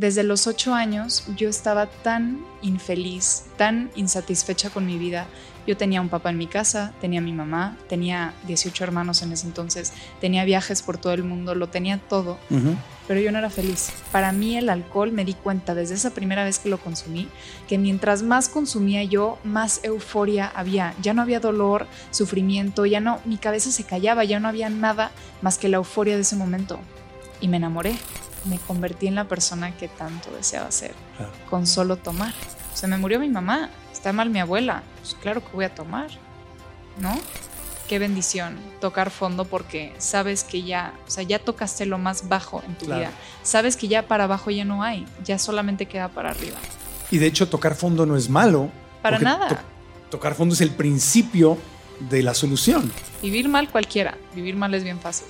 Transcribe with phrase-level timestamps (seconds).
[0.00, 5.26] desde los ocho años yo estaba tan infeliz, tan insatisfecha con mi vida.
[5.66, 9.46] Yo tenía un papá en mi casa, tenía mi mamá, tenía 18 hermanos en ese
[9.46, 12.38] entonces, tenía viajes por todo el mundo, lo tenía todo,
[13.06, 13.92] pero yo no era feliz.
[14.10, 17.28] Para mí el alcohol me di cuenta desde esa primera vez que lo consumí,
[17.68, 20.94] que mientras más consumía yo, más euforia había.
[21.02, 25.10] Ya no había dolor, sufrimiento, ya no, mi cabeza se callaba, ya no había nada
[25.42, 26.80] más que la euforia de ese momento.
[27.42, 27.96] Y me enamoré
[28.44, 30.94] me convertí en la persona que tanto deseaba ser
[31.48, 32.32] con solo tomar.
[32.74, 36.10] Se me murió mi mamá, está mal mi abuela, pues claro que voy a tomar,
[36.98, 37.18] ¿no?
[37.88, 42.62] Qué bendición tocar fondo porque sabes que ya, o sea, ya tocaste lo más bajo
[42.64, 43.10] en tu vida.
[43.42, 46.56] Sabes que ya para abajo ya no hay, ya solamente queda para arriba.
[47.10, 48.70] Y de hecho tocar fondo no es malo.
[49.02, 49.64] Para nada.
[50.10, 51.58] tocar fondo es el principio
[52.08, 52.92] de la solución.
[53.22, 55.26] Vivir mal cualquiera, vivir mal es bien fácil.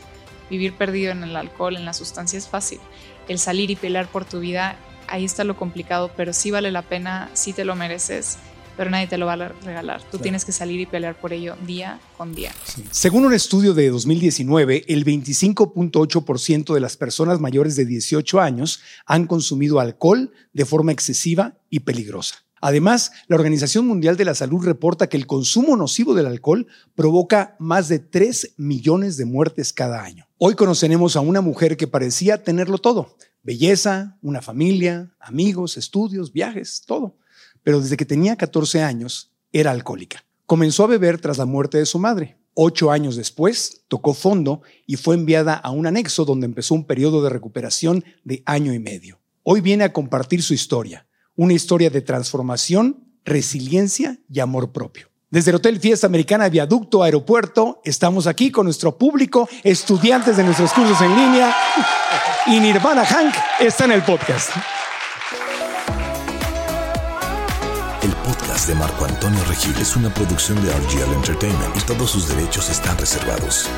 [0.50, 2.80] Vivir perdido en el alcohol, en la sustancia es fácil.
[3.28, 4.76] El salir y pelear por tu vida,
[5.08, 8.38] ahí está lo complicado, pero sí vale la pena, sí te lo mereces,
[8.76, 10.02] pero nadie te lo va a regalar.
[10.10, 12.50] Tú tienes que salir y pelear por ello día con día.
[12.90, 19.26] Según un estudio de 2019, el 25.8% de las personas mayores de 18 años han
[19.26, 22.36] consumido alcohol de forma excesiva y peligrosa.
[22.62, 27.56] Además, la Organización Mundial de la Salud reporta que el consumo nocivo del alcohol provoca
[27.58, 30.29] más de 3 millones de muertes cada año.
[30.42, 33.14] Hoy conoceremos a una mujer que parecía tenerlo todo.
[33.42, 37.18] Belleza, una familia, amigos, estudios, viajes, todo.
[37.62, 40.24] Pero desde que tenía 14 años era alcohólica.
[40.46, 42.38] Comenzó a beber tras la muerte de su madre.
[42.54, 47.22] Ocho años después, tocó fondo y fue enviada a un anexo donde empezó un periodo
[47.22, 49.20] de recuperación de año y medio.
[49.42, 55.09] Hoy viene a compartir su historia una historia de transformación, resiliencia y amor propio.
[55.30, 60.72] Desde el Hotel Fiesta Americana Viaducto Aeropuerto, estamos aquí con nuestro público, estudiantes de nuestros
[60.72, 61.54] cursos en línea
[62.46, 64.50] y Nirvana Hank está en el podcast.
[68.02, 72.26] El podcast de Marco Antonio Regil es una producción de RGL Entertainment y todos sus
[72.26, 73.68] derechos están reservados.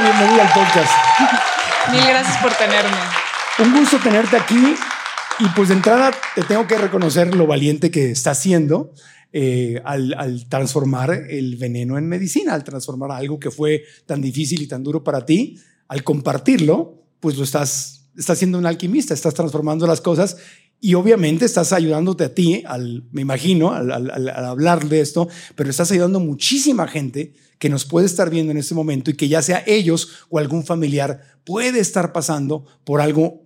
[0.00, 0.92] Bienvenida al podcast.
[1.92, 2.96] Mil gracias por tenerme.
[3.60, 4.74] Un gusto tenerte aquí
[5.38, 8.92] y pues de entrada te tengo que reconocer lo valiente que está haciendo
[9.32, 14.66] eh, al, transformar el veneno en medicina, al transformar algo que fue tan difícil y
[14.66, 19.86] tan duro para ti, al compartirlo, pues lo estás, estás siendo un alquimista, estás transformando
[19.86, 20.38] las cosas
[20.84, 25.90] y obviamente estás ayudándote a ti, al, me imagino, al, hablar de esto, pero estás
[25.90, 29.40] ayudando a muchísima gente que nos puede estar viendo en este momento y que ya
[29.40, 33.43] sea ellos o algún familiar puede estar pasando por algo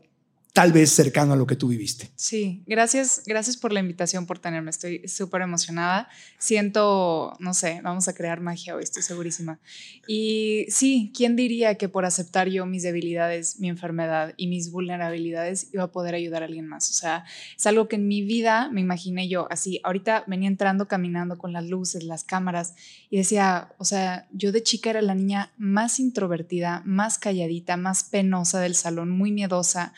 [0.59, 2.11] tal vez cercano a lo que tú viviste.
[2.17, 4.71] Sí, gracias, gracias por la invitación, por tenerme.
[4.71, 6.09] Estoy súper emocionada.
[6.37, 9.61] Siento, no sé, vamos a crear magia hoy, estoy segurísima.
[10.09, 15.69] Y sí, ¿quién diría que por aceptar yo mis debilidades, mi enfermedad y mis vulnerabilidades
[15.73, 16.91] iba a poder ayudar a alguien más?
[16.91, 17.25] O sea,
[17.57, 19.81] es algo que en mi vida me imaginé yo así.
[19.85, 22.75] Ahorita venía entrando caminando con las luces, las cámaras
[23.11, 28.03] y decía, o sea, yo de chica era la niña más introvertida, más calladita, más
[28.03, 29.95] penosa del salón, muy miedosa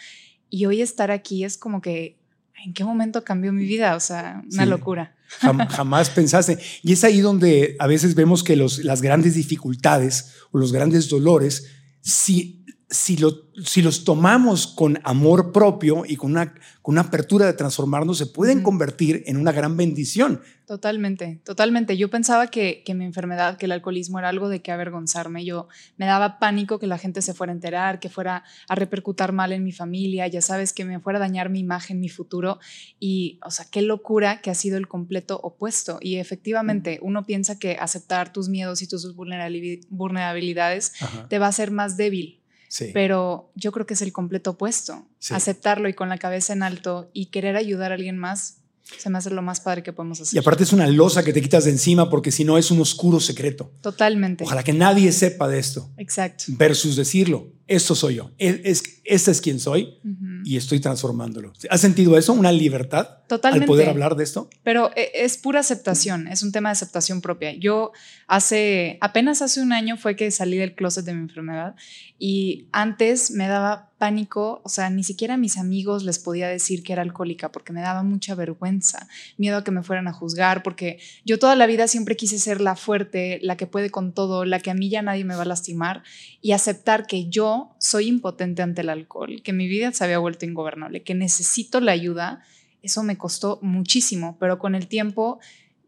[0.51, 2.19] y hoy estar aquí es como que,
[2.65, 3.97] ¿en qué momento cambió mi vida?
[3.97, 5.15] O sea, una locura.
[5.71, 6.59] jamás pensaste.
[6.83, 11.09] Y es ahí donde a veces vemos que los, las grandes dificultades o los grandes
[11.09, 11.69] dolores,
[12.01, 12.60] si,
[12.91, 17.53] si, lo, si los tomamos con amor propio y con una, con una apertura de
[17.53, 20.41] transformarnos, se pueden convertir en una gran bendición.
[20.67, 21.97] Totalmente, totalmente.
[21.97, 25.45] Yo pensaba que, que, mi enfermedad, que el alcoholismo era algo de que avergonzarme.
[25.45, 29.33] Yo me daba pánico que la gente se fuera a enterar, que fuera a repercutir
[29.33, 32.59] mal en mi familia, ya sabes, que me fuera a dañar mi imagen, mi futuro.
[32.99, 35.99] Y, o sea, qué locura que ha sido el completo opuesto.
[36.01, 40.93] Y efectivamente, uno piensa que aceptar tus miedos y tus vulnerabilidades
[41.29, 42.40] te va a hacer más débil.
[42.71, 42.91] Sí.
[42.95, 45.05] Pero yo creo que es el completo opuesto.
[45.31, 48.61] Aceptarlo y con la cabeza en alto y querer ayudar a alguien más
[48.99, 50.37] se me hace lo más padre que podemos hacer.
[50.37, 52.81] Y aparte es una losa que te quitas de encima porque si no es un
[52.81, 53.73] oscuro secreto.
[53.81, 54.45] Totalmente.
[54.45, 55.91] Ojalá que nadie sepa de esto.
[55.97, 56.45] Exacto.
[56.49, 60.01] Versus decirlo, esto soy yo, es, este es quien soy
[60.45, 61.53] y estoy transformándolo.
[61.69, 62.33] ¿Has sentido eso?
[62.33, 63.21] ¿Una libertad?
[63.29, 63.65] Totalmente.
[63.65, 64.49] Al poder hablar de esto.
[64.63, 67.53] Pero eh, es pura aceptación, es un tema de aceptación propia.
[67.53, 67.93] Yo
[68.27, 71.75] hace, apenas hace un año fue que salí del closet de mi enfermedad
[72.19, 76.83] y antes me daba pánico, o sea, ni siquiera a mis amigos les podía decir
[76.83, 80.63] que era alcohólica porque me daba mucha vergüenza, miedo a que me fueran a juzgar,
[80.63, 84.47] porque yo toda la vida siempre quise ser la fuerte, la que puede con todo,
[84.47, 86.03] la que a mí ya nadie me va a lastimar
[86.41, 90.30] y aceptar que yo soy impotente ante el alcohol, que mi vida se había vuelto
[90.41, 92.43] ingobernable, que necesito la ayuda
[92.83, 95.39] eso me costó muchísimo, pero con el tiempo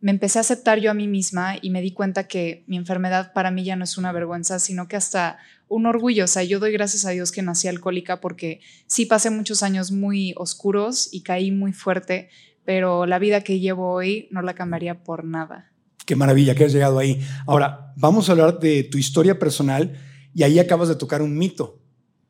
[0.00, 3.33] me empecé a aceptar yo a mí misma y me di cuenta que mi enfermedad
[3.33, 6.25] para mí ya no es una vergüenza, sino que hasta un orgullo.
[6.25, 9.93] O sea, yo doy gracias a Dios que nací alcohólica porque sí pasé muchos años
[9.93, 12.31] muy oscuros y caí muy fuerte,
[12.65, 15.73] pero la vida que llevo hoy no la cambiaría por nada.
[16.05, 17.21] Qué maravilla que has llegado ahí.
[17.47, 19.97] Ahora, vamos a hablar de tu historia personal
[20.35, 21.81] y ahí acabas de tocar un mito,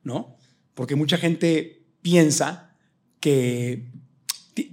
[0.03, 0.37] ¿no?
[0.75, 2.75] Porque mucha gente piensa
[3.21, 3.91] que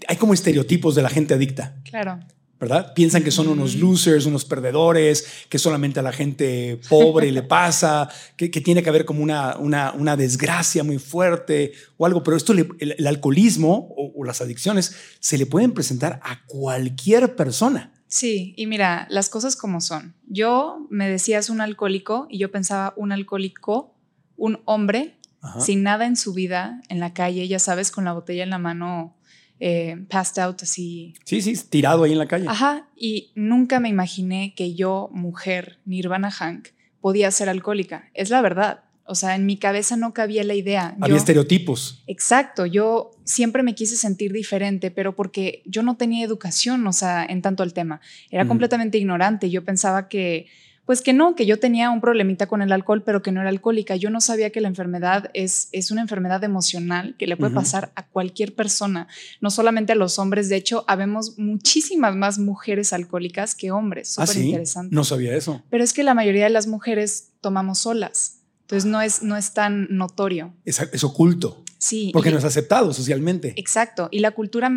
[0.08, 1.76] hay como estereotipos de la gente adicta.
[1.84, 2.20] Claro.
[2.60, 2.94] ¿verdad?
[2.94, 8.10] Piensan que son unos losers, unos perdedores, que solamente a la gente pobre le pasa,
[8.36, 13.08] que, tiene que haber como una, una, desgracia muy fuerte o algo, pero esto, el,
[13.08, 17.94] alcoholismo o, las adicciones se le pueden presentar a cualquier persona.
[18.08, 20.16] Sí, y mira, las cosas como son.
[20.28, 23.96] Yo me decías un alcohólico y yo pensaba un alcohólico,
[24.36, 25.19] un hombre
[25.60, 28.58] sin nada en su vida, en la calle, ya sabes, con la botella en la
[28.58, 29.16] mano
[29.60, 31.14] eh, passed out así.
[31.26, 32.46] Sí, sí, tirado ahí en la calle.
[32.48, 36.70] Ajá, y nunca me imaginé que yo, mujer, Nirvana Hank,
[37.02, 38.10] podía ser alcohólica.
[38.14, 38.84] Es la verdad.
[39.06, 40.96] O sea, en mi cabeza no cabía la idea.
[41.02, 42.04] Había estereotipos.
[42.06, 47.26] Exacto, yo siempre me quise sentir diferente, pero porque yo no tenía educación, o sea,
[47.26, 48.02] en tanto el tema.
[48.30, 49.50] Era completamente ignorante.
[49.50, 50.46] Yo pensaba que
[50.90, 53.52] pues que no, que yo tenía un problemita con el alcohol, pero que no era
[53.52, 53.96] alcohólica.
[53.96, 57.92] Yo no sabía que la enfermedad es, es una enfermedad emocional que le puede pasar
[57.94, 59.08] a cualquier persona,
[59.40, 60.50] no solamente a los hombres.
[60.50, 64.16] De hecho, habemos muchísimas más mujeres alcohólicas que hombres.
[64.16, 64.96] Súper ¿Ah, interesante.
[64.96, 65.62] No sabía eso.
[65.70, 68.40] Pero es que la mayoría de las mujeres tomamos solas.
[68.62, 70.56] Entonces no es, no es tan notorio.
[70.66, 71.64] Es, es oculto.
[71.78, 72.10] Sí.
[72.14, 73.54] Porque no es aceptado socialmente.
[73.58, 74.10] Exacto.
[74.10, 74.72] Y la cultura,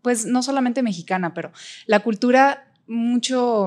[0.00, 1.52] pues no solamente mexicana, pero
[1.84, 3.66] la cultura mucho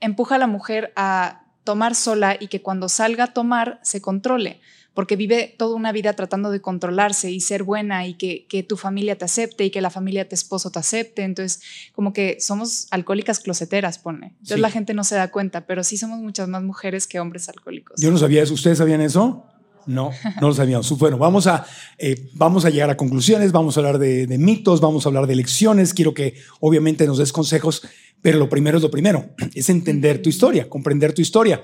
[0.00, 4.60] empuja a la mujer a tomar sola y que cuando salga a tomar se controle,
[4.94, 9.16] porque vive toda una vida tratando de controlarse y ser buena y que, tu familia
[9.16, 11.22] te acepte y que la familia de tu esposo te acepte.
[11.22, 11.62] Entonces,
[11.94, 14.28] como que somos alcohólicas closeteras, pone.
[14.28, 17.48] Entonces la gente no se da cuenta, pero sí somos muchas más mujeres que hombres
[17.48, 18.00] alcohólicos.
[18.00, 18.54] Yo no sabía eso.
[18.54, 19.46] ¿Ustedes sabían eso?
[19.86, 20.90] No, no lo sabíamos.
[20.98, 21.64] Bueno, vamos a,
[21.98, 25.26] eh, vamos a llegar a conclusiones, vamos a hablar de, de, mitos, vamos a hablar
[25.26, 25.94] de lecciones.
[25.94, 27.82] Quiero que obviamente nos des consejos
[28.22, 31.60] pero lo primero es lo primero, es entender tu historia, comprender tu historia.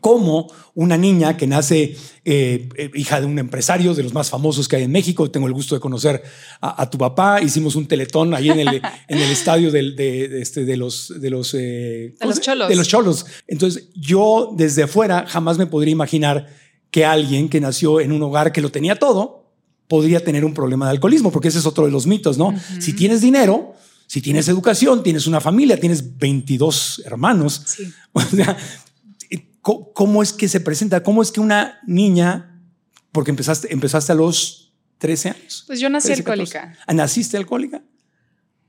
[0.00, 4.76] Como una niña que nace eh, hija de un empresario de los más famosos que
[4.76, 6.22] hay en México, tengo el gusto de conocer
[6.60, 10.76] a, tu papá, hicimos un teletón ahí en el, en el estadio de, este, de
[10.76, 12.68] los, de los, eh, los cholos.
[12.68, 13.26] De los cholos.
[13.48, 16.46] Entonces yo desde afuera jamás me podría imaginar
[16.90, 19.40] que alguien que nació en un hogar que lo tenía todo
[19.88, 22.54] podría tener un problema de alcoholismo, porque ese es otro de los mitos, ¿no?
[22.78, 23.74] Si tienes dinero,
[24.06, 27.64] si tienes educación, tienes una familia, tienes 22 hermanos.
[28.12, 28.56] O sea,
[29.62, 31.02] ¿cómo es que se presenta?
[31.02, 32.60] ¿Cómo es que una niña,
[33.12, 35.64] porque empezaste, empezaste a los 13 años?
[35.66, 36.76] Pues yo nací alcohólica.
[36.92, 37.82] ¿Naciste alcohólica?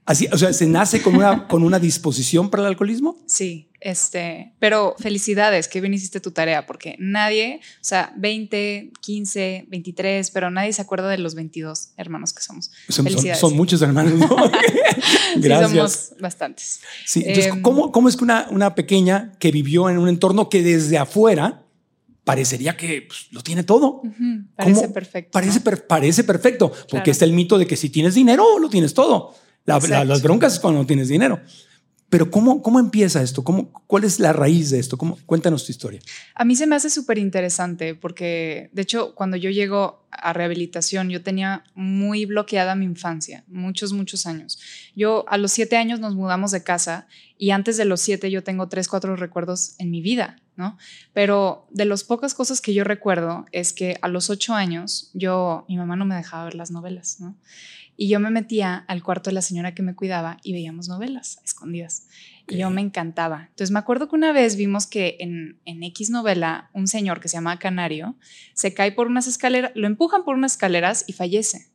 [0.06, 3.18] Así, o sea, ¿se nace con una, con una disposición para el alcoholismo?
[3.26, 3.68] Sí.
[3.82, 10.30] Este, pero felicidades, que bien hiciste tu tarea, porque nadie, o sea, 20, 15, 23,
[10.30, 12.70] pero nadie se acuerda de los 22 hermanos que somos.
[12.90, 14.28] Son, son, muchos hermanos, ¿no?
[15.38, 15.72] Gracias.
[15.72, 16.82] somos bastantes.
[17.08, 20.48] Sí, entonces, em, ¿cómo, ¿cómo, es que una, una pequeña que vivió en un entorno
[20.48, 21.66] que desde afuera
[22.24, 24.04] parecería que pues, lo tiene todo.
[24.56, 25.32] Parece perfecto.
[25.32, 29.34] Parece, parece perfecto, porque está el mito de que si tienes dinero, lo tienes todo.
[29.66, 31.40] Las broncas es cuando no tienes dinero.
[32.12, 33.42] Pero ¿cómo, cómo empieza esto?
[33.42, 34.98] ¿Cómo, ¿Cuál es la raíz de esto?
[34.98, 36.02] ¿Cómo, cuéntanos tu historia.
[36.36, 41.10] A mí se me hace súper interesante porque, de hecho, cuando yo llego a rehabilitación,
[41.10, 44.60] yo tenía muy bloqueada mi infancia, muchos, muchos años.
[44.94, 48.44] Yo a los siete años nos mudamos de casa y antes de los siete yo
[48.44, 50.78] tengo tres, cuatro recuerdos en mi vida, ¿no?
[51.14, 55.64] Pero de las pocas cosas que yo recuerdo es que a los ocho años yo,
[55.70, 57.38] mi mamá no me dejaba ver las novelas, ¿no?
[58.02, 61.40] Y yo me metía al cuarto de la señora que me cuidaba y veíamos novelas
[61.46, 62.08] escondidas.
[62.48, 63.50] Y yo me encantaba.
[63.50, 67.28] Entonces me acuerdo que una vez vimos que en, en X novela un señor que
[67.28, 68.16] se llama Canario
[68.56, 71.68] se cae por unas escaleras, lo empujan por unas escaleras y fallece.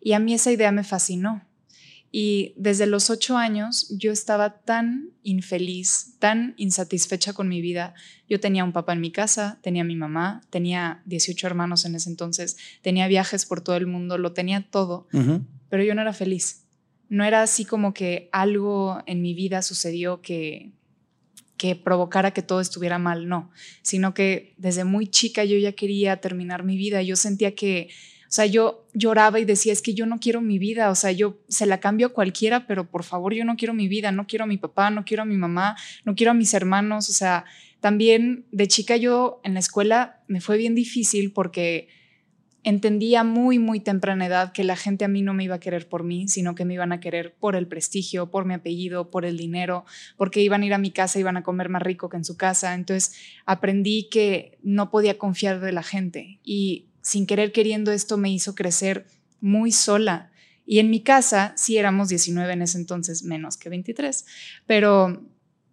[0.00, 1.42] Y a mí esa idea me fascinó.
[2.10, 7.92] Y desde los ocho años yo estaba tan infeliz, tan insatisfecha con mi vida.
[8.26, 12.08] Yo tenía un papá en mi casa, tenía mi mamá, tenía 18 hermanos en ese
[12.08, 15.06] entonces, tenía viajes por todo el mundo, lo tenía todo,
[15.68, 16.64] pero yo no era feliz.
[17.08, 20.72] No era así como que algo en mi vida sucedió que,
[21.58, 23.50] que provocara que todo estuviera mal, no,
[23.82, 27.88] sino que desde muy chica yo ya quería terminar mi vida, yo sentía que,
[28.28, 31.12] o sea, yo lloraba y decía, es que yo no quiero mi vida, o sea,
[31.12, 34.26] yo se la cambio a cualquiera, pero por favor yo no quiero mi vida, no
[34.26, 37.12] quiero a mi papá, no quiero a mi mamá, no quiero a mis hermanos, o
[37.12, 37.44] sea,
[37.80, 41.88] también de chica yo en la escuela me fue bien difícil porque
[42.68, 45.88] entendía muy, muy temprana edad que la gente a mí no me iba a querer
[45.88, 49.24] por mí, sino que me iban a querer por el prestigio, por mi apellido, por
[49.24, 52.18] el dinero, porque iban a ir a mi casa, iban a comer más rico que
[52.18, 52.74] en su casa.
[52.74, 53.14] Entonces
[53.46, 58.54] aprendí que no podía confiar de la gente y sin querer queriendo esto me hizo
[58.54, 59.06] crecer
[59.40, 60.30] muy sola.
[60.66, 64.26] Y en mi casa sí éramos 19 en ese entonces, menos que 23,
[64.66, 65.22] pero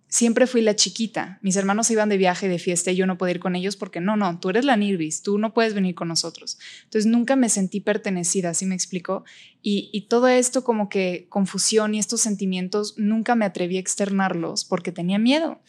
[0.07, 1.39] siempre fui la chiquita.
[1.41, 4.01] Mis hermanos iban de viaje, de fiesta y yo no podía ir con ellos porque
[4.01, 6.57] no, no, tú eres la Nirvis, tú no puedes venir con nosotros.
[6.85, 9.25] Entonces nunca me sentí pertenecida, así me explico.
[9.61, 14.91] Y, todo esto como que confusión y estos sentimientos nunca me atreví a externarlos porque
[14.91, 15.59] tenía miedo.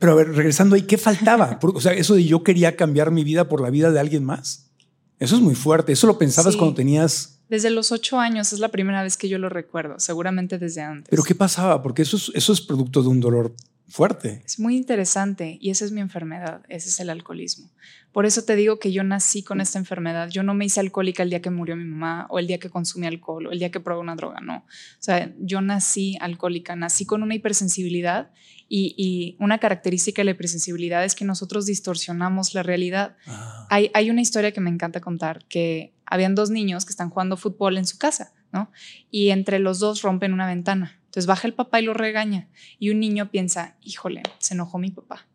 [0.00, 1.60] Pero a ver, regresando ahí, ¿qué faltaba?
[1.62, 4.72] o sea, eso de yo quería cambiar mi vida por la vida de alguien más.
[5.20, 5.92] Eso es muy fuerte.
[5.92, 9.38] ¿Eso lo pensabas cuando tenías desde los ocho años es la primera vez que yo
[9.38, 11.10] lo recuerdo, seguramente desde antes.
[11.10, 11.82] ¿Pero qué pasaba?
[11.82, 13.54] Porque eso es, eso es producto de un dolor
[13.88, 14.42] fuerte.
[14.44, 17.70] Es muy interesante y esa es mi enfermedad, ese es el alcoholismo.
[18.12, 20.28] Por eso te digo que yo nací con esta enfermedad.
[20.30, 22.70] Yo no me hice alcohólica el día que murió mi mamá o el día que
[22.70, 24.58] consumí alcohol o el día que probé una droga, no.
[24.58, 28.30] O sea, yo nací alcohólica, nací con una hipersensibilidad
[28.68, 33.16] y, una característica de la hipersensibilidad es que nosotros distorsionamos la realidad.
[33.26, 33.66] Ah.
[33.70, 37.36] Hay, hay una historia que me encanta contar, que habían dos niños que están jugando
[37.36, 38.70] fútbol en su casa, ¿no?
[39.10, 41.00] Y entre los dos rompen una ventana.
[41.14, 42.48] Entonces baja el papá y lo regaña.
[42.80, 45.28] Y un niño piensa, híjole, se enojó mi papá.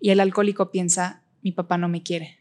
[0.00, 2.38] Y el alcohólico piensa, mi papá no me quiere.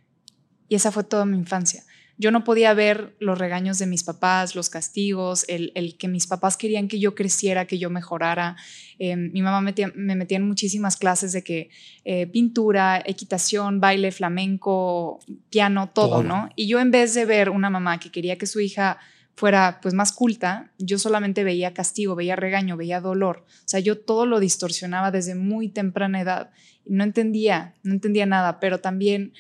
[0.70, 1.86] Y esa fue toda mi infancia.
[2.20, 6.56] Yo no podía ver los regaños de mis papás, los castigos, el, que mis papás
[6.56, 8.58] querían que yo creciera, que yo mejorara.
[9.00, 11.72] Em, mi mamá me metía en muchísimas clases de que
[12.06, 15.20] eh, pintura, equitación, baile, flamenco,
[15.50, 16.48] piano, todo, ¿no?
[16.56, 19.00] Y yo en vez de ver una mamá que quería que su hija
[19.36, 23.46] fuera pues más culta, yo solamente veía castigo, veía regaño, veía dolor.
[23.48, 26.52] O sea, yo todo lo distorsionaba desde muy temprana edad.
[26.86, 29.34] No entendía, no entendía nada, pero también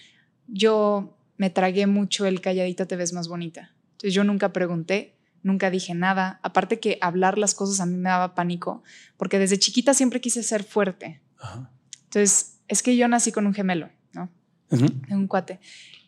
[0.48, 3.74] yo me tragué mucho el calladita te ves más bonita.
[3.94, 6.40] Entonces yo nunca pregunté, nunca dije nada.
[6.42, 8.84] Aparte que hablar las cosas a mí me daba pánico,
[9.18, 11.22] porque desde chiquita siempre quise ser fuerte.
[12.06, 14.30] Entonces es que yo nací con un gemelo, ¿no?
[15.10, 15.60] Un cuate.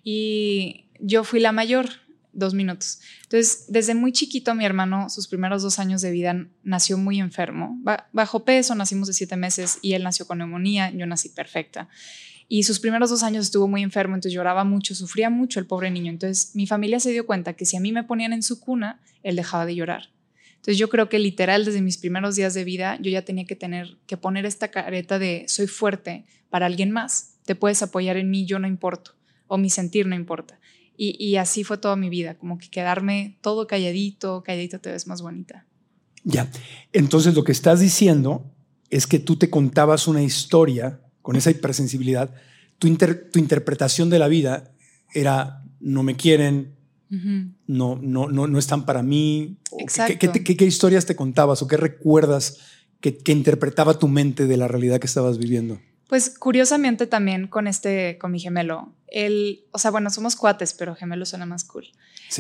[0.04, 1.88] Y yo fui la mayor
[2.36, 3.00] dos minutos.
[3.24, 7.80] Entonces, desde muy chiquito, mi hermano, sus primeros dos años de vida, nació muy enfermo.
[8.12, 11.90] Bajo peso, nacimos de siete meses y él nació con neumonía, yo nací perfecta.
[12.48, 15.90] Y sus primeros dos años estuvo muy enfermo, entonces lloraba mucho, sufría mucho el pobre
[15.90, 16.12] niño.
[16.12, 19.02] Entonces, mi familia se dio cuenta que si a mí me ponían en su cuna,
[19.24, 20.10] él dejaba de llorar.
[20.58, 23.56] Entonces, yo creo que literal, desde mis primeros días de vida, yo ya tenía que
[23.56, 27.36] tener que poner esta careta de soy fuerte para alguien más.
[27.46, 29.16] Te puedes apoyar en mí, yo no importo,
[29.48, 30.60] o mi sentir no importa.
[30.98, 35.22] Y, así fue toda mi vida, como que quedarme todo calladito, calladito te ves más
[35.22, 35.66] bonita.
[36.24, 36.50] Ya,
[36.94, 38.52] entonces lo que estás diciendo
[38.90, 42.34] es que tú te contabas una historia con esa hipersensibilidad,
[42.78, 44.74] tu, tu interpretación de la vida
[45.14, 46.76] era no me quieren,
[47.10, 49.58] no, no, no, no están para mí.
[50.18, 52.58] ¿Qué, qué, historias te contabas o qué recuerdas
[53.00, 55.80] que, que interpretaba tu mente de la realidad que estabas viviendo?
[56.08, 60.96] Pues curiosamente también con este, con mi gemelo, él, o sea, bueno, somos cuates, pero
[60.96, 61.88] gemelo suena más cool.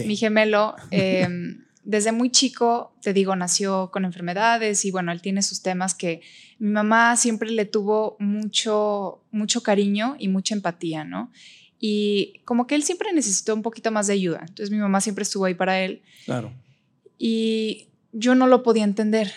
[0.05, 5.41] Mi gemelo, em, desde muy chico, te digo, nació con enfermedades y bueno, él tiene
[5.41, 6.21] sus temas que
[6.59, 11.31] mi mamá siempre le tuvo mucho, mucho cariño y mucha empatía, ¿no?
[11.79, 14.39] Y como que él siempre necesitó un poquito más de ayuda.
[14.41, 16.01] Entonces mi mamá siempre estuvo ahí para él.
[16.25, 16.53] Claro.
[17.17, 19.31] Y yo no lo podía entender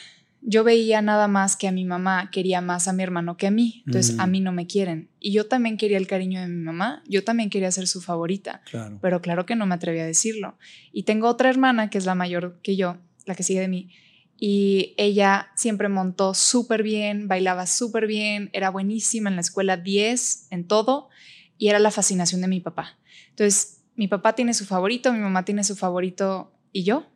[0.49, 3.51] yo veía nada más que a mi mamá quería más a mi hermano que a
[3.51, 4.31] mí, entonces a mm.
[4.31, 5.11] mí no me quieren.
[5.21, 8.63] Y yo también quería el cariño de mi mamá, yo también quería ser su favorita,
[9.03, 10.57] pero claro que no me atreví a decirlo.
[10.91, 13.91] Y tengo otra hermana que es la mayor que yo, la que sigue de mí,
[14.39, 20.47] y ella siempre montó súper bien, bailaba súper bien, era buenísima en la escuela, 10
[20.49, 21.11] en todo,
[21.59, 22.97] y era la fascinación de mi papá.
[23.29, 27.07] Entonces, mi papá tiene su favorito, mi mamá tiene su favorito y yo.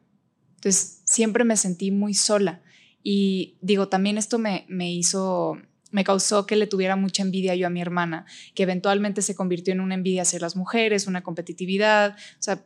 [0.57, 2.61] Entonces, siempre me sentí muy sola.
[3.03, 5.59] Y digo, también esto me, me hizo
[5.93, 9.73] me causó que le tuviera mucha envidia yo a mi hermana, que eventualmente se convirtió
[9.73, 12.65] en una envidia hacia las mujeres, una competitividad, o sea,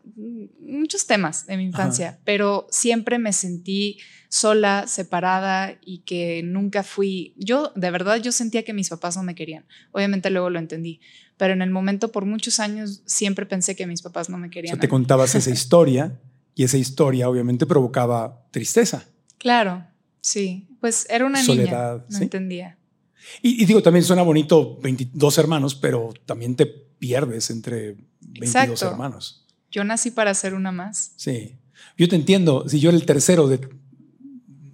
[0.61, 7.35] muchos temas de mi infancia, pero siempre me sentí sola, separada y que nunca fui,
[7.37, 11.01] yo de verdad yo sentía que mis papás no me querían, obviamente luego lo entendí,
[11.37, 14.73] pero en el momento por muchos años siempre pensé que mis papás no me querían.
[14.73, 16.21] O sea, te contabas esa historia
[16.55, 19.09] y esa historia obviamente provocaba tristeza.
[19.39, 19.85] Claro,
[20.27, 22.77] Sí, pues era una niña, no entendía.
[23.43, 29.47] Y, digo, también suena bonito 22 hermanos, pero también te pierdes entre 22 hermanos.
[29.71, 31.13] Yo nací para ser una más.
[31.15, 31.55] Sí.
[31.97, 32.69] Yo te entiendo.
[32.69, 33.69] Si yo era el tercero de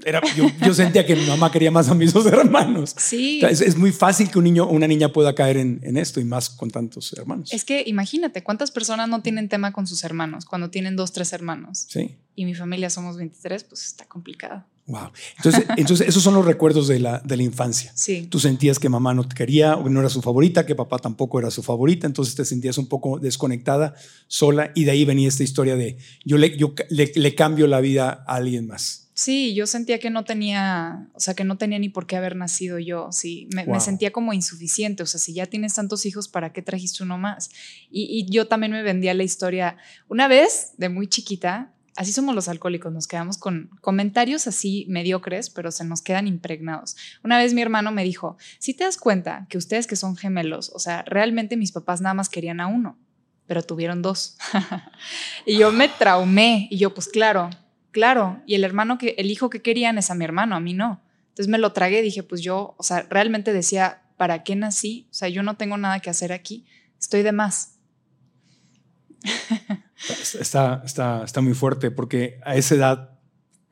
[0.06, 2.94] era, yo, sentía que mi mamá quería más a mis dos hermanos.
[2.96, 3.42] Sí.
[3.42, 6.24] es, muy fácil que un niño o una niña pueda caer en, en, esto y
[6.24, 7.52] más con tantos hermanos.
[7.52, 11.34] Es que imagínate, ¿cuántas personas no tienen tema con sus hermanos cuando tienen dos, tres
[11.34, 11.86] hermanos?
[11.88, 12.16] Sí.
[12.34, 14.64] Y mi familia somos 23, pues está complicado.
[14.86, 15.12] Wow.
[15.36, 17.92] Entonces, entonces esos son los recuerdos de la, de la infancia.
[17.94, 18.26] Sí.
[18.28, 21.38] Tú sentías que mamá no te quería, o no era su favorita, que papá tampoco
[21.38, 23.94] era su favorita, entonces te sentías un poco desconectada,
[24.26, 28.24] sola, y de ahí venía esta historia de yo le, yo le, cambio la vida
[28.26, 29.10] a alguien más.
[29.14, 32.34] Sí, yo sentía que no tenía, o sea, que no tenía ni por qué haber
[32.34, 36.28] nacido yo, sí, me, me sentía como insuficiente, o sea, si ya tienes tantos hijos,
[36.28, 37.50] ¿para qué trajiste uno más?
[37.90, 39.76] Y, y yo también me vendía la historia,
[40.08, 45.50] una vez, de muy chiquita, así somos los alcohólicos, nos quedamos con comentarios así mediocres,
[45.50, 46.96] pero se nos quedan impregnados.
[47.22, 50.70] Una vez mi hermano me dijo, si te das cuenta que ustedes que son gemelos,
[50.74, 52.98] o sea, realmente mis papás nada más querían a uno,
[53.46, 54.36] pero tuvieron dos.
[55.46, 57.50] y yo me traumé y yo, pues claro,
[57.90, 60.74] claro, y el hermano que, el hijo que querían es a mi hermano, a mí
[60.74, 61.02] no.
[61.28, 65.08] Entonces me lo tragué, dije, pues yo, o sea, realmente decía, ¿para qué nací?
[65.10, 66.66] O sea, yo no tengo nada que hacer aquí,
[66.98, 67.78] estoy de más.
[70.38, 73.18] Está, está, está muy fuerte porque a esa edad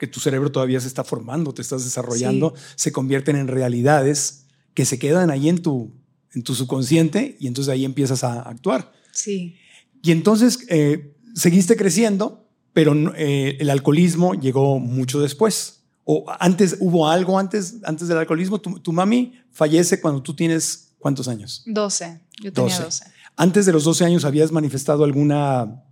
[0.01, 4.87] que tu cerebro todavía se está formando, te estás desarrollando, se convierten en realidades que
[4.87, 5.93] se quedan ahí en tu,
[6.33, 8.93] en tu subconsciente y entonces ahí empiezas a actuar.
[9.13, 9.57] Sí.
[10.03, 15.83] Y entonces eh, seguiste creciendo, pero eh, el alcoholismo llegó mucho después.
[16.05, 18.59] O antes, ¿hubo algo antes, antes del alcoholismo?
[18.59, 21.63] Tu, mami fallece cuando tú tienes cuántos años?
[21.67, 22.21] 12.
[22.43, 23.05] Yo tenía 12.
[23.37, 25.85] ¿Antes de los 12 años habías manifestado alguna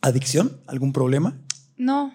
[0.00, 1.38] adicción, algún problema?
[1.76, 2.12] No,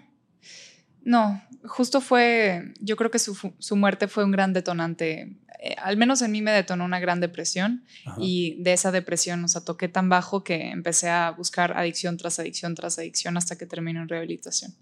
[1.04, 3.36] no, justo fue, yo creo que su,
[3.76, 7.84] muerte fue un gran detonante, eh, al menos en mí me detonó una gran depresión
[8.18, 12.40] y de esa depresión, o sea, toqué tan bajo que empecé a buscar adicción tras
[12.40, 14.76] adicción tras adicción hasta que terminó en rehabilitación.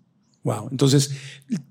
[0.44, 1.12] Wow, entonces,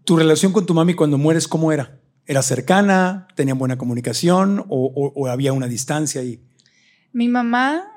[0.05, 1.99] ¿tu relación con tu mami cuando mueres cómo era?
[2.25, 3.29] ¿Era cercana?
[3.35, 6.41] ¿Tenían buena comunicación o, o había una distancia ahí?
[7.13, 7.93] Mi mamá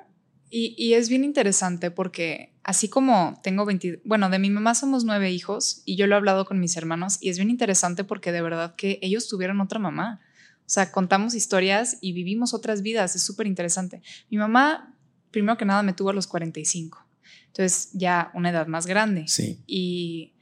[0.49, 5.31] y, es bien interesante porque así como tengo 20, bueno, de mi mamá somos nueve
[5.31, 8.41] hijos y yo lo he hablado con mis hermanos y es bien interesante porque de
[8.41, 10.19] verdad que ellos tuvieron otra mamá.
[10.62, 14.01] O sea, contamos historias y vivimos otras vidas, es súper interesante.
[14.31, 14.96] Mi mamá,
[15.29, 17.05] primero que nada, me tuvo a los 45,
[17.48, 19.25] entonces ya una edad más grande.
[19.27, 19.59] Sí.
[19.68, 20.33] Y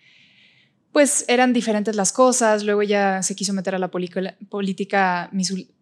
[0.94, 5.30] pues eran diferentes las cosas, luego ella se quiso meter a la política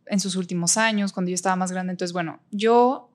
[0.07, 3.10] en sus últimos años, cuando yo estaba más grande, entonces bueno, yo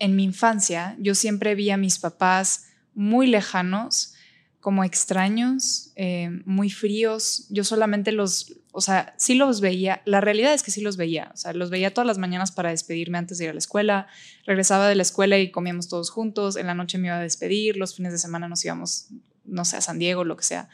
[0.00, 4.14] en mi infancia yo siempre vi a mis papás muy lejanos,
[4.60, 7.46] como extraños, eh, muy fríos.
[7.48, 10.02] Yo solamente los, o sea, sí los veía.
[10.04, 11.30] La realidad es que sí los veía.
[11.32, 14.06] O sea, los veía todas las mañanas para despedirme antes de ir a la escuela.
[14.44, 16.56] Regresaba de la escuela y comíamos todos juntos.
[16.56, 17.76] En la noche me iba a despedir.
[17.76, 19.08] Los fines de semana nos íbamos,
[19.44, 20.68] no sé, a San Diego, lo que sea.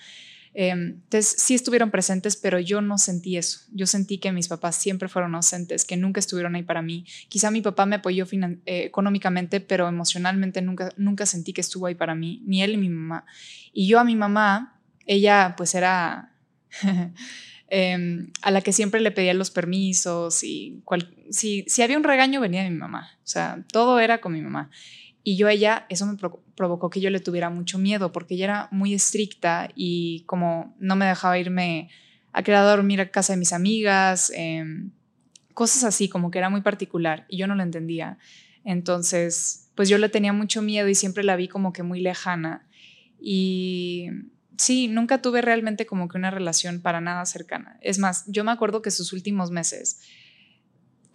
[0.59, 3.61] Em, entonces sí estuvieron presentes, pero yo no sentí eso.
[3.73, 7.05] Yo sentí que mis papás siempre fueron ausentes, que nunca estuvieron ahí para mí.
[7.29, 11.95] Quizá mi papá me apoyó eh, económicamente, pero emocionalmente nunca, nunca sentí que estuvo ahí
[11.95, 13.27] para mí, ni él ni mi mamá.
[13.75, 16.33] Y yo a mi mamá, ella pues era...
[17.69, 20.85] Em, a la que siempre le pedía los permisos y
[21.31, 24.41] si, si había un regaño venía de mi mamá, o sea, todo era con mi
[24.41, 24.71] mamá.
[25.29, 26.17] Y yo a ella, eso me
[26.55, 30.95] provocó que yo le tuviera mucho miedo, porque ella era muy estricta y como no
[30.95, 31.91] me dejaba irme
[32.33, 34.93] a quedar a dormir a casa de mis amigas, em,
[35.53, 38.19] cosas así, como que era muy particular y yo no lo entendía.
[38.63, 42.65] Entonces, pues yo le tenía mucho miedo y siempre la vi como que muy lejana.
[43.21, 44.11] Y
[44.57, 47.81] sí, nunca tuve realmente como que una relación para nada cercana.
[47.81, 50.03] Es más, yo me acuerdo que sus últimos meses,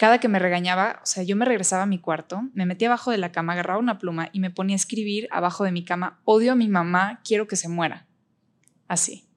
[0.01, 3.11] cada que me regañaba, o sea, yo me regresaba a mi cuarto, me metía abajo
[3.11, 6.19] de la cama, agarraba una pluma y me ponía a escribir abajo de mi cama,
[6.25, 8.07] odio a mi mamá, quiero que se muera.
[8.87, 9.27] Así.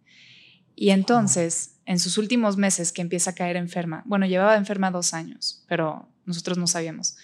[0.74, 5.12] Y entonces, en sus últimos meses que empieza a caer enferma, bueno, llevaba enferma dos
[5.12, 7.14] años, pero nosotros no sabíamos.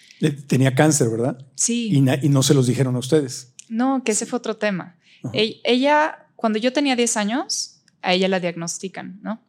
[0.47, 1.39] Tenía cáncer, ¿verdad?
[1.55, 1.89] Sí.
[1.95, 3.55] Y, no se los dijeron a ustedes.
[3.71, 4.99] No, que ese fue otro tema.
[5.33, 9.41] Ella, cuando yo tenía 10 años, a ella la diagnostican, ¿no?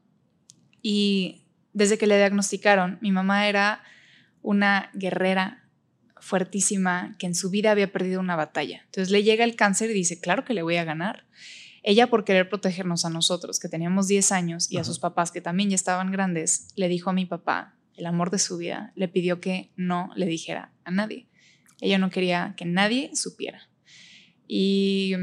[0.82, 1.41] Y
[1.74, 3.84] desde que le diagnosticaron, mi mamá era
[4.42, 5.64] una guerrera
[6.20, 8.82] fuertísima que en su vida había perdido una batalla.
[8.86, 11.26] Entonces le llega el cáncer y dice, claro que le voy a ganar.
[11.84, 15.42] Ella por querer protegernos a nosotros, que teníamos 10 años, y a sus papás, que
[15.42, 19.08] también ya estaban grandes, le dijo a mi papá, el amor de su vida, le
[19.08, 21.28] pidió que no le dijera a nadie.
[21.82, 23.68] Ella no quería que nadie supiera.
[24.48, 25.16] Y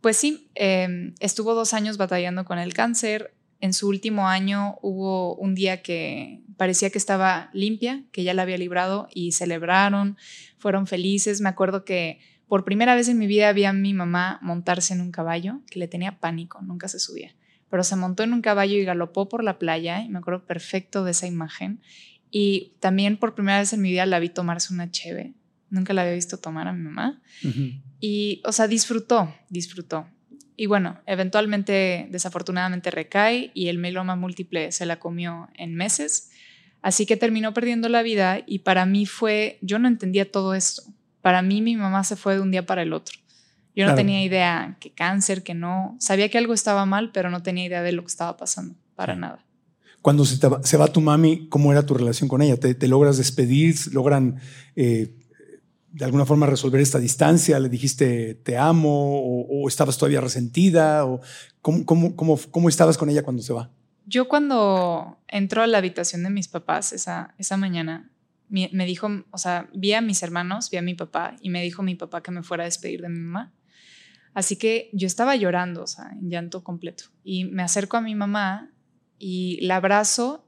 [0.00, 3.34] pues sí, em, estuvo dos años batallando con el cáncer,
[3.66, 8.42] en su último año hubo un día que parecía que estaba limpia, que ya la
[8.42, 10.16] había librado y celebraron,
[10.58, 11.40] fueron felices.
[11.40, 15.00] Me acuerdo que por primera vez en mi vida vi a mi mamá montarse en
[15.00, 17.34] un caballo, que le tenía pánico, nunca se subía.
[17.68, 21.04] pero se montó en un caballo y galopó por la playa, y me acuerdo perfecto
[21.04, 21.80] de esa imagen.
[22.30, 25.34] Y también por primera vez en mi vida la vi tomarse una cheve.
[25.68, 27.20] Nunca la había visto tomar a mi mamá.
[28.00, 30.06] Y, o sea, disfrutó, disfrutó.
[30.56, 36.30] Y bueno, eventualmente, desafortunadamente, recae y el meloma múltiple se la comió en meses.
[36.80, 40.82] Así que terminó perdiendo la vida y para mí fue, yo no entendía todo esto.
[41.20, 43.18] Para mí mi mamá se fue de un día para el otro.
[43.74, 45.96] Yo no tenía idea que cáncer, que no.
[46.00, 49.16] Sabía que algo estaba mal, pero no tenía idea de lo que estaba pasando, para
[49.16, 49.44] nada.
[50.00, 52.56] Cuando se, se, va tu mami, ¿cómo era tu relación con ella?
[52.58, 53.76] ¿Te, logras despedir?
[53.92, 54.40] ¿Logran
[54.76, 55.12] eh,
[55.96, 57.58] de alguna forma resolver esta distancia?
[57.58, 59.18] ¿Le dijiste te amo?
[59.48, 61.06] ¿O, estabas todavía resentida?
[61.06, 61.22] ¿O
[61.62, 63.70] cómo, cómo, cómo, cómo, estabas con ella cuando se va?
[64.04, 68.10] Yo cuando entró a la habitación de mis papás esa, esa mañana,
[68.48, 71.82] me dijo, o sea, vi a mis hermanos, vi a mi papá y me dijo
[71.82, 73.54] mi papá que me fuera a despedir de mi mamá.
[74.34, 77.04] Así que yo estaba llorando, o sea, en llanto completo.
[77.24, 78.70] Y me acerco a mi mamá
[79.18, 80.46] y la abrazo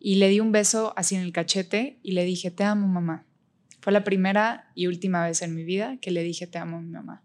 [0.00, 3.24] y le di un beso así en el cachete y le dije, te amo mamá.
[3.80, 6.80] Fue la primera y última vez en mi vida que le dije, te amo a
[6.80, 7.22] mi mamá.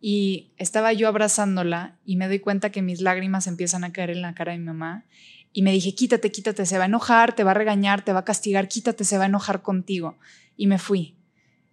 [0.00, 4.22] Y estaba yo abrazándola y me doy cuenta que mis lágrimas empiezan a caer en
[4.22, 5.04] la cara de mi mamá.
[5.52, 8.20] Y me dije, quítate, quítate, se va a enojar, te va a regañar, te va
[8.20, 10.16] a castigar, quítate, se va a enojar contigo.
[10.56, 11.16] Y me fui.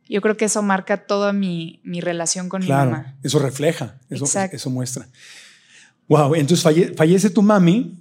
[0.08, 3.16] Yo creo que eso marca toda mi, mi relación con mi mamá.
[3.24, 5.08] Eso refleja, eso, eso muestra.
[6.08, 7.98] Wow, entonces fallece tu mami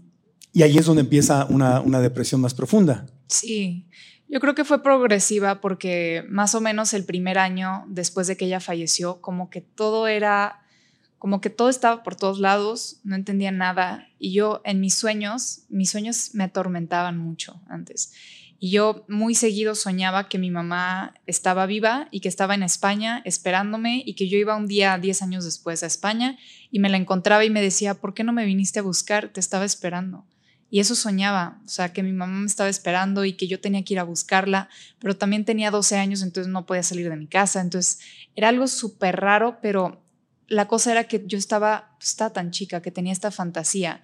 [0.52, 3.06] y ahí es donde empieza una, una depresión más profunda.
[3.26, 3.88] Sí,
[4.34, 8.46] yo creo que fue progresiva porque más o menos el primer año después de que
[8.46, 10.64] ella falleció, como que todo era,
[11.20, 15.60] como que todo estaba por todos lados, no entendía nada y yo en mis sueños,
[15.68, 18.12] mis sueños me atormentaban mucho antes.
[18.58, 23.22] Y yo muy seguido soñaba que mi mamá estaba viva y que estaba en España
[23.24, 26.38] esperándome y que yo iba un día, 10 años después, a España
[26.72, 29.28] y me la encontraba y me decía, ¿por qué no me viniste a buscar?
[29.28, 30.26] Te estaba esperando.
[30.74, 33.84] Y eso soñaba, o sea, que mi mamá me estaba esperando y que yo tenía
[33.84, 37.28] que ir a buscarla, pero también tenía 12 años, entonces no podía salir de mi
[37.28, 37.60] casa.
[37.60, 38.00] Entonces
[38.34, 40.02] era algo súper raro, pero
[40.48, 44.02] la cosa era que yo estaba, estaba tan chica que tenía esta fantasía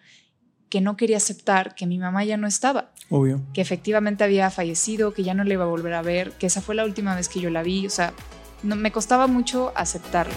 [0.69, 2.93] que no quería aceptar que mi mamá ya no estaba.
[3.09, 3.43] Obvio.
[3.53, 6.61] Que efectivamente había fallecido, que ya no le iba a volver a ver, que esa
[6.61, 7.85] fue la última vez que yo la vi.
[7.89, 8.15] O sea,
[8.63, 10.35] no, me costaba mucho aceptarlo.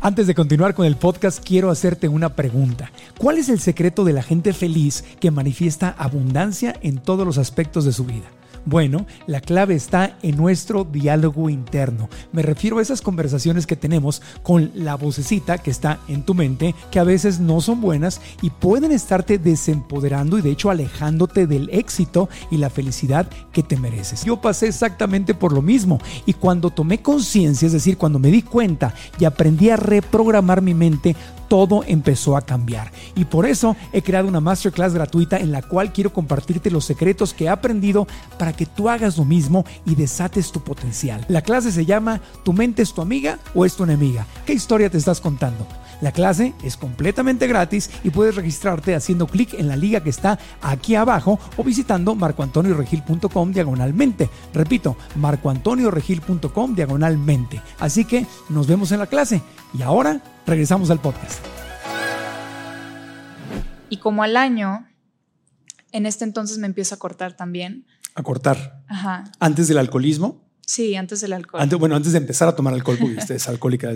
[0.00, 2.90] Antes de continuar con el podcast, quiero hacerte una pregunta.
[3.18, 7.84] ¿Cuál es el secreto de la gente feliz que manifiesta abundancia en todos los aspectos
[7.84, 8.30] de su vida?
[8.66, 12.08] Bueno, la clave está en nuestro diálogo interno.
[12.32, 16.74] Me refiero a esas conversaciones que tenemos con la vocecita que está en tu mente,
[16.90, 21.70] que a veces no son buenas y pueden estarte desempoderando y de hecho alejándote del
[21.72, 24.24] éxito y la felicidad que te mereces.
[24.24, 28.42] Yo pasé exactamente por lo mismo y cuando tomé conciencia, es decir, cuando me di
[28.42, 31.16] cuenta y aprendí a reprogramar mi mente,
[31.50, 32.92] todo empezó a cambiar.
[33.16, 37.34] Y por eso he creado una masterclass gratuita en la cual quiero compartirte los secretos
[37.34, 38.06] que he aprendido
[38.38, 41.26] para que tú hagas lo mismo y desates tu potencial.
[41.28, 44.26] La clase se llama ¿Tu mente es tu amiga o es tu enemiga?
[44.46, 45.66] ¿Qué historia te estás contando?
[46.00, 50.38] La clase es completamente gratis y puedes registrarte haciendo clic en la liga que está
[50.62, 54.30] aquí abajo o visitando marcoantonioregil.com diagonalmente.
[54.54, 57.60] Repito, marcoantonioregil.com diagonalmente.
[57.78, 59.42] Así que nos vemos en la clase.
[59.78, 61.44] Y ahora regresamos al podcast.
[63.90, 64.86] Y como al año,
[65.92, 67.86] en este entonces me empiezo a cortar también.
[68.14, 68.82] A cortar.
[68.88, 69.24] Ajá.
[69.38, 70.48] ¿Antes del alcoholismo?
[70.64, 71.60] Sí, antes del alcohol.
[71.60, 73.90] Antes, bueno, antes de empezar a tomar alcohol, porque usted es alcohólica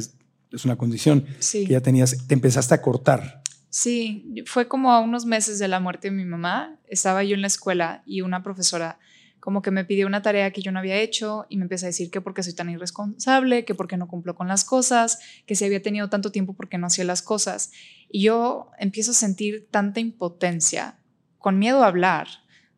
[0.55, 3.43] es una condición que ya tenías, te empezaste a cortar.
[3.71, 7.41] Sí, fue como a unos meses de la muerte de mi mamá, estaba yo en
[7.41, 8.99] la escuela y una profesora
[9.45, 11.89] como que me pidió una tarea que yo no había hecho y me empieza a
[11.89, 15.67] decir que porque soy tan irresponsable, que porque no cumplo con las cosas, que si
[15.67, 17.71] había tenido tanto tiempo porque no hacía las cosas.
[18.09, 20.99] Y yo empiezo a sentir tanta impotencia,
[21.37, 22.27] con miedo a hablar,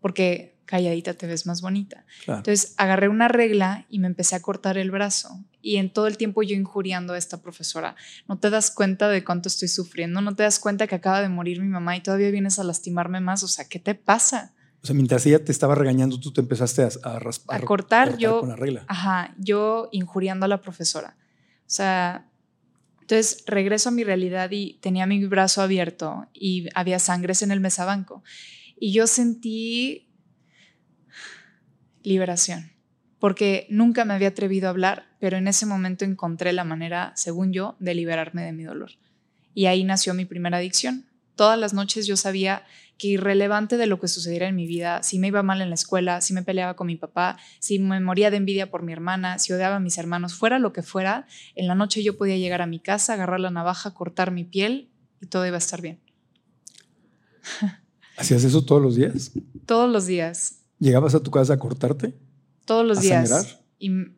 [0.00, 2.04] porque calladita te ves más bonita.
[2.26, 5.42] Entonces agarré una regla y me empecé a cortar el brazo.
[5.62, 7.96] Y en todo el tiempo yo injuriando a esta profesora.
[8.28, 11.28] No te das cuenta de cuánto estoy sufriendo, no te das cuenta que acaba de
[11.28, 13.42] morir mi mamá y todavía vienes a lastimarme más.
[13.42, 14.52] O sea, ¿qué te pasa?
[14.82, 17.62] O sea, mientras ella te estaba regañando, tú te empezaste a, raspar.
[17.62, 18.40] A cortar, yo.
[18.40, 18.84] Con la regla.
[18.88, 21.16] Ajá, yo injuriando a la profesora.
[21.60, 22.28] O sea,
[23.00, 27.60] entonces regreso a mi realidad y tenía mi brazo abierto y había sangres en el
[27.60, 28.22] mesabanco.
[28.78, 30.05] Y yo sentí
[32.06, 32.70] liberación,
[33.18, 37.52] porque nunca me había atrevido a hablar, pero en ese momento encontré la manera, según
[37.52, 38.92] yo, de liberarme de mi dolor.
[39.54, 41.06] Y ahí nació mi primera adicción.
[41.34, 42.62] Todas las noches yo sabía
[42.96, 45.74] que irrelevante de lo que sucediera en mi vida, si me iba mal en la
[45.74, 49.40] escuela, si me peleaba con mi papá, si me moría de envidia por mi hermana,
[49.40, 52.62] si odiaba a mis hermanos, fuera lo que fuera, en la noche yo podía llegar
[52.62, 54.90] a mi casa, agarrar la navaja, cortar mi piel
[55.20, 56.00] y todo iba a estar bien.
[58.16, 59.32] ¿Hacías eso todos los días?
[59.66, 60.65] Todos los días.
[60.78, 62.14] ¿Llegabas a tu casa a cortarte?
[62.64, 63.28] Todos los ¿A días.
[63.30, 63.60] sangrar?
[63.78, 64.14] Y, mm,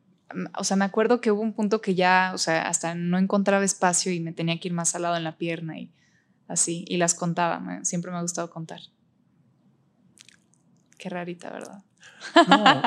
[0.59, 3.65] o sea, me acuerdo que hubo un punto que ya, o sea, hasta no encontraba
[3.65, 5.93] espacio y me tenía que ir más al lado en la pierna y
[6.49, 6.85] así.
[6.89, 7.61] Y las contaba.
[7.61, 8.81] me- siempre me ha gustado contar.
[10.99, 11.83] Qué rarita, ¿verdad?
[12.49, 12.83] No.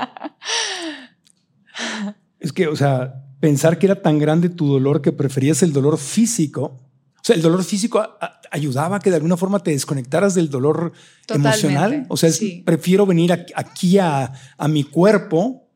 [2.40, 5.98] es que, o sea, pensar que era tan grande tu dolor que preferías el dolor
[5.98, 6.80] físico.
[7.22, 10.34] O sea, el dolor físico a- a- ayudaba a que de alguna forma te desconectaras
[10.36, 10.92] del dolor
[11.28, 12.06] Totalmente, emocional.
[12.10, 12.64] O sea, es- sí.
[12.66, 15.68] prefiero venir aquí, a, a mi cuerpo.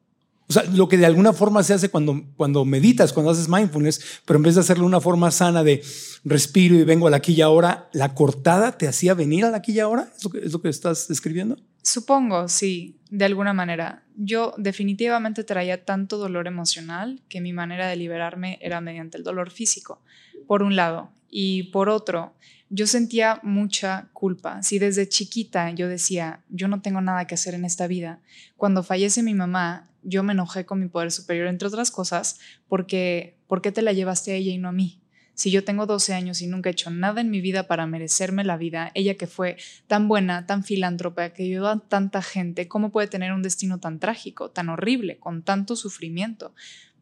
[0.47, 3.99] O sea, lo que de alguna forma se hace cuando, cuando meditas, cuando haces mindfulness,
[4.25, 5.81] pero en vez de hacerlo de una forma sana de
[6.23, 9.79] respiro y vengo al aquí y ahora, la cortada te hacía venir al aquí y
[9.79, 10.11] ahora.
[10.15, 11.57] ¿Es lo que, es lo que estás describiendo?
[11.85, 14.03] Supongo, sí, de alguna manera.
[14.15, 19.51] Yo definitivamente traía tanto dolor emocional que mi manera de liberarme era mediante el dolor
[19.51, 20.01] físico,
[20.47, 21.11] por un lado.
[21.29, 22.33] Y por otro,
[22.71, 24.63] yo sentía mucha culpa.
[24.63, 28.19] Si desde chiquita yo decía, yo no tengo nada que hacer en esta vida,
[28.57, 33.37] cuando fallece mi mamá, yo me enojé con mi poder superior, entre otras cosas, porque
[33.45, 35.03] ¿por qué te la llevaste a ella y no a mí?
[35.35, 38.45] Si yo tengo 12 años y nunca he hecho nada en mi vida para merecerme
[38.45, 42.89] la vida, ella que fue tan buena, tan filántropa, que ayudó a tanta gente, ¿cómo
[42.89, 46.55] puede tener un destino tan trágico, tan horrible, con tanto sufrimiento?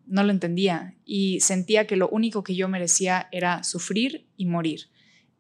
[0.08, 4.90] No lo entendía y sentía que lo único que yo merecía era sufrir y morir.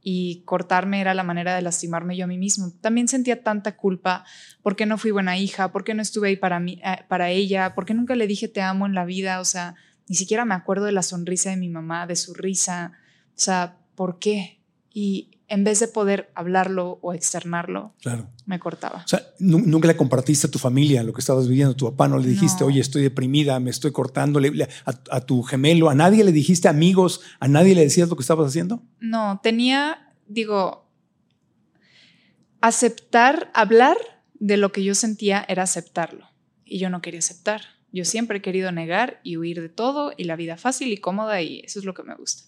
[0.06, 2.72] Y cortarme era la manera de lastimarme yo a mí mismo.
[2.82, 4.26] También sentía tanta culpa
[4.62, 7.94] porque no fui buena hija, porque no estuve ahí para, mí, eh, para ella, porque
[7.94, 9.40] nunca le dije te amo en la vida.
[9.40, 9.76] O sea,
[10.08, 12.94] ni siquiera me acuerdo de la sonrisa de mi mamá, de su risa.
[13.30, 14.60] O sea, ¿por qué?
[14.94, 18.28] Y en vez de poder hablarlo o externarlo, Claro.
[18.46, 19.04] me cortaba.
[19.06, 21.76] O sea, nu- nunca le compartiste a tu familia lo que estabas viviendo.
[21.76, 22.68] Tu papá no le dijiste, No.
[22.68, 24.40] oye, estoy deprimida, me estoy cortando.
[24.86, 28.22] A, a tu gemelo, a nadie le dijiste amigos, a nadie le decías lo que
[28.22, 28.82] estabas haciendo.
[29.00, 30.90] No, tenía, digo,
[32.62, 33.98] aceptar, hablar
[34.36, 36.28] de lo que yo sentía era aceptarlo.
[36.66, 37.62] Y yo no quería aceptar.
[37.94, 41.42] Yo siempre he querido negar y huir de todo y la vida fácil y cómoda
[41.42, 42.44] y eso es lo que me gusta.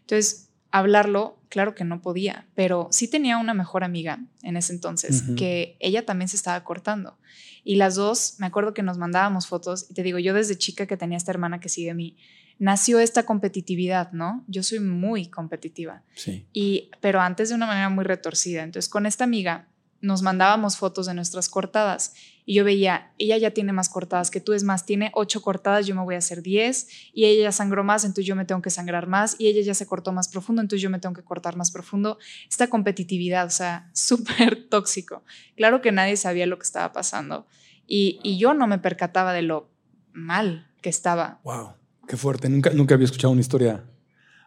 [0.00, 5.22] Entonces, hablarlo, claro que no podía, pero sí tenía una mejor amiga en ese entonces
[5.36, 7.16] que ella también se estaba cortando.
[7.64, 10.86] Y las dos, me acuerdo que nos mandábamos fotos y te digo, yo desde chica
[10.86, 12.16] que tenía esta hermana que sigue a mí,
[12.58, 14.44] nació esta competitividad, ¿no?
[14.48, 16.02] Yo soy muy competitiva.
[16.14, 16.46] Sí.
[16.52, 18.62] Y, pero antes de una manera muy retorcida.
[18.62, 19.68] Entonces, con esta amiga
[20.00, 22.14] nos mandábamos fotos de nuestras cortadas
[22.48, 25.86] y yo veía, ella ya tiene más cortadas que tú, es más, tiene ocho cortadas,
[25.86, 28.62] yo me voy a hacer diez y ella ya sangró más, entonces yo me tengo
[28.62, 31.22] que sangrar más y ella ya se cortó más profundo, entonces yo me tengo que
[31.22, 32.16] cortar más profundo.
[32.48, 35.22] Esta competitividad, o sea, súper tóxico.
[35.56, 37.46] Claro que nadie sabía lo que estaba pasando
[37.86, 39.68] y, y yo no me percataba de lo
[40.14, 41.40] mal que estaba.
[41.44, 41.74] Wow,
[42.06, 42.48] qué fuerte.
[42.48, 43.84] Nunca, nunca había escuchado una historia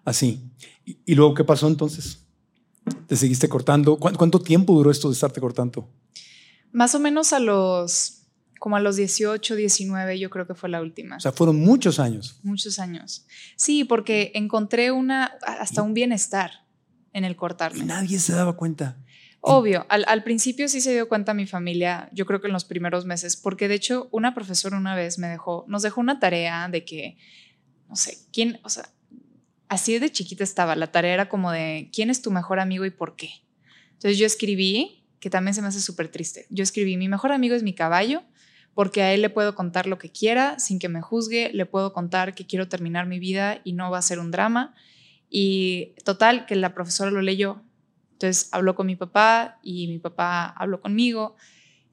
[0.05, 0.49] así.
[0.85, 2.25] ¿Y, y luego qué pasó entonces?
[3.05, 3.97] ¿Te seguiste cortando?
[3.97, 5.87] ¿Cuánto, cuánto tiempo duró esto de estarte cortando?
[6.71, 8.23] Más o menos a los,
[8.59, 11.17] como a los 18, 19, yo creo que fue la última.
[11.17, 12.39] O sea, fueron muchos años.
[12.43, 13.25] Muchos años.
[13.55, 16.65] Sí, porque encontré una, hasta un bienestar
[17.13, 17.83] en el Y cortarme.
[17.83, 18.97] nadie se daba cuenta.
[19.43, 22.63] Obvio, al, al principio sí se dio cuenta mi familia, yo creo que en los
[22.63, 26.69] primeros meses, porque de hecho una profesora una vez me dejó, nos dejó una tarea
[26.69, 27.17] de que,
[27.89, 28.87] no sé, quién, o sea,
[29.67, 32.91] así de chiquita estaba, la tarea era como de, ¿quién es tu mejor amigo y
[32.91, 33.31] por qué?
[33.93, 37.55] Entonces yo escribí, que también se me hace súper triste, yo escribí, mi mejor amigo
[37.55, 38.23] es mi caballo,
[38.73, 41.93] porque a él le puedo contar lo que quiera sin que me juzgue, le puedo
[41.93, 44.73] contar que quiero terminar mi vida y no va a ser un drama.
[45.29, 47.61] Y total, que la profesora lo leyó.
[48.13, 51.35] Entonces habló con mi papá y mi papá habló conmigo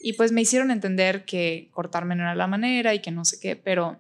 [0.01, 3.39] y pues me hicieron entender que cortarme no era la manera y que no sé
[3.41, 3.99] qué, pero,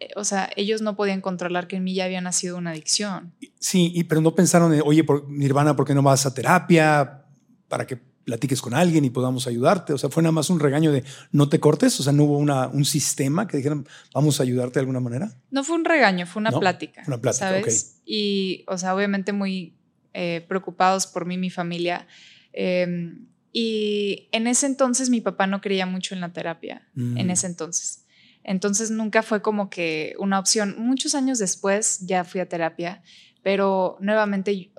[0.00, 3.32] eh, o sea, ellos no podían controlar que en mí ya había nacido una adicción.
[3.58, 7.24] Sí, y, pero no pensaron, en, oye, por, Nirvana, ¿por qué no vas a terapia
[7.68, 7.96] para que
[8.28, 9.94] platiques con alguien y podamos ayudarte?
[9.94, 11.98] O sea, fue nada más un regaño de no te cortes.
[11.98, 15.32] O sea, no hubo una, un sistema que dijeran, vamos a ayudarte de alguna manera.
[15.50, 17.02] No fue un regaño, fue una No, plática.
[17.06, 18.00] una plática, ¿sabes?
[18.04, 19.74] Y, o sea, obviamente muy
[20.12, 22.06] eh, preocupados por mí, mi familia.
[22.52, 23.14] Eh,
[23.52, 27.16] y en ese entonces mi papá no creía mucho en la terapia, Mm.
[27.18, 28.04] en ese entonces.
[28.44, 30.74] Entonces nunca fue como que una opción.
[30.78, 33.02] Muchos años después ya fui a terapia,
[33.42, 34.70] pero nuevamente,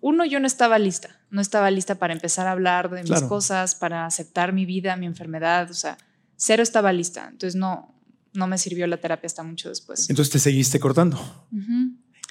[0.00, 3.74] uno, yo no estaba lista, no estaba lista para empezar a hablar de mis cosas,
[3.74, 5.98] para aceptar mi vida, mi enfermedad, o sea,
[6.34, 7.28] cero estaba lista.
[7.30, 7.94] Entonces no,
[8.32, 10.08] no me sirvió la terapia hasta mucho después.
[10.08, 11.18] Entonces te seguiste cortando.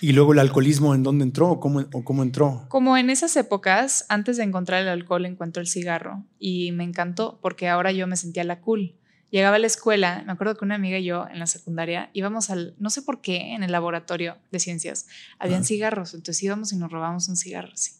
[0.02, 2.66] Y luego el alcoholismo, ¿en dónde entró o cómo, o cómo entró?
[2.68, 7.38] Como en esas épocas, antes de encontrar el alcohol, encontré el cigarro y me encantó
[7.44, 8.96] porque ahora yo me sentía la cool.
[9.30, 12.50] Llegaba a la escuela, me acuerdo que una amiga y yo en la secundaria íbamos
[12.50, 15.06] al, no sé por qué, en el laboratorio de ciencias,
[15.38, 15.66] habían Ah.
[15.66, 17.92] cigarros, entonces íbamos y nos robábamos un cigarro así.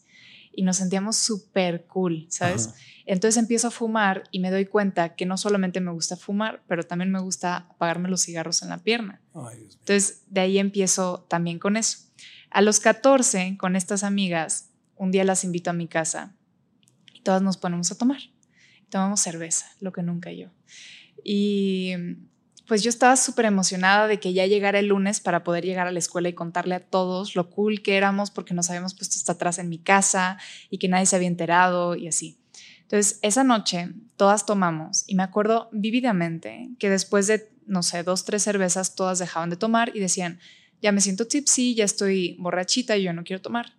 [0.56, 2.74] Y nos sentíamos súper cool, ¿sabes?
[3.04, 6.82] Entonces empiezo a fumar y me doy cuenta que no solamente me gusta fumar, pero
[6.82, 9.20] también me gusta apagarme los cigarros en la pierna.
[9.34, 11.98] Entonces de ahí empiezo también con eso.
[12.50, 16.34] A los 14, con estas amigas, un día las invito a mi casa
[17.12, 18.20] y todas nos ponemos a tomar.
[18.88, 20.48] Tomamos cerveza, lo que nunca yo.
[21.22, 21.92] Y
[22.66, 25.92] pues yo estaba súper emocionada de que ya llegara el lunes para poder llegar a
[25.92, 29.32] la escuela y contarle a todos lo cool que éramos porque nos habíamos puesto hasta
[29.32, 30.38] atrás en mi casa
[30.70, 32.38] y que nadie se había enterado y así.
[32.82, 38.24] Entonces, esa noche todas tomamos y me acuerdo vívidamente que después de, no sé, dos,
[38.24, 40.38] tres cervezas, todas dejaban de tomar y decían,
[40.82, 43.74] ya me siento tipsy, ya estoy borrachita y yo no quiero tomar.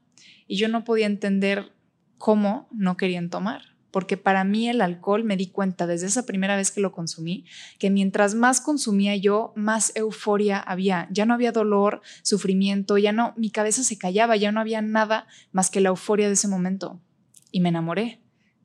[0.47, 1.73] Y yo no podía entender
[2.17, 6.55] cómo no querían tomar porque para mí el alcohol me di cuenta desde esa primera
[6.55, 7.45] vez que lo consumí,
[7.79, 11.07] que mientras más consumía yo, más euforia había.
[11.09, 15.25] Ya no había dolor, sufrimiento, ya no, mi cabeza se callaba, ya no había nada
[15.51, 17.01] más que la euforia de ese momento.
[17.51, 18.21] Y me enamoré.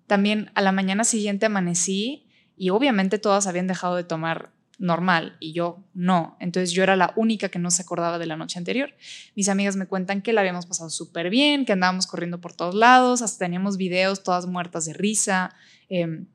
[0.06, 5.52] También a la mañana siguiente amanecí y obviamente todas habían dejado de tomar normal y
[5.52, 6.36] yo no.
[6.40, 8.94] Entonces yo era la única que no se acordaba de la noche anterior.
[9.34, 12.74] Mis amigas me cuentan que la habíamos pasado súper bien, que andábamos corriendo por todos
[12.74, 15.54] lados, hasta teníamos videos todas muertas de risa,
[15.88, 16.26] em,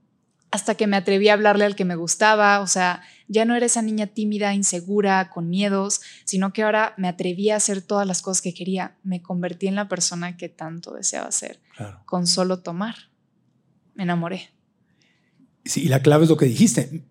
[0.51, 3.65] hasta que me atreví a hablarle al que me gustaba, o sea, ya no era
[3.65, 8.21] esa niña tímida, insegura, con miedos, sino que ahora me atreví a hacer todas las
[8.21, 8.95] cosas que quería.
[9.03, 11.59] Me convertí en la persona que tanto deseaba ser,
[12.05, 12.95] con solo tomar.
[13.93, 14.56] Me enamoré.
[15.75, 17.03] Y la clave es lo que dijiste,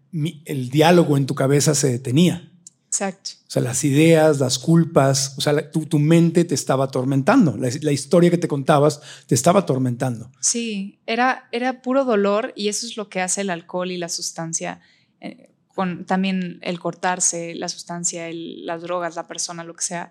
[0.45, 2.53] el diálogo en tu cabeza se detenía.
[2.87, 3.31] Exacto.
[3.47, 7.57] O sea, las ideas, las culpas, o sea, tu, mente te estaba atormentando.
[7.59, 10.31] La, historia que te contabas te estaba atormentando.
[10.41, 14.09] Sí, era, era puro dolor y eso es lo que hace el alcohol y la
[14.09, 14.81] sustancia,
[15.21, 20.11] eh, con también el cortarse, la sustancia, las drogas, la persona, lo que sea,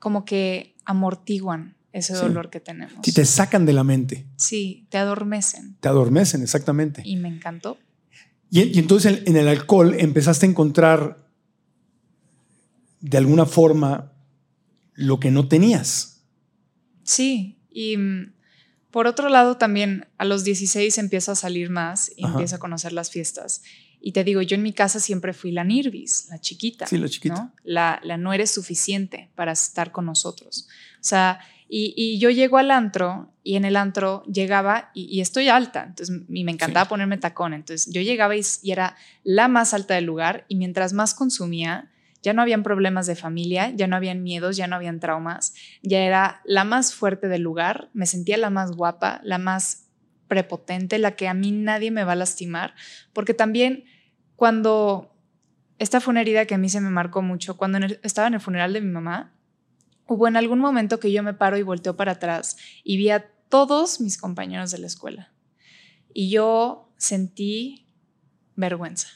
[0.00, 2.98] como que amortiguan ese dolor que tenemos.
[3.04, 4.26] Sí, te sacan de la mente.
[4.36, 5.76] Sí, te adormecen.
[5.78, 7.02] Te adormecen, exactamente.
[7.04, 7.78] Y me encantó.
[8.50, 11.28] Y, entonces en el alcohol empezaste a encontrar
[13.00, 14.12] de alguna forma
[14.94, 16.24] lo que no tenías.
[17.04, 18.32] Sí, y mm,
[18.90, 22.92] por otro lado también a los 16 empiezo a salir más y empiezo a conocer
[22.92, 23.62] las fiestas.
[24.00, 26.88] Y te digo, yo en mi casa siempre fui la Nirvis, la chiquita.
[26.88, 27.54] Sí, la chiquita.
[27.62, 30.68] La, la no eres suficiente para estar con nosotros.
[30.96, 31.38] O sea,
[31.76, 36.44] y, yo llego al antro y en el antro llegaba y, estoy alta, entonces y
[36.44, 40.54] me encantaba ponerme tacón, entonces yo llegaba y, era la más alta del lugar y
[40.54, 41.90] mientras más consumía,
[42.22, 45.98] ya no habían problemas de familia, ya no habían miedos, ya no habían traumas, ya
[45.98, 49.88] era la más fuerte del lugar, me sentía la más guapa, la más
[50.28, 52.74] prepotente, la que a mí nadie me va a lastimar,
[53.12, 53.84] porque también
[54.36, 55.12] cuando
[55.80, 58.40] esta fue una herida que a mí se me marcó mucho, cuando estaba en el
[58.40, 59.33] funeral de mi mamá,
[60.06, 63.30] hubo en algún momento que yo me paro y volteo para atrás y vi a
[63.48, 65.32] todos mis compañeros de la escuela.
[66.12, 67.86] Y yo sentí
[68.56, 69.08] vergüenza.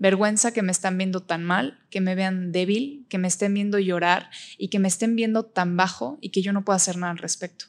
[0.00, 3.80] Vergüenza que me están viendo tan mal, que me vean débil, que me estén viendo
[3.80, 7.10] llorar y que me estén viendo tan bajo y que yo no puedo hacer nada
[7.10, 7.64] al respecto.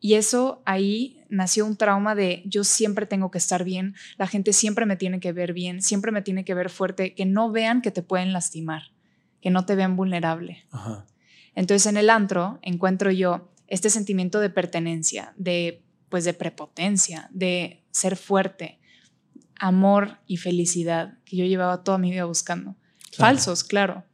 [0.00, 4.54] Y eso ahí nació un trauma de yo siempre tengo que estar bien, la gente
[4.54, 7.82] siempre me tiene que ver bien, siempre me tiene que ver fuerte, que no vean
[7.82, 8.84] que te pueden lastimar,
[9.42, 10.64] que no te vean vulnerable.
[10.70, 11.06] Ajá.
[11.54, 17.82] Entonces en el antro encuentro yo este sentimiento de pertenencia, de pues de prepotencia, de
[17.90, 18.78] ser fuerte,
[19.58, 22.76] amor y felicidad que yo llevaba toda mi vida buscando.
[23.12, 24.04] Falsos, claro,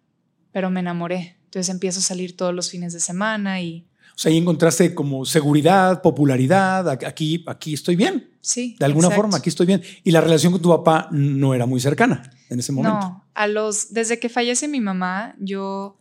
[0.53, 1.37] pero me enamoré.
[1.45, 3.87] Entonces empiezo a salir todos los fines de semana y...
[4.15, 8.31] O sea, ahí encontraste como seguridad, popularidad, aquí, aquí estoy bien.
[8.41, 8.77] Sí.
[8.79, 9.83] De alguna forma, aquí estoy bien.
[10.05, 12.99] Y la relación con tu papá no era muy cercana en ese momento.
[12.99, 16.00] No, a los, desde que fallece mi mamá, yo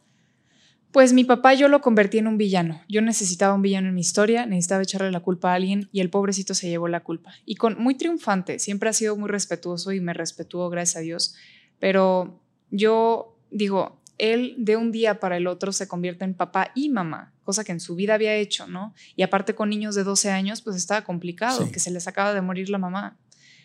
[0.91, 2.81] pues mi papá yo lo convertí en un villano.
[2.87, 6.09] Yo necesitaba un villano en mi historia, necesitaba echarle la culpa a alguien y el
[6.09, 7.31] pobrecito se llevó la culpa.
[7.45, 11.35] Y con muy triunfante, siempre ha sido muy respetuoso y me respetuó, gracias a Dios.
[11.79, 16.89] Pero yo digo, él de un día para el otro se convierte en papá y
[16.89, 18.93] mamá, cosa que en su vida había hecho, ¿no?
[19.15, 22.41] Y aparte con niños de 12 años, pues estaba complicado, que se les acaba de
[22.41, 23.17] morir la mamá.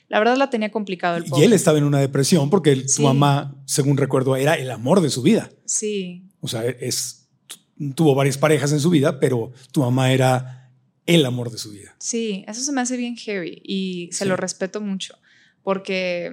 [0.09, 1.43] La verdad la tenía complicado el pobre.
[1.43, 5.11] Y él estaba en una depresión porque su mamá, según recuerdo, era el amor de
[5.11, 5.51] su vida.
[5.65, 6.25] Sí.
[6.45, 7.29] O sea, es,
[7.95, 10.71] tuvo varias parejas en su vida, pero tu mamá era
[11.07, 11.97] el amor de su vida.
[11.99, 15.17] Sí, eso se me hace bien heavy y se lo respeto mucho
[15.65, 16.31] porque,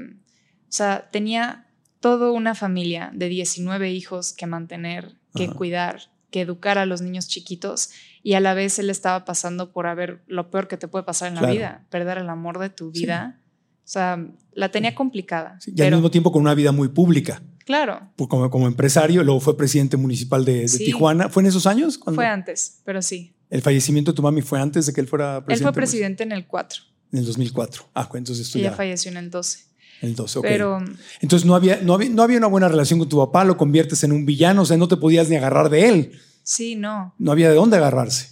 [0.63, 1.65] o sea, tenía
[1.99, 7.27] toda una familia de 19 hijos que mantener, que cuidar, que educar a los niños
[7.27, 7.89] chiquitos
[8.21, 11.29] y a la vez él estaba pasando por haber lo peor que te puede pasar
[11.29, 13.39] en la vida, perder el amor de tu vida.
[13.83, 15.57] O sea, la tenía complicada.
[15.65, 17.41] y al mismo tiempo con una vida muy pública.
[17.65, 18.11] Claro.
[18.17, 21.29] Como, como empresario, luego fue presidente municipal de, Tijuana.
[21.29, 21.99] ¿Fue en esos años?
[22.03, 23.35] Fue antes, pero sí.
[23.49, 25.53] ¿El fallecimiento de tu mami fue antes de que él fuera presidente?
[25.53, 26.83] Él fue presidente en el 4.
[27.11, 27.89] En el 2004.
[27.93, 28.75] Ah, entonces esto Ella ya.
[28.75, 29.59] falleció en el 12.
[30.01, 30.45] El 12, ok.
[30.45, 30.79] Pero
[31.19, 34.03] Entonces no había, no, había, no había una buena relación con tu papá, lo conviertes
[34.03, 36.19] en un villano, o sea, no te podías ni agarrar de él.
[36.43, 37.13] sí, no.
[37.19, 38.31] No había de dónde agarrarse.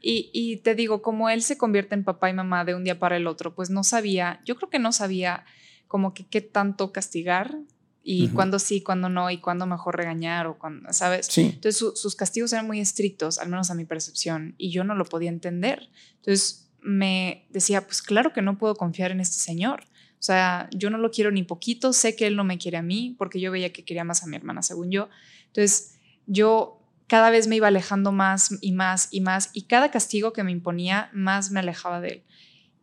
[0.00, 2.98] Y, y te digo, como él se convierte en papá y mamá de un día
[2.98, 5.44] para el otro, pues no sabía, yo creo que no sabía
[5.88, 7.58] como que qué tanto castigar
[8.06, 8.34] y Ujú.
[8.34, 11.26] cuándo sí, cuándo no y cuándo mejor regañar o cuándo, ¿sabes?
[11.26, 11.50] Sí.
[11.54, 14.94] Entonces su- sus castigos eran muy estrictos, al menos a mi percepción, y yo no
[14.94, 15.88] lo podía entender.
[16.16, 19.84] Entonces me decía, pues claro que no puedo confiar en este señor.
[20.18, 22.82] O sea, yo no lo quiero ni poquito, sé que él no me quiere a
[22.82, 25.08] mí, porque yo veía que quería más a mi hermana, según yo.
[25.46, 25.94] Entonces
[26.26, 30.42] yo cada vez me iba alejando más y más y más, y cada castigo que
[30.42, 32.22] me imponía, más me alejaba de él.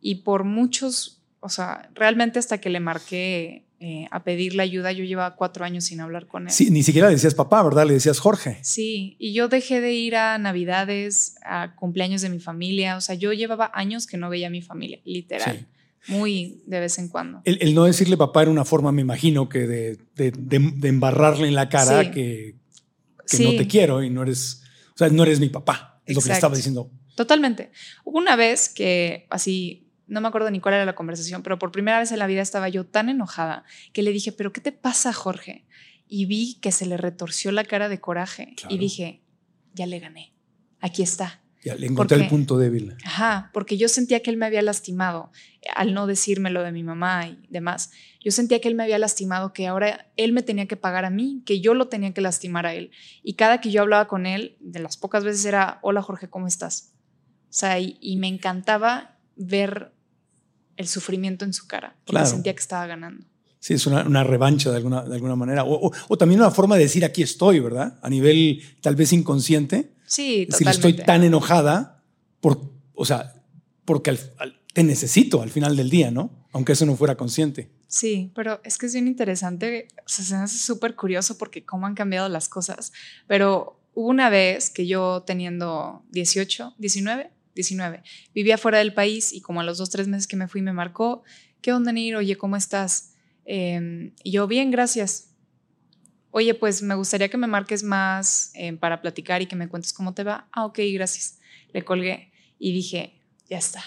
[0.00, 5.02] Y por muchos, o sea, realmente hasta que le marqué eh, a pedirle ayuda, yo
[5.04, 6.52] llevaba cuatro años sin hablar con él.
[6.52, 7.84] Sí, ni siquiera le decías papá, ¿verdad?
[7.84, 8.58] Le decías Jorge.
[8.62, 13.16] Sí, y yo dejé de ir a navidades, a cumpleaños de mi familia, o sea,
[13.16, 15.66] yo llevaba años que no veía a mi familia, literal,
[16.08, 17.42] muy de vez en cuando.
[17.44, 20.88] El, el no decirle papá era una forma, me imagino, que de, de- de- de
[20.88, 22.10] embarrarle en la cara Sí.
[22.12, 22.54] que,
[23.28, 23.44] que Sí.
[23.44, 24.62] no te quiero y no eres,
[24.94, 26.00] o sea, no eres mi papá.
[26.06, 26.90] Es lo que le estaba diciendo.
[27.14, 27.70] Totalmente.
[28.04, 29.81] Hubo una vez que así,
[30.12, 32.42] no me acuerdo ni cuál era la conversación, pero por primera vez en la vida
[32.42, 35.64] estaba yo tan enojada que le dije, pero ¿qué te pasa, Jorge?
[36.06, 38.74] Y vi que se le retorció la cara de coraje Claro.
[38.74, 39.22] y dije,
[39.72, 40.34] ya le gané,
[40.80, 41.40] aquí está.
[41.64, 42.24] Ya le encontré qué?
[42.24, 42.96] el punto débil.
[43.04, 46.72] Ajá, porque yo sentía que él me había lastimado eh, al no decirme lo de
[46.72, 47.92] mi mamá y demás.
[48.20, 51.10] Yo sentía que él me había lastimado, que ahora él me tenía que pagar a
[51.10, 52.90] mí, que yo lo tenía que lastimar a él.
[53.22, 56.48] Y cada que yo hablaba con él, de las pocas veces era, hola Jorge, ¿cómo
[56.48, 56.92] estás?
[57.44, 59.92] O sea, y, y me encantaba ver
[60.82, 62.26] el sufrimiento en su cara, porque Claro.
[62.26, 63.24] sentía que estaba ganando.
[63.60, 65.62] Sí, es una, una revancha de alguna, de alguna manera.
[65.64, 67.98] O, o- o también una forma de decir aquí estoy, ¿verdad?
[68.02, 69.92] A nivel tal vez inconsciente.
[70.04, 72.02] Sí, Es decir, estoy tan enojada
[72.40, 72.60] por,
[72.94, 73.34] o sea,
[73.84, 76.46] porque al- al- te necesito al final del día, ¿no?
[76.52, 77.70] Aunque eso no fuera consciente.
[77.86, 81.64] Sí, pero es que es bien interesante, o sea, se me hace súper curioso porque
[81.64, 82.90] cómo han cambiado las cosas.
[83.28, 88.02] Pero hubo una vez que yo teniendo 18, 19, 19,
[88.34, 90.72] vivía fuera del país y como a los dos, tres meses que me fui me
[90.72, 91.22] marcó,
[91.60, 92.16] ¿qué onda, Nir?
[92.16, 93.14] Oye, ¿cómo estás?
[93.44, 95.32] Eh, y yo, bien, gracias.
[96.30, 99.92] Oye, pues me gustaría que me marques más eh, para platicar y que me cuentes
[99.92, 100.48] cómo te va.
[100.52, 101.38] Ah, ok, gracias.
[101.72, 103.82] Le colgué y dije, ya está,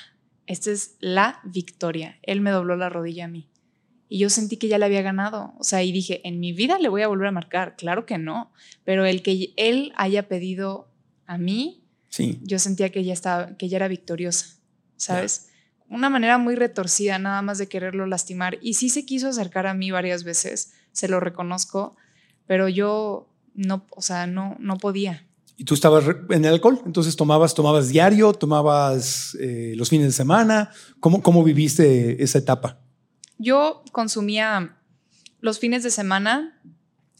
[0.45, 2.19] esta es la victoria.
[2.21, 3.49] Él me dobló la rodilla a mí.
[4.07, 5.55] Y yo sentí que ya le había ganado.
[5.57, 7.75] O sea, y dije, en mi vida le voy a volver a marcar.
[7.75, 8.51] Claro que no.
[8.83, 10.91] Pero el que él haya pedido
[11.25, 11.83] a mí,
[12.15, 12.39] Sí.
[12.43, 14.55] yo sentía que ya, estaba, que ya era victoriosa.
[14.95, 15.49] ¿Sabes?
[15.89, 18.57] Una manera muy retorcida, nada más de quererlo lastimar.
[18.61, 21.97] Y sí se quiso acercar a mí varias veces, se lo reconozco,
[22.47, 25.27] pero yo no, o sea, no, no podía.
[25.57, 30.13] Y tú estabas en el alcohol, entonces tomabas, tomabas diario, tomabas eh, los fines de
[30.13, 30.71] semana.
[31.01, 32.79] ¿Cómo, ¿Cómo viviste esa etapa?
[33.37, 34.77] Yo consumía
[35.41, 36.61] los fines de semana.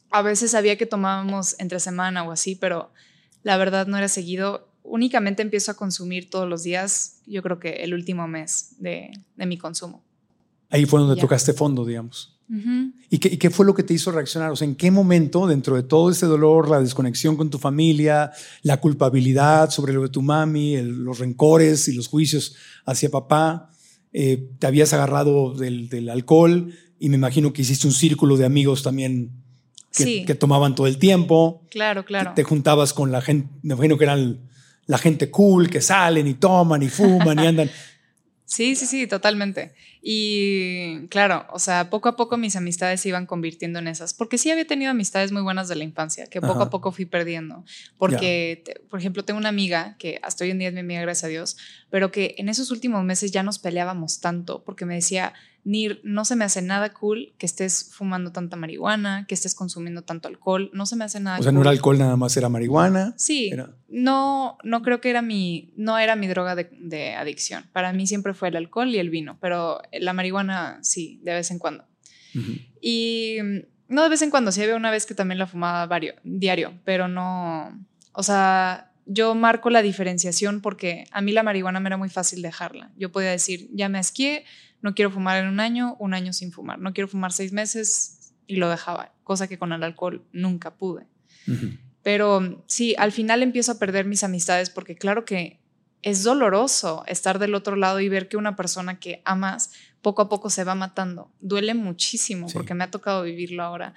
[0.10, 2.94] A veces sabía que tomábamos entre semana o así, pero
[3.44, 4.70] la verdad no era seguido.
[4.88, 9.46] Únicamente empiezo a consumir todos los días, yo creo que el último mes de, de
[9.46, 10.04] mi consumo.
[10.70, 11.22] Ahí fue donde Ya.
[11.22, 12.32] tocaste fondo, digamos.
[13.10, 14.52] ¿Y qué, y qué fue lo que te hizo reaccionar?
[14.52, 18.32] O sea, ¿en qué momento, dentro de todo ese dolor, la desconexión con tu familia,
[18.62, 22.56] la culpabilidad sobre lo de tu mami, el- los rencores y los juicios
[22.86, 23.72] hacia papá,
[24.14, 28.46] eh, te habías agarrado del, del alcohol y me imagino que hiciste un círculo de
[28.46, 29.32] amigos también
[29.92, 30.26] que, Sí.
[30.26, 31.64] que tomaban todo el tiempo?
[31.72, 32.34] Claro, claro.
[32.36, 34.40] Te juntabas con la gente, me imagino que eran
[34.88, 37.70] la gente cool, que salen y toman y fuman y andan.
[38.48, 39.74] Sí, sí, sí, totalmente.
[40.04, 44.38] Y claro, o sea, poco a poco mis amistades se iban convirtiendo en esas, porque
[44.38, 46.64] sí había tenido amistades muy buenas de la infancia, que poco Ajá.
[46.66, 47.66] a poco fui perdiendo.
[47.98, 51.02] Porque, te- por ejemplo, tengo una amiga que hasta hoy en día es mi amiga,
[51.02, 51.58] gracias a Dios,
[51.90, 55.34] pero que en esos últimos meses ya nos peleábamos tanto, porque me decía,
[55.66, 60.04] Nir, no se me hace nada cool que estés fumando tanta marihuana, que estés consumiendo
[60.04, 61.76] tanto alcohol, no se me hace nada O sea, no era cool".
[61.78, 63.14] alcohol nada más, era marihuana.
[63.18, 67.66] Sí, Era- no, no creo que era mi, no era mi droga de, de adicción.
[67.74, 71.50] Para mí siempre fue el alcohol y el vino, pero la marihuana sí, de vez
[71.52, 71.84] en cuando.
[72.82, 73.38] Y
[73.88, 76.74] no de vez en cuando, sí había una vez que también la fumaba vario, diario,
[76.84, 81.98] pero no, o sea, yo marco la diferenciación porque a mí la marihuana me era
[81.98, 82.92] muy fácil dejarla.
[82.98, 84.46] Yo podía decir, ya me asqué,
[84.86, 88.34] no quiero fumar en un año, un año sin fumar, no quiero fumar seis meses
[88.46, 91.08] y lo dejaba, cosa que con el alcohol nunca pude.
[92.04, 95.60] Pero sí, al final empiezo a perder mis amistades porque claro que
[96.04, 99.72] es doloroso estar del otro lado y ver que una persona que amas
[100.04, 101.32] poco a poco se va matando.
[101.40, 102.54] Duele muchísimo Sí.
[102.54, 103.96] porque me ha tocado vivirlo ahora.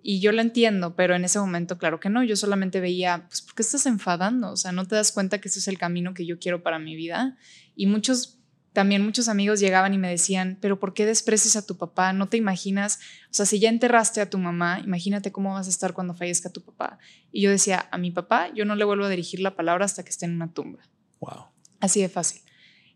[0.00, 2.22] Y yo lo entiendo, pero en ese momento, claro que no.
[2.22, 4.52] Yo solamente veía, pues, ¿por qué estás enfadando?
[4.52, 6.78] O sea, no te das cuenta que ese es el camino que yo quiero para
[6.78, 7.36] mi vida.
[7.74, 8.37] Y muchos,
[8.78, 12.12] también muchos amigos llegaban y me decían, pero ¿por qué desprecias a tu papá?
[12.12, 15.70] No te imaginas, o sea, si ya enterraste a tu mamá, imagínate cómo vas a
[15.70, 17.00] estar cuando fallezca tu papá.
[17.32, 20.04] Y yo decía, a mi papá yo no le vuelvo a dirigir la palabra hasta
[20.04, 20.78] que esté en una tumba.
[21.18, 21.46] Wow.
[21.80, 22.40] Así de fácil.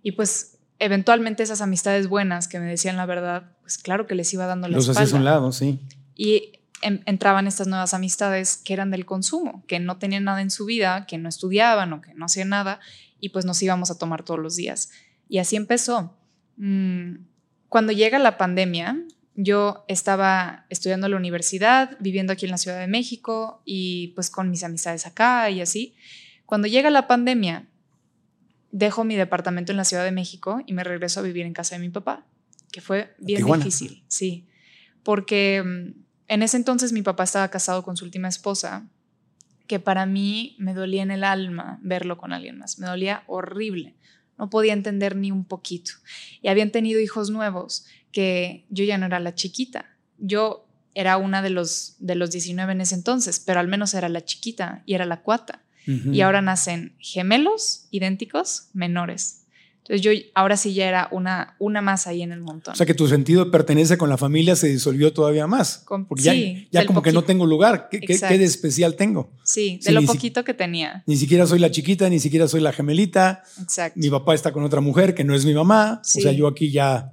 [0.04, 4.32] Y pues eventualmente esas amistades buenas que me decían la verdad, pues claro que les
[4.32, 5.12] iba dando la Los espalda.
[5.16, 5.80] a un lado, sí.
[6.14, 10.52] Y en- entraban estas nuevas amistades que eran del consumo, que no tenían nada en
[10.52, 12.78] su vida, que no estudiaban o que no hacían nada,
[13.20, 14.90] y pues nos íbamos a tomar todos los días.
[15.32, 16.14] Y así empezó.
[16.58, 17.24] Mm,
[17.70, 19.02] Cuando llega la pandemia,
[19.34, 24.28] yo estaba estudiando en la universidad, viviendo aquí en la Ciudad de México y pues
[24.28, 25.94] con mis amistades acá y así.
[26.44, 27.66] Cuando llega la pandemia,
[28.72, 31.76] dejo mi departamento en la Ciudad de México y me regreso a vivir en casa
[31.76, 32.26] de mi papá,
[32.70, 33.64] que fue bien Tijuana.
[33.64, 34.46] difícil, sí,
[35.02, 38.86] porque mm, en ese entonces mi papá estaba casado con su última esposa,
[39.66, 43.94] que para mí me dolía en el alma verlo con alguien más, me dolía horrible,
[44.42, 45.92] no podía entender ni un poquito.
[46.42, 49.86] Y habían tenido hijos nuevos, que yo ya no era la chiquita,
[50.18, 54.08] yo era una de los, de los 19 en ese entonces, pero al menos era
[54.08, 59.41] la chiquita y era la cuata y ahora nacen gemelos idénticos menores.
[59.84, 62.72] Entonces yo ahora sí ya era una, una más ahí en el montón.
[62.72, 65.78] O sea que tu sentido de pertenencia con la familia se disolvió todavía más.
[65.78, 67.26] Con- porque ya, sí, ya del como que no poquito.
[67.26, 67.88] tengo lugar.
[67.90, 69.32] ¿Qué, qué- qué de especial tengo?
[69.44, 71.02] sí, de sí, lo ni si- poquito que tenía.
[71.06, 73.42] Ni siquiera soy la chiquita, ni siquiera soy la gemelita.
[73.60, 73.98] Exacto.
[73.98, 76.00] Mi papá está con otra mujer que no es mi mamá.
[76.04, 76.20] Sí.
[76.20, 77.12] O sea, yo aquí ya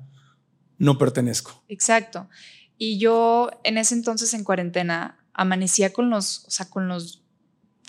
[0.77, 1.63] no pertenezco.
[1.69, 2.29] Exacto.
[2.77, 7.23] Y yo en ese entonces en cuarentena amanecía con los, o sea, con los,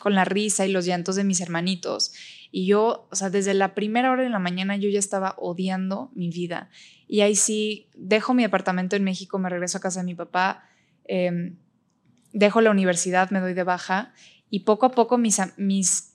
[0.01, 2.13] con la risa y los llantos de mis hermanitos.
[2.51, 6.11] Y yo, o sea, desde la primera hora de la mañana yo ya estaba odiando
[6.15, 6.71] mi vida.
[7.07, 10.65] Y ahí sí, dejo mi departamento en México, me regreso a casa de mi papá,
[11.05, 11.55] eh,
[12.33, 14.13] dejo la universidad, me doy de baja
[14.51, 16.15] y poco a poco mis, mis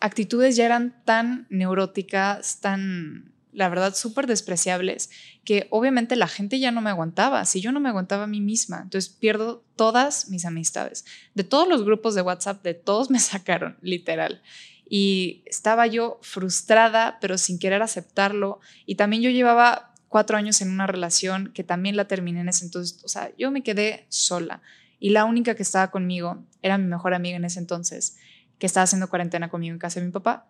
[0.00, 5.10] actitudes ya eran tan neuróticas, tan, la verdad, súper despreciables,
[5.44, 8.40] que obviamente la gente ya no me aguantaba, si yo no me aguantaba a mí
[8.40, 11.04] misma, entonces pierdo todas mis amistades.
[11.34, 14.42] De todos los grupos de WhatsApp, de todos me sacaron, literal.
[14.88, 18.60] Y estaba yo frustrada, pero sin querer aceptarlo.
[18.86, 22.64] Y también yo llevaba cuatro años en una relación que también la terminé en ese
[22.64, 23.02] entonces.
[23.04, 24.62] O sea, yo me quedé sola.
[25.00, 28.16] Y la única que estaba conmigo era mi mejor amiga en ese entonces,
[28.58, 30.46] que estaba haciendo cuarentena conmigo en casa de mi papá.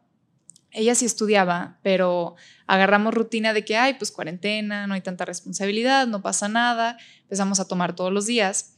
[0.71, 2.35] Ella sí estudiaba, pero
[2.67, 6.99] agarramos rutina de que, ay, pues cuarentena, no hay tanta responsabilidad, no pasa nada.
[7.23, 8.74] Empezamos a tomar todos los días.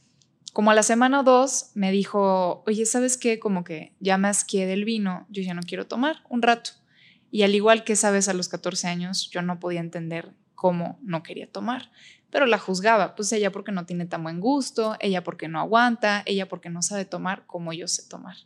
[0.57, 3.37] Como a la semana o dos me dijo, oye, ¿sabes qué?
[3.37, 6.71] Como que ya me asqué del vino, yo ya no quiero tomar un rato.
[7.29, 11.21] Y al igual que sabes, a los 14 años yo no podía entender cómo no
[11.21, 11.91] quería tomar,
[12.31, 16.23] pero la juzgaba, pues ella porque no tiene tan buen gusto, ella porque no aguanta,
[16.25, 18.37] ella porque no sabe tomar como yo sé tomar.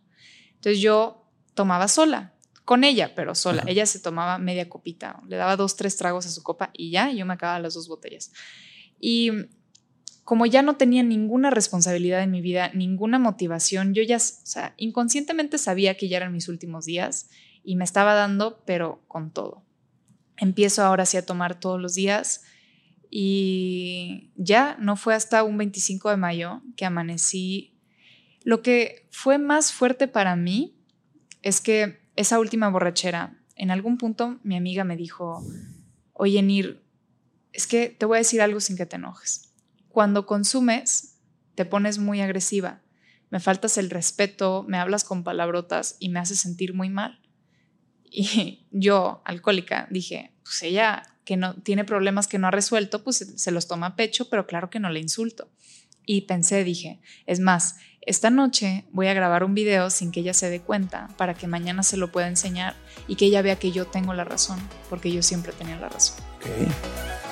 [0.56, 2.34] Entonces yo tomaba sola,
[2.66, 3.64] con ella, pero sola.
[3.68, 7.10] Ella se tomaba media copita, le daba dos, tres tragos a su copa y ya,
[7.10, 8.34] yo me acababa las dos botellas.
[9.00, 9.32] Y
[10.32, 14.18] como ya no tenía ninguna responsabilidad en mi vida, ninguna motivación, yo ya,
[14.78, 17.30] inconscientemente sabía que ya eran mis últimos días
[17.66, 19.62] y me estaba dando, pero con todo.
[20.38, 22.46] Empiezo ahora sí a tomar todos los días
[23.10, 27.78] y ya no fue hasta un 25 de mayo que amanecí.
[28.46, 30.78] Lo que fue más fuerte para mí
[31.42, 35.46] es que esa última borrachera, en algún punto mi amiga me dijo,
[36.14, 36.82] oye Nir,
[37.52, 39.51] es que te voy a decir algo sin que te enojes.
[39.92, 41.18] Cuando consumes,
[41.56, 42.82] te pones muy agresiva,
[43.30, 47.20] me faltas el respeto, me hablas con palabrotas y me haces sentir muy mal.
[48.04, 53.18] Y yo, alcohólica, dije, pues ella que no tiene problemas que no ha resuelto, pues
[53.36, 55.50] se- los toma a pecho, pero claro que no le insulto.
[56.06, 60.34] Y pensé, dije, es más, esta noche voy a grabar un video sin que ella
[60.34, 62.76] se dé cuenta para que mañana se lo pueda enseñar
[63.08, 66.18] y que ella vea que yo tengo la razón, porque yo siempre tenía la razón.
[66.38, 67.31] Ok.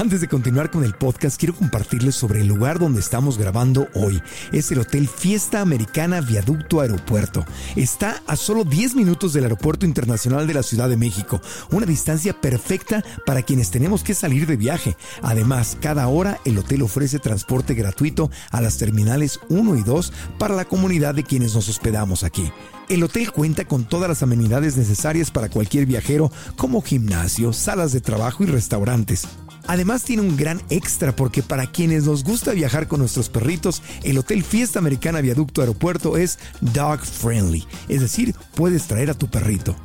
[0.00, 4.22] Antes de continuar con el podcast, quiero compartirles sobre el lugar donde estamos grabando hoy.
[4.50, 7.44] Es el Hotel Fiesta Americana Viaducto Aeropuerto.
[7.76, 12.32] Está a solo 10 minutos del Aeropuerto Internacional de la Ciudad de México, una distancia
[12.32, 14.96] perfecta para quienes tenemos que salir de viaje.
[15.20, 20.54] Además, cada hora el hotel ofrece transporte gratuito a las terminales 1 y 2 para
[20.54, 22.50] la comunidad de quienes nos hospedamos aquí.
[22.88, 28.00] El hotel cuenta con todas las amenidades necesarias para cualquier viajero, como gimnasio, salas de
[28.00, 29.28] trabajo y restaurantes.
[29.70, 34.18] Además tiene un gran extra porque para quienes nos gusta viajar con nuestros perritos, el
[34.18, 39.76] Hotel Fiesta Americana Viaducto Aeropuerto es dog friendly, es decir, puedes traer a tu perrito.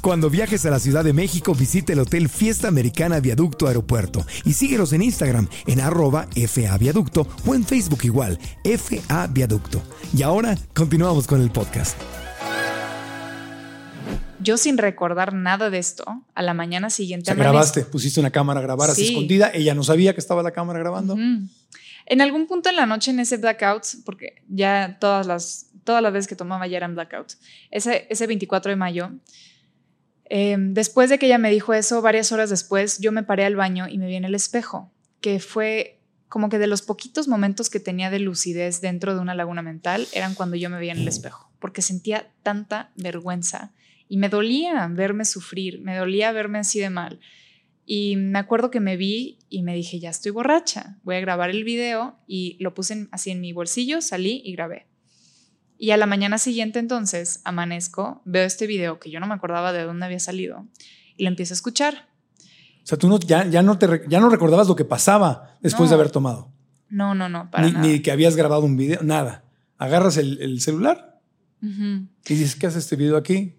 [0.00, 4.52] Cuando viajes a la Ciudad de México, visite el Hotel Fiesta Americana Viaducto Aeropuerto y
[4.52, 9.82] síguenos en Instagram en arroba FA Viaducto o en Facebook igual, FA Viaducto.
[10.16, 11.96] Y ahora continuamos con el podcast.
[14.40, 17.30] Yo sin recordar nada de esto, a la mañana siguiente...
[17.30, 20.42] O sea, grabaste, pusiste una cámara a grabar así escondida, ella no sabía que estaba
[20.42, 21.16] la cámara grabando.
[22.06, 26.12] En algún punto en la noche en ese blackout, porque ya todas las, todas las
[26.12, 27.38] veces que tomaba ya eran blackouts,
[27.70, 29.10] ese, ese 24 de mayo,
[30.24, 33.56] em, después de que ella me dijo eso, varias horas después, yo me paré al
[33.56, 37.70] baño y me vi en el espejo, que fue como que de los poquitos momentos
[37.70, 40.98] que tenía de lucidez dentro de una laguna mental, eran cuando yo me veía en
[40.98, 43.72] el espejo, porque sentía tanta vergüenza
[44.08, 47.20] y me dolía verme sufrir, me dolía verme así de mal.
[47.84, 51.50] Y me acuerdo que me vi y me dije, ya estoy borracha, voy a grabar
[51.50, 54.86] el video y lo puse así en mi bolsillo, salí y grabé.
[55.78, 59.72] Y a la mañana siguiente entonces amanezco, veo este video que yo no me acordaba
[59.72, 60.66] de dónde había salido
[61.16, 62.08] y lo empiezo a escuchar.
[62.82, 65.90] O sea, tú no, ya, ya, no te, ya no recordabas lo que pasaba después
[65.90, 66.52] de haber tomado.
[66.88, 67.86] No, no, no, para ni, nada.
[67.86, 69.44] Ni que habías grabado un video, nada.
[69.76, 71.20] Agarras el, celular
[71.60, 73.55] y dices, ¿qué hace este video aquí?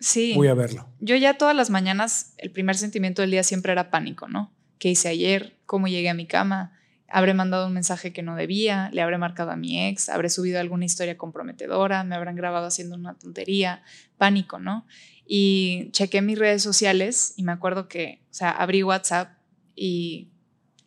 [0.00, 0.32] Sí.
[0.34, 0.88] Voy a verlo.
[0.98, 4.52] Yo ya todas las mañanas, el primer sentimiento del día siempre era pánico, ¿no?
[4.78, 5.58] ¿Qué hice ayer?
[5.66, 6.72] ¿Cómo llegué a mi cama?
[7.06, 8.88] ¿Habré mandado un mensaje que no debía?
[8.92, 10.08] ¿Le habré marcado a mi ex?
[10.08, 12.02] ¿Habré subido alguna historia comprometedora?
[12.02, 13.82] ¿Me habrán grabado haciendo una tontería?
[14.16, 14.86] Pánico, ¿no?
[15.26, 19.38] Y chequé mis redes sociales y me acuerdo que, o sea, abrí WhatsApp
[19.76, 20.30] y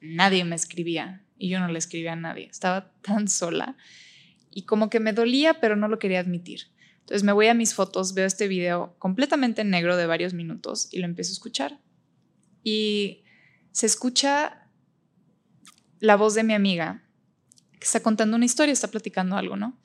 [0.01, 2.47] nadie me escribía y yo no le escribía a nadie.
[2.47, 3.77] Estaba tan sola
[4.49, 6.72] y como que me dolía, pero no lo quería admitir.
[7.03, 10.99] Entonces me voy a mis fotos, veo este video completamente negro de varios minutos y
[10.99, 11.79] lo empiezo a escuchar.
[12.63, 13.23] Y
[13.71, 14.69] se escucha
[15.99, 17.03] la voz de mi amiga
[17.77, 19.77] que está contando una historia, está platicando algo, ¿no?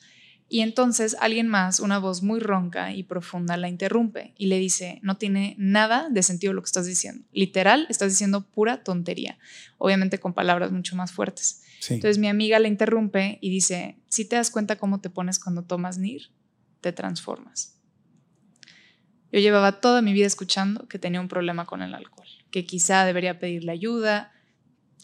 [0.48, 5.00] Y entonces alguien más, una voz muy ronca y profunda, la interrumpe y le dice,
[5.02, 7.26] no tiene nada de sentido lo que estás diciendo.
[7.32, 9.38] Literal, estás diciendo pura tontería,
[9.76, 11.62] obviamente con palabras mucho más fuertes.
[11.90, 15.64] Entonces mi amiga la interrumpe y dice, si te das cuenta cómo te pones cuando
[15.64, 16.30] tomas NIR,
[16.80, 17.78] te transformas.
[19.30, 23.04] Yo llevaba toda mi vida escuchando que tenía un problema con el alcohol, que quizá
[23.04, 24.32] debería pedirle ayuda,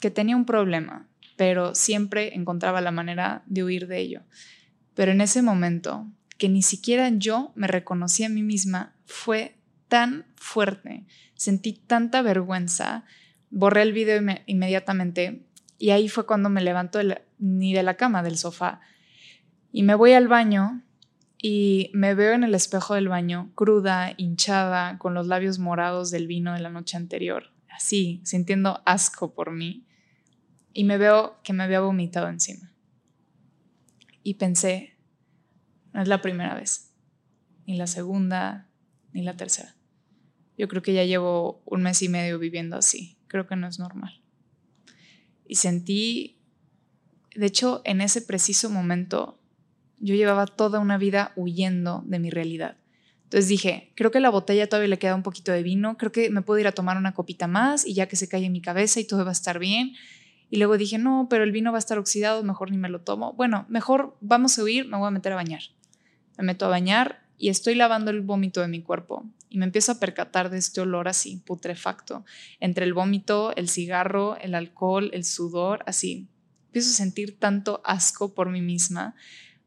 [0.00, 4.22] que tenía un problema, pero siempre encontraba la manera de huir de ello.
[4.94, 6.06] Pero en ese momento,
[6.38, 9.56] que ni siquiera yo me reconocí a mí misma, fue
[9.88, 11.04] tan fuerte,
[11.34, 13.04] sentí tanta vergüenza,
[13.50, 15.44] borré el video inmediatamente
[15.78, 17.00] y ahí fue cuando me levanto
[17.38, 18.80] ni de la cama, del sofá,
[19.70, 20.83] y me voy al baño
[21.46, 26.26] y me veo en el espejo del baño, cruda, hinchada, con los labios morados del
[26.26, 29.86] vino de la noche anterior, así, sintiendo asco por mí,
[30.72, 32.72] y me veo que me había vomitado encima.
[34.22, 34.96] Y pensé,
[35.92, 36.94] no es la primera vez,
[37.66, 38.70] ni la segunda,
[39.12, 39.76] ni la tercera.
[40.56, 43.78] Yo creo que ya llevo un mes y medio viviendo así, creo que no es
[43.78, 44.22] normal.
[45.46, 46.40] Y sentí,
[47.36, 49.43] de hecho, en ese preciso momento,
[50.04, 52.76] yo llevaba toda una vida huyendo de mi realidad.
[53.24, 56.28] Entonces dije, creo que la botella todavía le queda un poquito de vino, creo que
[56.28, 59.00] me puedo ir a tomar una copita más y ya que se en mi cabeza
[59.00, 59.94] y todo va a estar bien.
[60.50, 63.00] Y luego dije, no, pero el vino va a estar oxidado, mejor ni me lo
[63.00, 63.32] tomo.
[63.32, 65.62] Bueno, mejor vamos a huir, me voy a meter a bañar.
[66.36, 69.92] Me meto a bañar y estoy lavando el vómito de mi cuerpo y me empiezo
[69.92, 72.24] a percatar de este olor así, putrefacto,
[72.60, 76.28] entre el vómito, el cigarro, el alcohol, el sudor, así.
[76.66, 79.14] Empiezo a sentir tanto asco por mí misma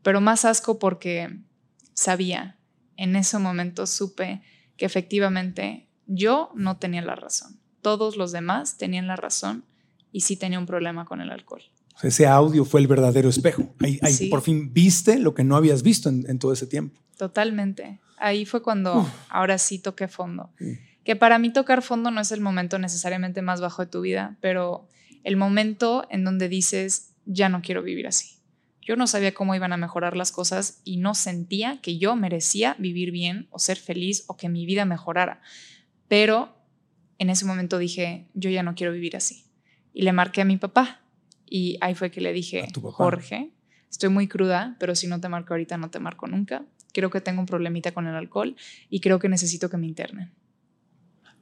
[0.07, 1.37] pero más asco porque
[1.93, 2.55] sabía,
[2.95, 4.41] en ese momento supe
[4.77, 7.59] que efectivamente yo no tenía la razón.
[7.81, 9.65] Todos los demás tenían la razón
[10.13, 11.61] y sí tenía un problema con el alcohol.
[12.01, 13.75] Ese audio fue el verdadero espejo.
[14.01, 17.01] Ahí, por fin viste lo que no habías visto en, todo ese tiempo.
[17.17, 17.99] Totalmente.
[18.17, 20.51] Ahí fue cuando ahora sí toqué fondo.
[21.03, 24.37] Que para mí tocar fondo no es el momento necesariamente más bajo de tu vida,
[24.39, 24.87] pero
[25.25, 28.36] el momento en donde dices, ya no quiero vivir así.
[28.87, 32.77] Yo no sabía cómo iban a mejorar las cosas y no sentía que yo merecía
[32.79, 35.41] vivir bien o ser feliz o que mi vida mejorara.
[36.07, 36.55] Pero
[37.19, 39.43] en ese momento dije, yo ya no quiero vivir así.
[39.93, 41.01] Y le marqué a mi papá.
[41.45, 43.51] Y ahí fue que le dije, Jorge,
[43.91, 46.65] estoy muy cruda, pero si no te marco ahorita, no te marco nunca.
[46.93, 48.55] Creo que tengo un problemita con el alcohol
[48.89, 50.31] y creo que necesito que me internen.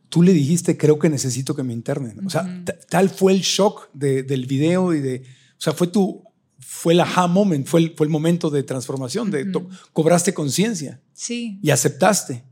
[0.10, 2.26] Tú le dijiste, creo que necesito que me internen.
[2.26, 5.24] O sea, tal fue el shock del video y de,
[5.60, 6.25] o sea, fue tu
[6.68, 9.52] fue el aha moment, fue el, fue el momento de transformación, de
[9.94, 11.00] cobraste conciencia.
[11.14, 11.60] Sí.
[11.62, 12.44] Y aceptaste.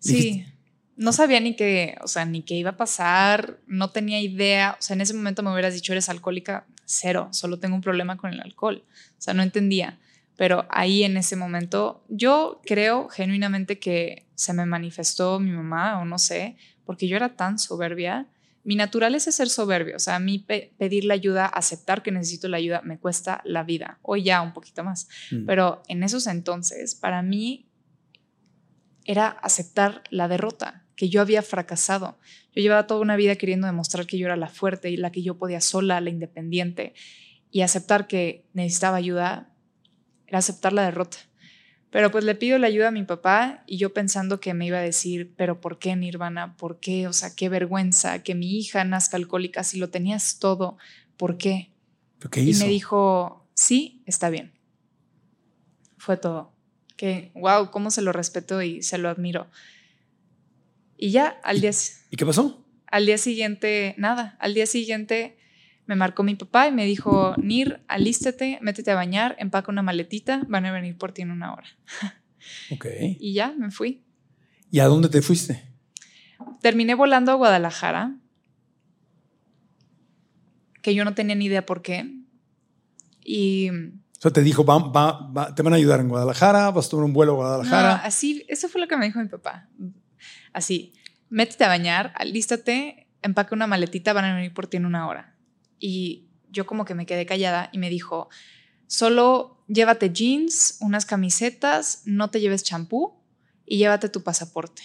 [0.00, 0.44] Sí.
[0.96, 4.82] no sabía ni qué, o sea, ni qué iba a pasar, no tenía idea, o
[4.82, 8.32] sea, en ese momento me hubieras dicho, eres alcohólica, cero, solo tengo un problema con
[8.32, 9.98] el alcohol, o sea, no entendía.
[10.36, 16.04] Pero ahí en ese momento, yo creo genuinamente que se me manifestó mi mamá, o
[16.04, 18.28] no sé, porque yo era tan soberbia.
[18.68, 22.48] Mi naturaleza es ser soberbio, o sea, a mí pedir la ayuda, aceptar que necesito
[22.48, 23.98] la ayuda, me cuesta la vida.
[24.02, 25.08] Hoy ya un poquito más.
[25.30, 25.46] Mm.
[25.46, 27.70] Pero en esos entonces, para mí
[29.06, 32.18] era aceptar la derrota, que yo había fracasado.
[32.54, 35.22] Yo llevaba toda una vida queriendo demostrar que yo era la fuerte y la que
[35.22, 36.92] yo podía sola, la independiente.
[37.50, 39.50] Y aceptar que necesitaba ayuda
[40.26, 41.16] era aceptar la derrota.
[41.90, 44.78] Pero pues le pido la ayuda a mi papá y yo pensando que me iba
[44.78, 46.56] a decir, pero ¿por qué Nirvana?
[46.56, 47.06] ¿Por qué?
[47.08, 50.76] O sea, qué vergüenza que mi hija nazca alcohólica si lo tenías todo.
[51.16, 51.70] ¿Por qué?
[52.30, 54.52] ¿Qué y me dijo, sí, está bien.
[55.96, 56.52] Fue todo.
[56.96, 59.46] Que, wow, cómo se lo respeto y se lo admiro.
[60.98, 61.70] Y ya, al día,
[62.10, 62.66] ¿Y qué pasó?
[62.86, 65.37] al día siguiente, nada, al día siguiente
[65.88, 70.42] me marcó mi papá y me dijo, Nir, alístate, métete a bañar, empaca una maletita,
[70.48, 71.66] van a venir por ti en una hora.
[72.70, 72.86] Ok.
[73.18, 74.04] Y ya, me fui.
[74.70, 75.64] ¿Y a dónde te fuiste?
[76.62, 78.14] Terminé volando a Guadalajara,
[80.82, 82.10] que yo no tenía ni idea por qué.
[83.24, 86.86] Y O sea, te dijo, va, va- va- te van a ayudar en Guadalajara, vas
[86.86, 87.96] a tomar un vuelo a no, Guadalajara.
[87.96, 89.68] así, eso fue lo que me dijo mi papá.
[90.52, 90.94] Así,
[91.28, 95.34] métete a bañar, alístate, empaca una maletita, van a venir por ti en una hora.
[95.78, 98.28] Y yo como que me quedé callada y me dijo,
[98.86, 103.22] solo llévate jeans, unas camisetas, no te lleves champú
[103.66, 104.82] y llévate tu pasaporte.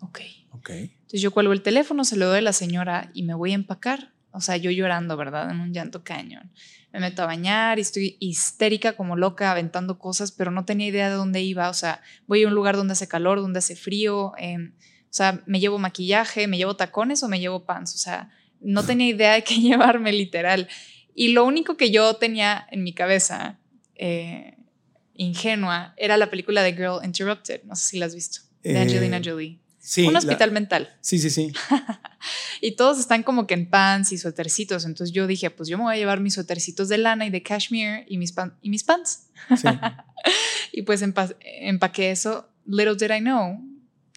[0.00, 0.20] Ok.
[0.52, 0.70] ok.
[0.70, 3.56] Entonces yo cuelgo el teléfono, se lo doy a la señora y me voy a
[3.56, 4.12] empacar.
[4.32, 5.50] O sea, yo llorando, ¿verdad?
[5.50, 6.52] En un llanto cañón.
[6.92, 11.08] Me meto a bañar y estoy histérica como loca, aventando cosas, pero no tenía idea
[11.08, 11.70] de dónde iba.
[11.70, 14.32] O sea, voy a un lugar donde hace calor, donde hace frío.
[14.36, 17.94] em, o sea, me llevo maquillaje, me llevo tacones o me llevo pants.
[17.94, 18.30] O sea,
[18.60, 20.68] no tenía idea de qué llevarme literal.
[21.14, 23.58] Y lo único que yo tenía en mi cabeza,
[23.94, 24.56] eh,
[25.14, 27.62] ingenua, era la película de Girl Interrupted.
[27.64, 28.40] No sé si la has visto.
[28.62, 29.58] De Eh, Angelina Jolie.
[29.78, 30.04] Sí.
[30.06, 30.96] un la- hospital mental.
[31.00, 31.52] sí, sí, sí.
[32.60, 34.84] Y todos están como que en pants y suétercitos.
[34.84, 37.42] Entonces yo dije, pues yo me voy a llevar mis suétercitos de lana y de
[37.42, 39.28] cashmere y mis, pan- y mis pants.
[39.56, 39.68] sí.
[40.72, 42.48] Y pues empa- empaqué eso.
[42.66, 43.60] Little did I know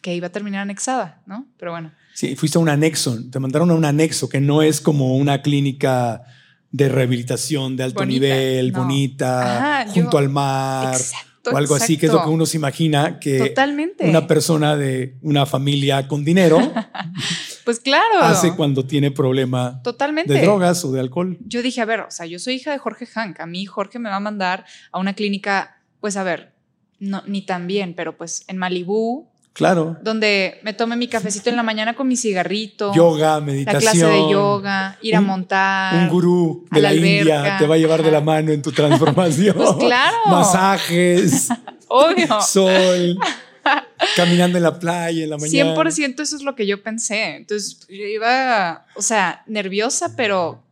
[0.02, 1.48] que iba a terminar anexada, ¿no?
[1.58, 1.92] Pero bueno.
[2.14, 5.42] Sí, fuiste a un anexo, te mandaron a un anexo que no es como una
[5.42, 6.24] clínica
[6.72, 8.80] de rehabilitación de alto Bonita, nivel, no.
[8.80, 11.52] bonita, Ajá, junto yo- al mar Exacto.
[11.52, 14.08] o algo así, que es lo que uno se imagina que Totalmente.
[14.08, 16.60] una persona de una familia con dinero
[17.66, 18.20] Pues claro.
[18.22, 20.34] hace cuando tiene problema Totalmente.
[20.34, 21.38] de drogas o de alcohol.
[21.46, 23.40] yo dije, a ver, o sea, yo soy hija de Jorge Hank.
[23.40, 26.54] A mí Jorge me va a mandar a una clínica, pues a ver,
[27.00, 29.29] no, ni tan bien, pero pues en Malibú,
[29.60, 29.98] Claro.
[30.02, 32.94] donde me tome mi cafecito en la mañana con mi cigarrito.
[32.96, 33.82] Yoga, la meditación.
[33.82, 35.96] clase de yoga, ir a Un- montar.
[35.96, 38.72] Un gurú de la la, India te va a llevar de la mano en tu
[38.80, 39.56] transformación.
[39.56, 40.18] Pues claro.
[40.28, 41.50] Masajes,
[41.88, 42.42] Obvio.
[42.42, 43.18] sol,
[44.16, 45.76] caminando en la playa en la mañana.
[45.76, 47.36] 100% eso es lo que yo pensé.
[47.36, 50.64] Entonces yo iba, o sea, nerviosa, pero,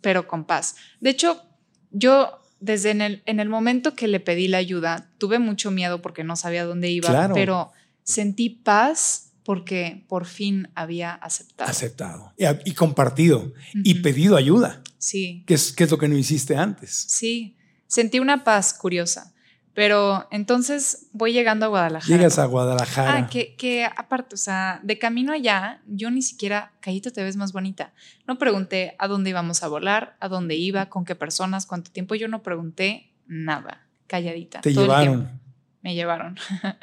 [0.00, 0.76] pero con paz.
[1.00, 1.42] De hecho,
[1.90, 6.00] yo desde en el, en el momento que le pedí la ayuda, tuve mucho miedo
[6.00, 7.34] porque no sabía dónde iba, Claro.
[7.34, 7.72] pero
[8.06, 11.70] sentí paz porque por fin había aceptado.
[11.70, 16.16] Aceptado y, y compartido y pedido ayuda, Sí, que es, que es lo que no
[16.16, 16.90] hiciste antes.
[17.08, 17.52] sí.
[17.88, 19.32] Sentí una paz curiosa.
[19.72, 22.16] Pero entonces voy llegando a Guadalajara.
[22.16, 23.16] Llegas a Guadalajara.
[23.16, 27.36] Ah, que, que aparte, o sea, de camino allá, yo ni siquiera, Cayito, te ves
[27.36, 27.92] más bonita.
[28.26, 32.14] No pregunté a dónde íbamos a volar, a dónde iba, con qué personas, cuánto tiempo.
[32.14, 34.62] Yo no pregunté nada, calladita.
[34.62, 35.40] Te todo llevaron.
[35.82, 36.36] Me llevaron.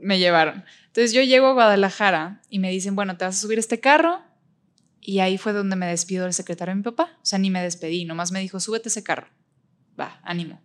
[0.00, 0.64] me llevaron.
[0.86, 4.20] Entonces yo llego a Guadalajara y me dicen, bueno, te vas a subir este carro.
[5.00, 7.10] Y ahí fue donde me despido del secretario de mi papá.
[7.22, 9.28] O sea, ni me despedí, nomás me dijo, súbete ese carro.
[9.98, 10.60] Va, ánimo.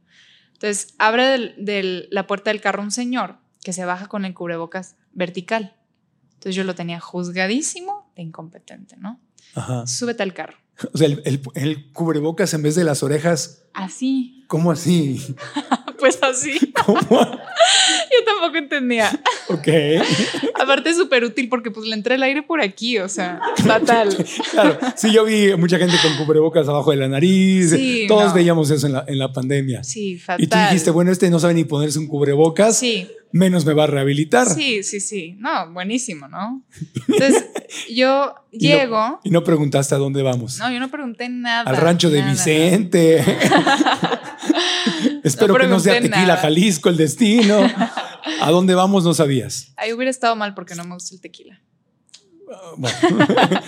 [0.54, 4.34] Entonces abre del- del- la puerta del carro un señor que se baja con el
[4.34, 5.76] cubrebocas vertical.
[6.34, 9.20] Entonces yo lo tenía juzgadísimo de incompetente, ¿no?
[9.56, 9.88] Ajá.
[9.88, 10.58] Súbete al carro.
[10.94, 15.20] O sea, el, el- el cubrebocas en vez de las orejas, Así, ¿cómo así?
[16.00, 16.72] pues así.
[16.86, 17.00] ¿Cómo?
[17.10, 19.10] Yo tampoco entendía.
[19.50, 19.68] ok.
[20.62, 24.16] Aparte es súper útil porque pues le entra el aire por aquí, o sea, fatal.
[24.52, 27.72] Claro, sí, yo vi mucha gente con cubrebocas abajo de la nariz.
[27.72, 28.34] Sí, Todos no.
[28.36, 29.84] veíamos eso en la, en la pandemia.
[29.84, 30.44] Sí, fatal.
[30.44, 33.86] Y tú dijiste, bueno, este no sabe ni ponerse un cubrebocas, Sí, menos me va
[33.86, 34.48] a rehabilitar.
[34.48, 35.36] sí, sí, sí.
[35.40, 36.64] No, buenísimo, ¿no?
[37.08, 37.46] Entonces
[37.92, 39.20] yo Y no- llego.
[39.24, 40.60] Y no preguntaste a dónde vamos.
[40.60, 41.62] No, yo no pregunté nada.
[41.70, 42.36] Al rancho de nada.
[45.24, 46.38] Espero No que no sea tequila nada.
[46.38, 47.62] Jalisco el destino.
[48.42, 49.04] ¿A dónde vamos?
[49.04, 49.74] No sabías.
[49.76, 51.62] Ahí hubiera estado mal porque no me gusta el tequila.
[52.78, 52.98] Bueno,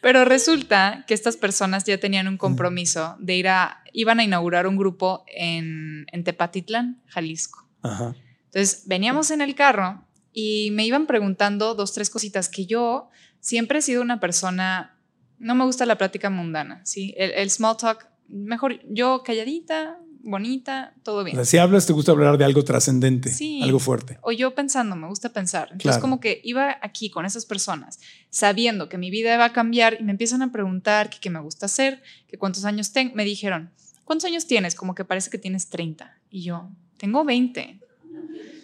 [0.00, 4.66] Pero resulta que estas personas ya tenían un compromiso de ir a iban a inaugurar
[4.66, 7.66] un grupo en, en Tepatitlán, Jalisco.
[7.82, 8.14] Ajá.
[8.46, 13.08] Entonces veníamos en el carro y me iban preguntando dos, tres cositas que yo
[13.40, 14.98] siempre he sido una persona,
[15.38, 17.14] no me gusta la plática mundana, ¿sí?
[17.16, 21.36] El, el small talk, mejor yo calladita, bonita, todo O bien.
[21.36, 23.62] sea, si hablas, te gusta hablar de algo trascendente, Sí.
[23.62, 24.18] algo fuerte.
[24.22, 25.68] O yo pensando, me gusta pensar.
[25.72, 26.00] Entonces Claro.
[26.02, 27.98] como que iba aquí con esas personas,
[28.30, 31.66] sabiendo que mi vida va a cambiar y me empiezan a preguntar qué me gusta
[31.66, 33.14] hacer, que cuántos años tengo.
[33.14, 33.70] Me dijeron,
[34.04, 34.74] ¿cuántos años tienes?
[34.74, 36.18] Como que parece que tienes 30.
[36.30, 36.68] Y yo,
[36.98, 37.80] tengo 20.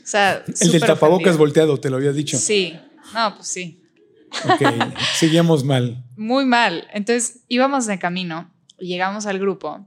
[0.03, 1.39] O sea, El del tapabocas ofendida.
[1.39, 2.37] volteado, te lo había dicho.
[2.39, 2.77] Sí,
[3.15, 3.79] no, pues sí.
[4.45, 4.63] Ok,
[5.19, 6.03] seguíamos mal.
[6.17, 6.89] Muy mal.
[6.93, 9.87] Entonces íbamos de camino y llegamos al grupo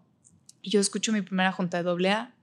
[0.65, 2.33] y yo escucho mi primera junta de doble A.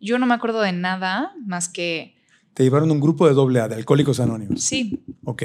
[0.00, 2.14] Yo no me acuerdo de nada más que,
[2.54, 4.62] Te llevaron un grupo de doble A, de alcohólicos anónimos.
[4.62, 5.42] sí, Ok.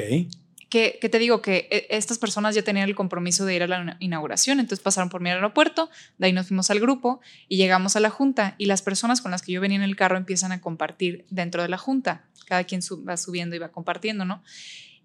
[0.69, 3.67] que, que te digo que eh, estas personas ya tenían el compromiso de ir a
[3.67, 7.55] la ina- inauguración, entonces pasaron por mi aeropuerto, de ahí nos fuimos al grupo y
[7.57, 10.17] llegamos a la junta y las personas con las que yo venía en el carro
[10.17, 14.25] empiezan a compartir dentro de la junta, cada quien su- va subiendo y va compartiendo,
[14.25, 14.43] ¿no?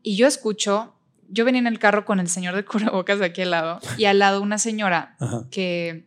[0.03, 0.95] Y yo escucho,
[1.29, 4.07] yo venía en el carro con el señor de cubrebocas de aquí al lado y
[4.07, 5.47] al lado una señora Ajá.
[5.51, 6.07] que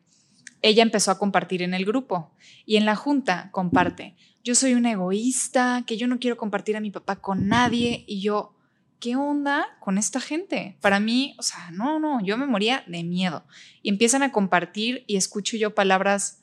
[0.64, 2.32] ella empezó a compartir en el grupo
[2.66, 6.80] y en la junta comparte, yo soy una egoísta, que yo no quiero compartir a
[6.80, 8.56] mi papá con nadie y yo,
[9.00, 10.78] ¿qué onda con esta gente?
[10.82, 13.44] Para mí, o sea, no, no, yo me moría de miedo
[13.84, 16.40] y empiezan a compartir y escucho yo palabras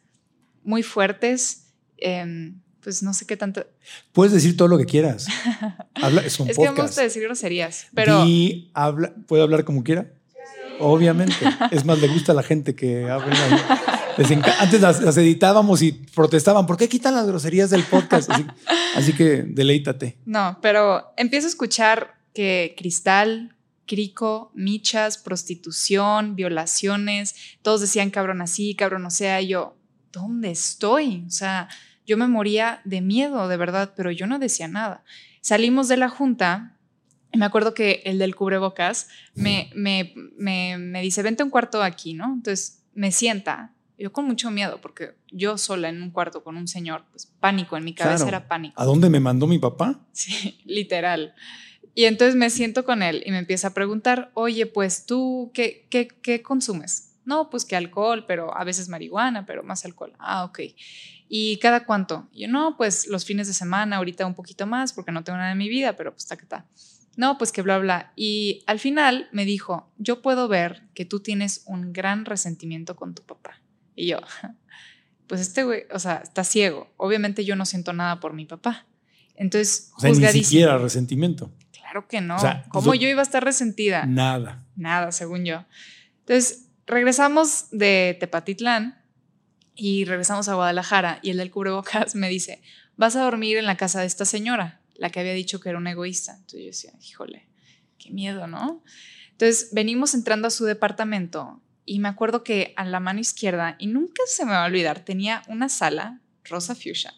[0.63, 3.67] muy fuertes, em, pues no sé qué tanto,
[4.13, 5.29] Puedes decir todo lo que quieras.
[5.95, 8.23] Habla, es un es que me gusta decir groserías, pero...
[8.75, 10.13] Habla, ¿Puedo hablar como quiera?
[10.79, 11.37] Obviamente.
[11.71, 13.35] Es más, le gusta a la gente que hable.
[14.59, 16.67] Antes las, editábamos y protestaban.
[16.67, 18.31] ¿Por qué quitan las groserías del podcast?
[18.95, 20.19] Así, que deleítate.
[20.27, 23.57] No, pero empiezo a escuchar que cristal,
[23.87, 29.77] crico, michas, prostitución, violaciones, todos decían cabrón así, cabrón o sea, y yo,
[30.13, 31.25] ¿dónde estoy?
[31.27, 31.69] O sea,
[32.07, 35.03] yo me moría de miedo, de verdad, pero yo no decía nada.
[35.41, 36.77] Salimos de la junta
[37.33, 41.83] y me acuerdo que el del cubrebocas me, me, me, me dice, vente un cuarto
[41.83, 42.27] aquí, ¿no?
[42.35, 43.73] Entonces me sienta.
[44.01, 47.77] Yo con mucho miedo, porque yo sola en un cuarto con un señor, pues pánico,
[47.77, 48.29] en mi cabeza Claro.
[48.39, 48.81] era pánico.
[48.81, 50.01] ¿A dónde me mandó mi papá?
[50.13, 51.35] Sí, literal.
[51.95, 55.87] Y entonces me siento con él y me empieza a preguntar, oye, pues tú, ¿qué,
[55.91, 57.19] qué, qué consumes?
[57.27, 60.15] No, pues que alcohol, pero a veces marihuana, pero más alcohol.
[60.19, 60.61] Ah, ok.
[61.29, 62.29] ¿Y cada cuánto?
[62.33, 65.37] Y yo, no, pues los fines de semana, ahorita un poquito más, porque no tengo
[65.37, 66.67] nada en mi vida, pero pues está que está.
[67.17, 68.13] No, pues que bla, bla.
[68.17, 73.15] Y al final me dijo, yo puedo ver que tú tienes un gran resentimiento con
[73.15, 73.61] tu papá.
[74.01, 74.19] Y yo,
[75.27, 76.91] pues este güey, o sea, está ciego.
[76.97, 78.87] Obviamente yo no siento nada por mi papá.
[79.35, 81.53] Entonces, O sea, ni siquiera resentimiento.
[81.73, 82.37] Claro que no.
[82.37, 84.07] O sea, ¿Cómo yo- yo iba a estar resentida?
[84.07, 84.65] Nada.
[84.77, 85.65] Nada, según yo.
[86.21, 89.03] Entonces, regresamos de Tepatitlán
[89.75, 92.63] y regresamos a Guadalajara y el del cubrebocas me dice,
[92.97, 95.79] vas a dormir en la casa de esta señora, la que había dicho que era
[95.79, 96.33] una egoísta.
[96.35, 97.49] Entonces yo decía, híjole,
[97.99, 98.83] qué miedo, ¿no?
[99.33, 103.87] Entonces, venimos entrando a su departamento y me acuerdo que a la mano izquierda, y
[103.87, 107.13] nunca se me va a olvidar, tenía una sala rosa fuchsia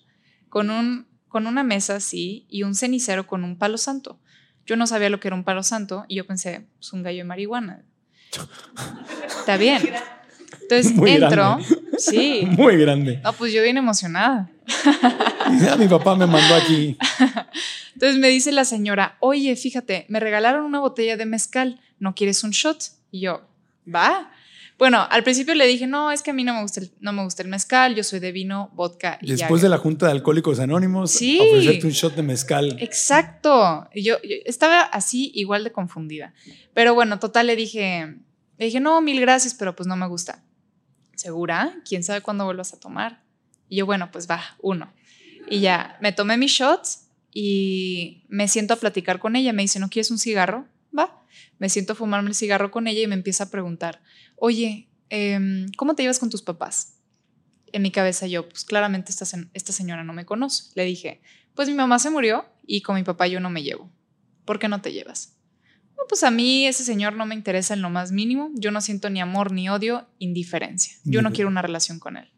[0.49, 4.21] con, un, con una mesa así y un cenicero con un palo santo.
[4.67, 7.19] Yo no sabía lo que era un palo santo y yo pensé, pues un gallo
[7.19, 7.85] de marihuana.
[9.27, 9.83] Está bien.
[10.63, 11.29] Entonces Muy entro.
[11.31, 11.65] grande.
[11.99, 12.43] Sí.
[12.51, 13.21] Muy grande.
[13.23, 14.51] No, pues yo bien emocionada.
[14.85, 16.97] "Ah, mi papá me mandó aquí.
[17.95, 22.43] Entonces me dice la señora, oye, fíjate, me regalaron una botella de mezcal, ¿no quieres
[22.45, 22.83] un shot?
[23.11, 23.43] Y yo,
[23.93, 24.32] va.
[24.83, 27.13] Bueno, al principio le dije, no, es que a mí no me gusta el, no
[27.13, 29.63] me gusta el mezcal, yo soy de vino, vodka y Después Jagger".
[29.63, 31.39] de la Junta de Alcohólicos Anónimos, Sí.
[31.41, 32.77] ofrecerte un shot de mezcal.
[32.81, 33.89] Exacto.
[33.95, 36.35] Yo, yo estaba así igual de confundida.
[36.75, 38.17] Pero bueno, total le dije,
[38.59, 40.43] le dije, no, mil gracias, pero pues no me gusta.
[41.15, 41.77] ¿Segura?
[41.89, 43.23] ¿Quién sabe cuándo vuelvas a tomar?
[43.69, 44.93] Y yo, bueno, pues va, uno.
[45.49, 49.53] Y ya, me tomé mis shots y me siento a platicar con ella.
[49.53, 50.67] Me dice, ¿no quieres un cigarro?
[50.99, 51.23] Va.
[51.61, 54.03] Me siento a fumarme el cigarro con ella y me empieza a preguntar,
[54.45, 56.95] oye, em, ¿cómo te llevas con tus papás?
[57.73, 59.25] En mi cabeza yo, pues claramente esta,
[59.55, 60.73] esta señora no me conoce.
[60.75, 61.23] Le dije,
[61.55, 63.89] pues mi mamá se murió y con mi papá yo no me llevo.
[64.45, 65.37] ¿Por qué no te llevas?
[65.97, 68.51] No, pues a mí ese señor no me interesa en lo más mínimo.
[68.55, 70.97] Yo no siento ni amor ni odio, indiferencia.
[71.05, 72.29] Yo no quiero una relación con él.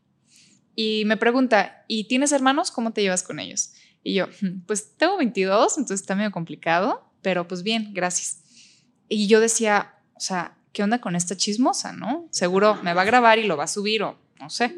[0.76, 2.70] Y me pregunta, ¿y tienes hermanos?
[2.70, 3.72] ¿Cómo te llevas con ellos?
[4.02, 8.42] Y yo, "Hmm, pues tengo 22, entonces está medio complicado, pero pues bien, gracias.
[9.09, 12.29] Y yo decía, o sea, ¿qué onda con esta chismosa, no?
[12.31, 14.75] Seguro me va a grabar y lo va a subir o no sé.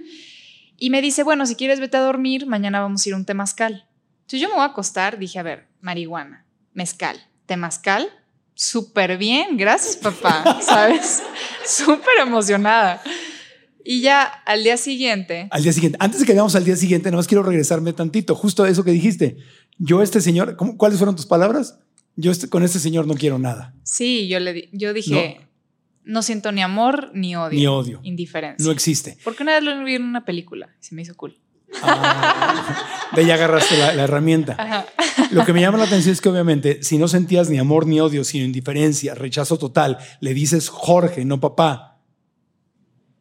[0.78, 3.24] Y me dice, bueno, si quieres vete a dormir, mañana vamos a ir a un
[3.24, 3.86] temazcal.
[4.20, 6.44] Entonces yo me voy a acostar, dije, a ver, marihuana,
[6.74, 8.08] mezcal, temazcal,
[8.54, 11.22] súper bien, gracias papá, ¿sabes?
[11.66, 13.02] Súper emocionada.
[13.82, 15.48] Y ya al día siguiente.
[15.50, 15.96] Al día siguiente.
[16.00, 18.84] Antes de que vayamos al día siguiente, nada más quiero regresarme tantito, justo a eso
[18.84, 19.38] que dijiste.
[19.78, 21.78] Yo, este señor, ¿cuáles fueron tus palabras?
[22.16, 23.74] Yo este, con este señor no quiero nada.
[23.84, 25.45] Sí, yo, le, yo dije, no.
[26.22, 27.58] Siento ni amor ni odio.
[27.58, 28.00] Ni odio.
[28.02, 28.64] Indiferencia.
[28.64, 29.18] No existe.
[29.24, 31.38] Porque una vez lo vi en una película y se me hizo cool.
[31.82, 34.86] Ah, de ahí agarraste la, herramienta.
[35.30, 38.00] Lo que me llama la atención es que obviamente si no sentías ni amor ni
[38.00, 42.00] odio, sino indiferencia, rechazo total, le dices Jorge, no papá,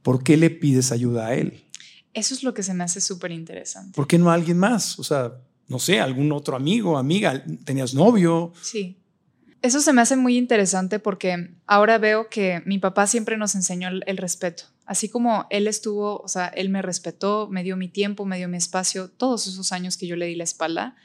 [0.02, 1.66] ¿por qué le pides ayuda a él?
[2.14, 3.94] Eso es lo que se me hace súper interesante.
[3.96, 5.00] ¿Por qué no a alguien más?
[5.00, 5.34] O sea,
[5.68, 8.54] no sé, algún otro amigo, amiga, tenías novio.
[8.62, 9.02] Sí.
[9.62, 13.90] Eso se me hace muy interesante porque ahora veo que mi papá siempre nos enseñó
[13.90, 14.66] el, respeto.
[14.86, 18.48] Así como él estuvo, o sea, él me respetó, me dio mi tiempo, me dio
[18.48, 20.96] mi espacio, todos esos años que yo le di la espalda,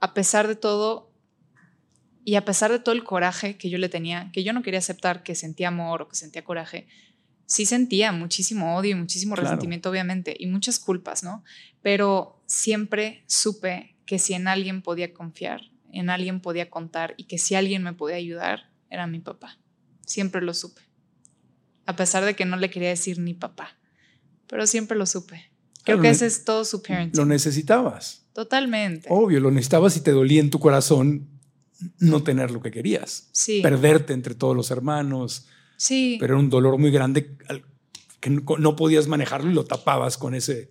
[0.00, 1.12] a pesar de todo
[2.24, 4.78] y a pesar de todo el coraje que yo le tenía, que yo no quería
[4.78, 6.88] aceptar que sentía amor o que sentía coraje,
[7.46, 11.44] sí sentía muchísimo odio y muchísimo resentimiento, obviamente, y muchas culpas, ¿no?
[11.82, 17.38] Pero siempre supe que si en alguien podía confiar, en alguien podía contar y que
[17.38, 19.58] si alguien me podía ayudar, era mi papá.
[20.04, 20.82] Siempre lo supe.
[21.86, 23.78] A pesar de que no le quería decir ni papá,
[24.46, 25.50] pero siempre lo supe.
[25.84, 27.16] Creo que ese es todo su parenting.
[27.18, 28.26] Lo necesitabas.
[28.32, 29.08] Totalmente.
[29.10, 31.28] Obvio, lo necesitabas y te dolía en tu corazón
[31.98, 33.28] no tener lo que querías.
[33.32, 33.60] Sí.
[33.62, 35.46] Perderte entre todos los hermanos.
[35.76, 36.16] Sí.
[36.18, 37.36] Pero era un dolor muy grande
[38.20, 40.70] que no podías manejarlo y lo tapabas con ese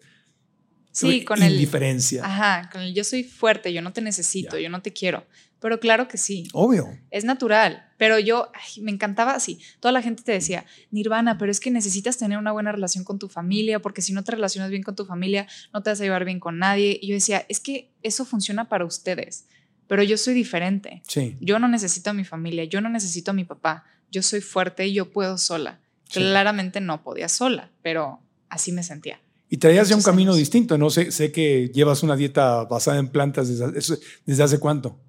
[0.96, 2.20] Sí, con indiferencia.
[2.20, 2.26] el.
[2.26, 5.26] Ajá, con el yo soy fuerte, yo no te necesito, yo no te quiero.
[5.60, 6.48] Pero claro que sí.
[6.54, 6.88] Obvio.
[7.12, 7.90] Es natural.
[7.98, 8.50] Pero yo
[8.82, 9.60] me encantaba así.
[9.80, 13.20] Toda la gente te decía, Nirvana, pero es que necesitas tener una buena relación con
[13.20, 16.04] tu familia, porque si no te relacionas bien con tu familia, no te vas a
[16.04, 16.98] llevar bien con nadie.
[17.02, 19.48] Y yo decía, es que eso funciona para ustedes,
[19.88, 21.02] pero yo soy diferente.
[21.08, 21.36] Sí.
[21.42, 23.86] Yo no necesito a mi familia, yo no necesito a mi papá.
[24.12, 25.82] Yo soy fuerte y yo puedo sola.
[26.10, 29.20] Claramente no podía sola, pero así me sentía.
[29.50, 30.90] Y traías ya un camino distinto, ¿no?
[30.90, 35.00] Sé, sé que llevas una dieta basada en plantas desde, desde hace cuánto.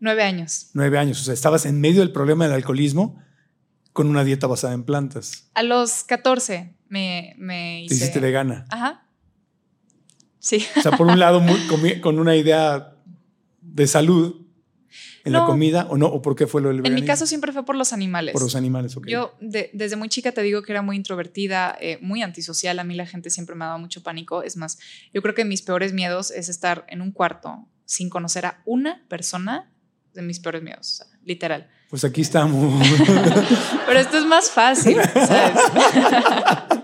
[0.00, 0.70] Nueve años.
[0.74, 1.20] Nueve años.
[1.20, 3.22] O sea, estabas en medio del problema del alcoholismo
[3.92, 5.50] con una dieta basada en plantas.
[5.54, 7.88] A los 14 me, me hice.
[7.88, 8.66] Te hiciste vegana.
[8.70, 9.06] Ajá.
[10.38, 10.64] Sí.
[10.76, 11.42] O sea, por un lado,
[12.02, 12.94] con una idea
[13.60, 14.46] de salud,
[15.24, 16.06] en la comida o no?
[16.06, 18.32] ¿O por qué fue lo del En mi caso siempre fue por los animales.
[18.32, 19.06] Por los animales, ok.
[19.06, 22.78] Yo desde muy chica te digo que era muy introvertida, eh, muy antisocial.
[22.78, 24.42] A mí la gente siempre me dado mucho pánico.
[24.42, 24.78] Es más,
[25.12, 29.04] yo creo que mis peores miedos es estar en un cuarto sin conocer a una
[29.08, 29.70] persona
[30.14, 31.68] de mis peores miedos, literal.
[31.88, 32.86] Pues aquí estamos.
[33.86, 35.60] Pero esto es más fácil, ¿sabes?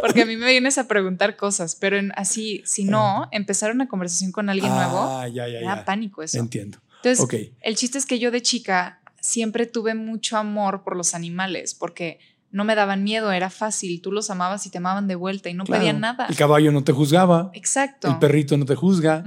[0.00, 3.86] Porque a mí me vienes a preguntar cosas, pero en, así, si no, empezar una
[3.86, 6.38] conversación con alguien nuevo, ah, ya, ya, era pánico eso.
[6.38, 6.78] Entiendo.
[7.02, 11.74] Entonces, el chiste es que yo de chica siempre tuve mucho amor por los animales,
[11.74, 12.18] porque
[12.52, 15.54] no me daban miedo, era fácil, tú los amabas y te amaban de vuelta y
[15.54, 16.26] no pedían nada.
[16.28, 17.50] El caballo no te juzgaba.
[17.54, 18.08] Exacto.
[18.08, 19.24] El perrito no te juzga.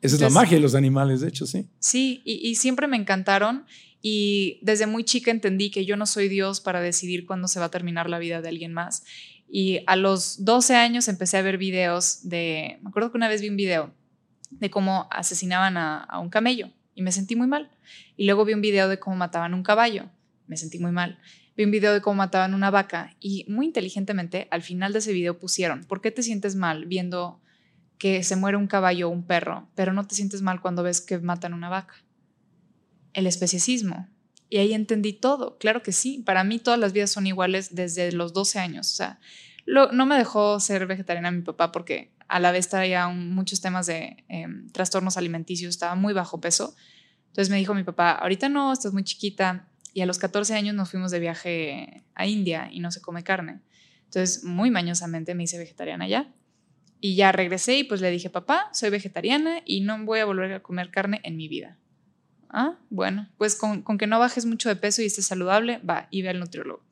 [0.00, 1.68] Esa es la magia de los animales, de hecho, sí.
[1.78, 3.64] Sí, y, y, siempre me encantaron
[4.02, 7.66] y desde muy chica entendí que yo no soy Dios para decidir cuándo se va
[7.66, 9.04] a terminar la vida de alguien más.
[9.48, 13.40] Y a los 12 años empecé a ver videos de, me acuerdo que una vez
[13.40, 13.94] vi un video
[14.50, 17.70] de cómo asesinaban a, a un camello y me sentí muy mal.
[18.16, 20.10] Y luego vi un video de cómo mataban un caballo,
[20.46, 21.18] me sentí muy mal.
[21.56, 25.12] Vi un video de cómo mataban una vaca y muy inteligentemente al final de ese
[25.12, 27.40] video pusieron, ¿por qué te sientes mal viendo
[27.98, 31.00] que se muere un caballo o un perro, pero no te sientes mal cuando ves
[31.00, 31.94] que matan una vaca?
[33.12, 34.08] El especiesismo.
[34.50, 38.12] Y ahí entendí todo, claro que sí, para mí todas las vidas son iguales desde
[38.12, 39.18] los 12 años, o sea,
[39.66, 44.24] no me dejó ser vegetariana mi papá porque a la vez traía muchos temas de
[44.28, 46.74] em, trastornos alimenticios, estaba muy bajo peso.
[47.28, 49.68] Entonces me dijo mi papá, ahorita no, estás muy chiquita.
[49.92, 53.22] Y a los 14 años nos fuimos de viaje a India y no se come
[53.22, 53.60] carne.
[54.04, 56.32] Entonces, muy mañosamente me hice vegetariana ya.
[57.00, 60.52] Y ya regresé y pues le dije, papá, soy vegetariana y no voy a volver
[60.52, 61.76] a comer carne en mi vida.
[62.48, 66.06] Ah, bueno, pues con, con que no bajes mucho de peso y estés saludable, va,
[66.10, 66.84] y ve al nutriólogo.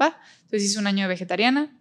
[0.00, 0.20] Va.
[0.42, 1.76] Entonces hice un año de vegetariana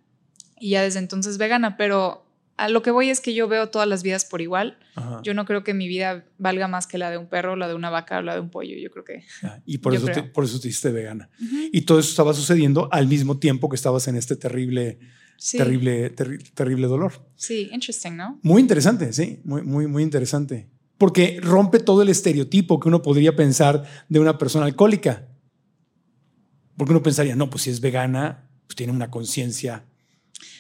[0.60, 2.26] y ya desde entonces vegana, pero
[2.58, 4.78] a lo que voy es que yo veo todas las vidas por igual.
[5.24, 7.74] Yo no creo que mi vida valga más que la de un perro, la de
[7.74, 8.76] una vaca o la de un pollo.
[8.78, 9.24] Yo creo que.
[9.66, 11.30] y por, eso te, por eso te hiciste vegana.
[11.72, 15.00] Y todo eso estaba sucediendo al mismo tiempo que estabas en este terrible,
[15.52, 17.28] terrible, terrible dolor.
[17.36, 18.40] Sí, interesting, ¿no?
[18.44, 20.70] Muy interesante, sí, muy, muy, muy interesante.
[21.00, 25.28] Porque rompe todo el estereotipo que uno podría pensar de una persona alcohólica.
[26.78, 29.86] Porque uno pensaría, no, pues si es vegana, pues tiene una conciencia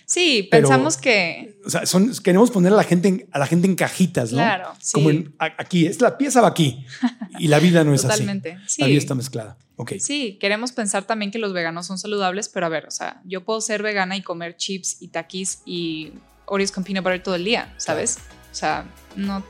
[0.06, 1.58] Sí, Pero- pensamos que.
[1.66, 4.38] O sea, son, queremos poner a la gente en, a la gente en cajitas, ¿no?
[4.38, 4.92] Claro, sí.
[4.94, 6.86] Como en, aquí, es la pieza va aquí.
[7.40, 8.54] Y la vida no es Totalmente.
[8.54, 8.64] así.
[8.76, 8.82] Sí.
[8.82, 9.58] La vida está mezclada.
[9.76, 9.94] Ok.
[10.00, 13.44] Sí, queremos pensar también que los veganos son saludables, pero a ver, o sea, yo
[13.44, 16.12] puedo ser vegana y comer chips y taquis y
[16.46, 18.18] Oreos con peanut butter todo el día, ¿sabes?
[18.52, 19.44] O sea, no,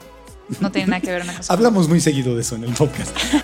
[0.61, 1.51] no tiene nada que ver una cosa.
[1.51, 3.15] Hablamos muy seguido de eso en el podcast.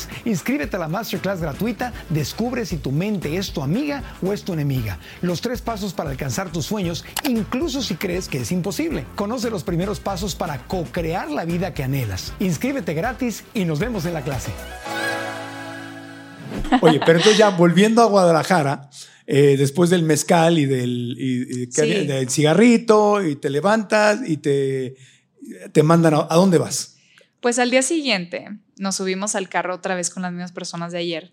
[0.25, 4.53] Inscríbete a la masterclass gratuita, descubre si tu mente es tu amiga o es tu
[4.53, 4.99] enemiga.
[5.21, 9.05] Los tres pasos para alcanzar tus sueños, incluso si crees que es imposible.
[9.15, 12.33] Conoce los primeros pasos para co-crear la vida que anhelas.
[12.39, 14.51] Inscríbete gratis y nos vemos en la clase.
[16.81, 18.89] Oye, pero entonces ya volviendo a Guadalajara,
[19.27, 21.81] eh, después del mezcal y del, y- y- ¿qué Sí.
[21.81, 22.03] había?
[22.03, 24.95] del cigarrito, y te levantas y te,
[25.71, 26.95] te mandan a, ¿a dónde vas?
[27.39, 28.47] Pues al día siguiente
[28.81, 31.31] nos subimos al carro otra vez con las mismas personas de ayer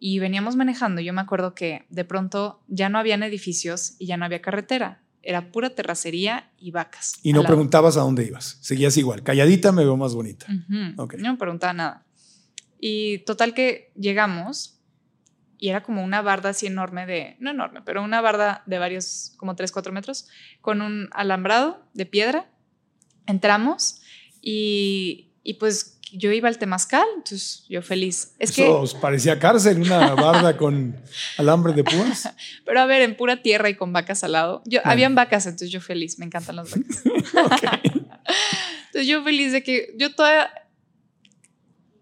[0.00, 1.00] y veníamos manejando.
[1.00, 5.00] Yo me acuerdo que de pronto ya no habían edificios y ya no había carretera.
[5.22, 7.20] Era pura terracería y vacas.
[7.22, 7.54] Y no lado.
[7.54, 8.58] preguntabas a dónde ibas.
[8.62, 9.22] Seguías igual.
[9.22, 10.46] Calladita me veo más bonita.
[10.68, 12.04] No me preguntaba nada.
[12.80, 14.80] Y total que llegamos
[15.56, 19.34] y era como una barda así enorme de, no enorme, pero una barda de varios,
[19.36, 20.26] como 3, 4 metros,
[20.60, 22.50] con un alambrado de piedra.
[23.26, 24.00] Entramos
[24.40, 28.34] y, y pues yo iba al temazcal, entonces yo feliz.
[28.38, 30.96] Es que, Eso os parecía cárcel, una barda con
[31.36, 32.28] alambre de púas.
[32.64, 34.62] pero a ver, en pura tierra y con vacas al lado.
[34.64, 34.92] Yo, Claro.
[34.92, 37.82] Habían vacas, entonces yo feliz, me encantan las vacas.
[38.86, 40.50] Entonces yo feliz de que yo toda,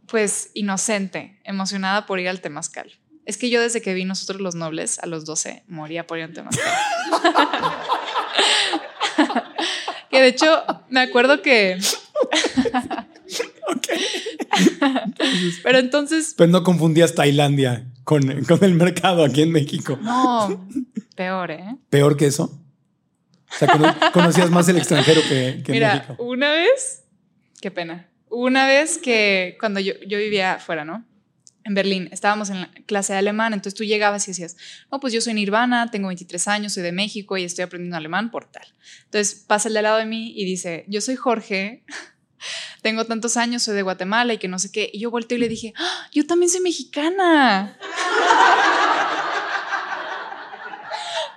[0.07, 2.93] pues inocente, emocionada por ir al temazcal.
[3.25, 6.25] Es que yo desde que vi nosotros los nobles a los 12 moría por ir
[6.25, 6.65] al temazcal.
[10.11, 11.79] que de hecho me acuerdo que...
[15.63, 19.99] Pero entonces, Pero no confundías Tailandia con, con el mercado aquí en México.
[20.03, 20.69] no,
[21.15, 21.77] peor, ¿eh?
[21.91, 22.45] Peor que eso.
[23.53, 26.17] O sea, cono- conocías más el extranjero que, que Mira, México.
[26.23, 27.05] una vez,
[27.61, 31.05] qué pena, una vez que cuando yo, yo vivía afuera, ¿no?
[31.65, 34.57] En Berlín, estábamos en la clase de alemán, entonces tú llegabas y decías,
[34.93, 38.31] no, pues yo soy Nirvana, tengo 23 años, soy de México y estoy aprendiendo alemán
[38.31, 38.67] por tal.
[39.05, 41.85] Entonces pasa el de al lado de mí y dice, yo soy Jorge,
[42.83, 44.91] tengo tantos años, soy de Guatemala y que no sé qué.
[44.93, 47.77] Y yo volteo y le dije, "Ah, yo también soy mexicana.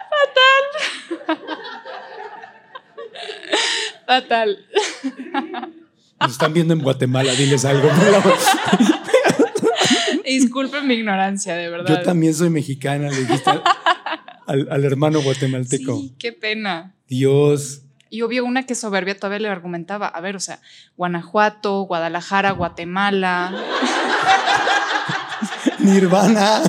[0.10, 1.28] Fatal.
[4.08, 4.66] Fatal.
[6.20, 7.90] Nos están viendo en Guatemala, diles algo.
[10.26, 11.88] Disculpen mi ignorancia, de verdad.
[11.88, 13.64] Yo también soy mexicana, le dijiste al,
[14.48, 15.98] al- al hermano guatemalteco.
[15.98, 16.96] Sí, qué pena.
[17.08, 17.82] Dios.
[18.10, 20.08] Y obvio, una que soberbia todavía le argumentaba.
[20.08, 20.60] A ver, o sea,
[20.98, 23.52] Guanajuato, Guadalajara, Guatemala.
[25.80, 26.62] Nirvana.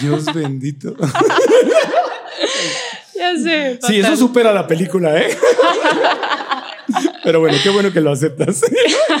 [0.00, 0.96] Dios bendito.
[3.16, 3.78] Ya sé.
[3.82, 5.36] Sí, eso supera la película, ¿eh?
[7.22, 8.62] Pero bueno, qué bueno que lo aceptas.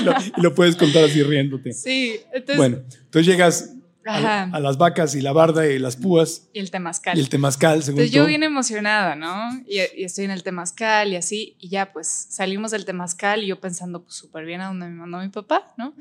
[0.00, 1.72] Y lo, y lo puedes contar así riéndote.
[1.72, 2.56] Sí, entonces.
[2.56, 3.70] Bueno, entonces llegas
[4.06, 7.16] a, las vacas y la barda y las púas Y el temazcal.
[7.16, 8.28] y el temazcal, según Entonces yo tú.
[8.28, 9.60] bien emocionada, ¿no?
[9.66, 13.48] Y, y estoy en el temazcal y así, y ya pues salimos del temazcal y
[13.48, 15.94] yo pensando pues súper bien a donde me mandó mi papá, ¿no?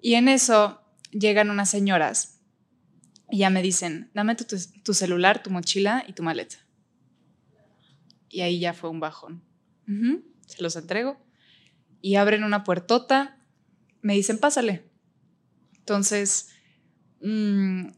[0.00, 0.80] Y en eso
[1.10, 2.40] llegan unas señoras
[3.30, 4.44] y ya me dicen, dame tu,
[4.82, 6.56] tu celular, tu mochila y tu maleta.
[8.28, 9.42] Y ahí ya fue un bajón.
[10.46, 11.16] Se los entrego
[12.00, 13.38] y abren una puertota,
[14.02, 14.90] me dicen, pásale.
[15.78, 16.48] Entonces,
[17.24, 17.88] mm,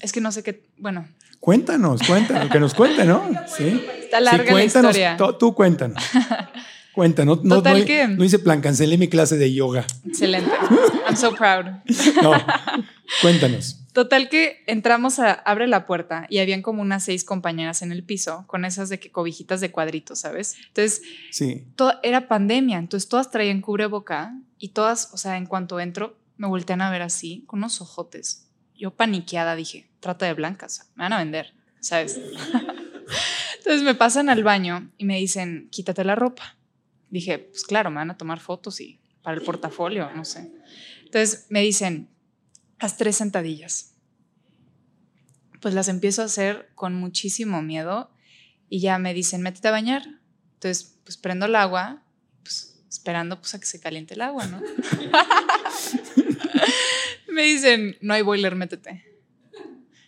[0.00, 1.06] es que no sé qué, bueno,
[1.38, 3.22] Cuéntanos, cuéntanos, que nos cuente, ¿no?
[3.56, 3.80] Sí.
[4.00, 5.16] está larga la cuéntanos, historia.
[5.16, 6.02] to- Tú cuéntanos.
[6.94, 7.44] Cuéntanos.
[7.44, 9.84] No, Total no, que- no hice plan, cancelé mi clase de yoga.
[10.06, 10.50] Excelente.
[11.06, 11.66] I'm so proud.
[12.22, 12.32] No,
[13.20, 13.82] cuéntanos.
[13.92, 18.02] Total que entramos a, abre la puerta y habían como unas seis compañeras en el
[18.02, 20.56] piso con esas de que cobijitas de cuadritos, ¿sabes?
[20.68, 21.64] Entonces, Sí.
[21.76, 26.46] todo, era pandemia, entonces todas traían cubreboca y todas, o sea, en cuanto entro, me
[26.48, 28.45] voltean a ver así, con unos ojotes.
[28.78, 32.16] Yo paniqueada dije, trata de blancas, me van a vender, ¿sabes?
[33.58, 36.56] entonces me pasan al baño y me dicen, quítate la ropa.
[37.10, 40.52] Dije, pues claro, me van a tomar fotos y para el portafolio, no sé.
[41.04, 42.08] Entonces me dicen,
[42.78, 43.94] haz tres sentadillas.
[45.60, 48.10] pues las empiezo a hacer con muchísimo miedo
[48.68, 50.02] y ya me dicen, métete a bañar.
[50.54, 52.02] Entonces, pues prendo el agua,
[52.42, 54.60] pues esperando pues a que se caliente el agua, ¿no?
[57.36, 59.04] me dicen, no hay boiler, métete.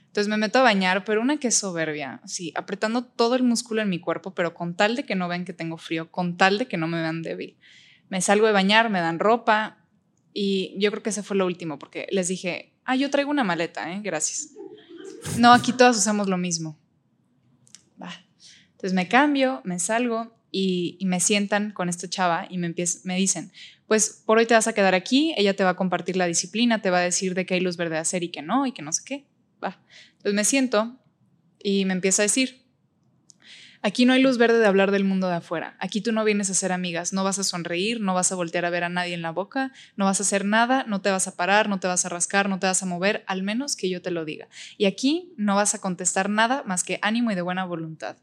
[0.07, 3.83] Entonces me meto a bañar, pero una que es soberbia, así, apretando todo el músculo
[3.83, 6.59] en mi cuerpo, pero con tal de que no vean que tengo frío, con tal
[6.59, 7.59] de que no me vean débil.
[8.09, 9.85] Me salgo de bañar, me dan ropa
[10.33, 13.45] y yo creo que ese fue lo último, porque les dije, ah, yo traigo una
[13.45, 14.01] maleta, ¿eh?
[14.03, 14.55] Gracias.
[15.37, 16.79] No, aquí todos usamos lo mismo.
[18.01, 18.13] Va.
[18.73, 22.75] Entonces me cambio, me salgo y, me sientan con esta chava y me,
[23.05, 23.53] me dicen,
[23.89, 26.83] pues por hoy te vas a quedar aquí, ella te va a compartir la disciplina,
[26.83, 28.73] te va a decir de qué hay luz verde a hacer y que no, y
[28.73, 29.27] que no sé qué.
[29.65, 29.81] Va.
[30.11, 30.97] Entonces me siento
[31.59, 32.63] y me empieza a decir,
[33.81, 36.51] aquí no hay luz verde de hablar del mundo de afuera, aquí tú no vienes
[36.51, 39.15] a ser amigas, no vas a sonreír, no vas a voltear a ver a nadie
[39.15, 41.89] en la boca, no vas a hacer nada, no te vas a parar, no te
[41.89, 44.49] vas a rascar, no te vas a mover, al menos que yo te lo diga.
[44.77, 48.19] Y aquí no vas a contestar nada más que ánimo y de buena voluntad.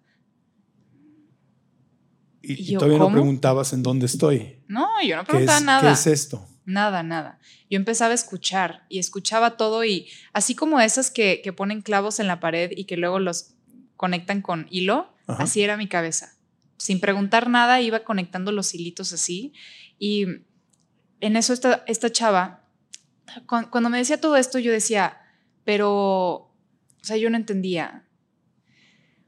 [2.48, 4.60] Y, todavía no preguntabas en dónde estoy.
[4.68, 5.82] No, yo no preguntaba nada.
[5.82, 6.48] ¿Qué es esto?
[6.66, 7.40] Nada, nada.
[7.70, 12.28] Yo empezaba a escuchar y escuchaba todo y así como esas que, ponen clavos en
[12.28, 13.56] la pared y que luego los
[13.96, 16.36] conectan con hilo, así era mi cabeza.
[16.78, 19.54] Sin preguntar nada iba conectando los hilitos así
[20.00, 20.26] y
[21.22, 22.66] en eso esta, esta chava,
[23.48, 25.18] cuando me decía todo esto yo decía,
[25.64, 26.54] pero, o
[27.02, 28.06] sea, yo no entendía.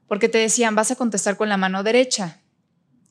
[0.08, 2.42] Porque te decían, vas a contestar con la mano derecha.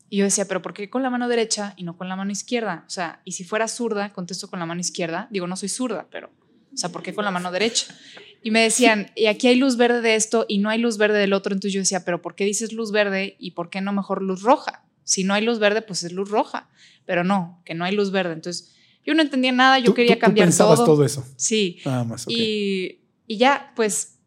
[0.09, 2.31] Y yo decía, pero ¿por qué con la mano derecha y no con la mano
[2.31, 2.85] izquierda?
[2.87, 5.27] O sea, y si fuera zurda, contesto con la mano izquierda.
[5.31, 6.31] Digo, no soy zurda, pero,
[6.73, 7.95] o sea, ¿por qué con la mano derecha?
[8.43, 11.19] Y me decían, y aquí hay luz verde de esto y no hay luz verde
[11.19, 11.53] del otro.
[11.53, 14.43] Entonces yo decía, pero ¿por qué dices luz verde y por qué no mejor luz
[14.43, 14.85] roja?
[15.03, 16.69] Si no hay luz verde, pues es luz roja.
[17.05, 18.35] Pero no, que no hay luz verde.
[18.35, 20.85] Entonces yo no entendía nada, yo quería cambiar tú todo.
[20.85, 21.27] todo eso.
[21.37, 21.81] Sí.
[22.29, 24.19] y, y ya, pues,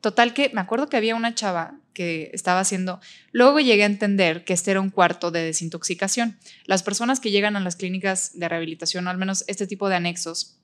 [0.00, 3.00] total que me acuerdo que había una chava que estaba haciendo.
[3.32, 6.38] Luego llegué a entender que este era un cuarto de desintoxicación.
[6.66, 9.94] Las personas que llegan a las clínicas de rehabilitación, o al menos este tipo de
[9.94, 10.58] anexos,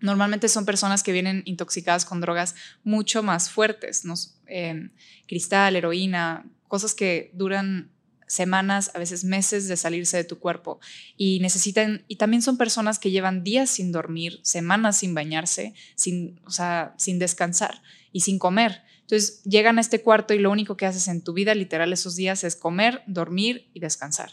[0.00, 4.14] normalmente son personas que vienen intoxicadas con drogas mucho más fuertes, ¿no?
[4.48, 4.90] Em,
[5.28, 7.92] cristal, heroína, cosas que duran
[8.26, 10.80] semanas, a veces meses de salirse de tu cuerpo
[11.16, 16.40] y necesitan, y también son personas que llevan días sin dormir, semanas sin bañarse, sin,
[16.44, 17.80] o sea, sin descansar
[18.10, 18.82] y sin comer.
[19.04, 22.16] Entonces llegan a este cuarto y lo único que haces en tu vida literal esos
[22.16, 24.30] días es comer, dormir y descansar.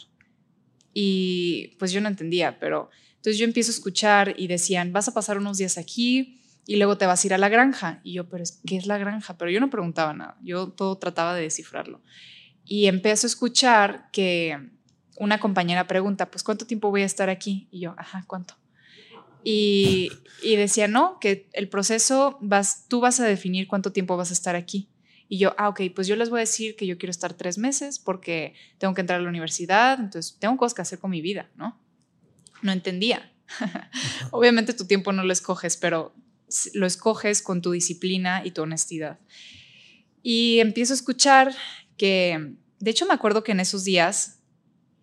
[0.94, 5.14] Y pues yo no entendía, pero entonces yo empiezo a escuchar y decían, vas a
[5.14, 8.00] pasar unos días aquí y luego te vas a ir a la granja.
[8.02, 9.36] Y yo, pero ¿qué es la granja?
[9.36, 12.00] Pero yo no preguntaba nada, yo todo trataba de descifrarlo.
[12.64, 14.70] Y empiezo a escuchar que
[15.18, 17.68] una compañera pregunta, pues ¿cuánto tiempo voy a estar aquí?
[17.70, 18.54] Y yo, ajá, ¿cuánto?
[19.44, 20.10] Y,
[20.42, 24.56] decía, no, que el proceso, vas, tú vas a definir cuánto tiempo vas a estar
[24.56, 24.88] aquí.
[25.28, 27.56] Y yo, ah, ok, pues yo les voy a decir que yo quiero estar tres
[27.56, 31.22] meses porque tengo que entrar a la universidad, entonces tengo cosas que hacer con mi
[31.22, 31.80] vida, ¿no?
[32.60, 33.32] No entendía.
[34.30, 36.14] Obviamente tu tiempo no lo escoges, pero
[36.74, 39.20] lo escoges con tu disciplina y tu honestidad.
[40.22, 41.54] Y empiezo a escuchar
[41.96, 44.41] que, de hecho me acuerdo que en esos días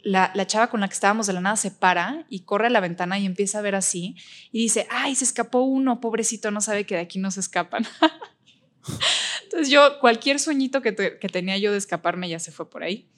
[0.03, 2.79] la, chava con la que estábamos de la nada se para y corre a la
[2.79, 4.15] ventana y empieza a ver así
[4.51, 7.85] y dice, ay, se escapó uno, pobrecito, no sabe que de aquí no se escapan.
[9.43, 13.09] Entonces yo, cualquier sueñito que, tenía yo de escaparme ya se fue por ahí.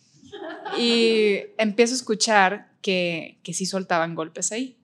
[0.77, 4.77] Y empiezo a escuchar que, que sí soltaban golpes ahí.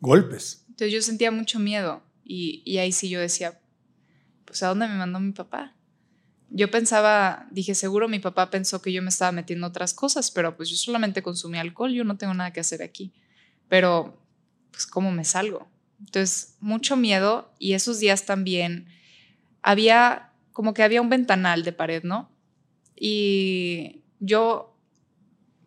[0.00, 0.64] ¿Golpes?
[0.68, 3.60] Entonces yo sentía mucho miedo y, y ahí sí yo decía,
[4.44, 5.74] pues ¿a dónde me mandó mi papá?
[6.50, 10.56] Yo pensaba, dije, seguro mi papá pensó que yo me estaba metiendo otras cosas, pero
[10.56, 13.12] pues yo solamente consumí alcohol, yo no tengo nada que hacer aquí.
[13.68, 14.22] Pero,
[14.70, 15.68] pues, ¿cómo me salgo?
[16.00, 18.88] Entonces, mucho miedo y esos días también
[19.62, 22.30] había, como que había un ventanal de pared, ¿no?
[22.96, 24.74] Y yo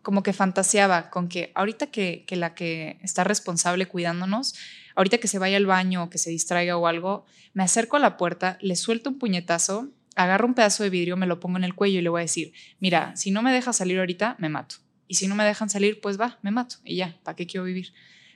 [0.02, 4.56] como que fantaseaba con que ahorita que, que la que está responsable cuidándonos,
[4.96, 8.00] ahorita que se vaya al baño o que se distraiga o algo, me acerco a
[8.00, 11.64] la puerta, le suelto un puñetazo agarro un pedazo de vidrio, me lo pongo en
[11.64, 14.50] el cuello y le voy a decir, mira, si no me dejas salir ahorita, me
[14.50, 14.76] mato.
[15.08, 16.78] Y si no me dejan salir, pues va, me mato.
[16.84, 17.94] Y ya, ¿para qué quiero vivir?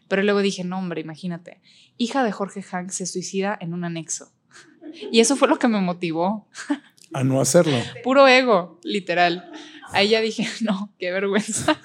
[0.07, 1.61] Pero luego dije, no, hombre, imagínate,
[1.97, 4.31] hija de Jorge Hank se suicida en un anexo.
[5.11, 6.47] Y eso fue lo que me motivó.
[7.13, 7.77] A no hacerlo.
[8.03, 9.51] Puro ego, literal.
[9.91, 11.77] Ahí ya dije, no, qué vergüenza.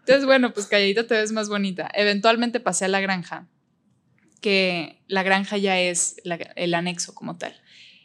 [0.00, 1.90] Entonces, bueno, pues calladita te ves más bonita.
[1.92, 3.46] Eventualmente pasé a la granja
[4.40, 6.16] que la granja ya es
[6.56, 7.54] el anexo como tal.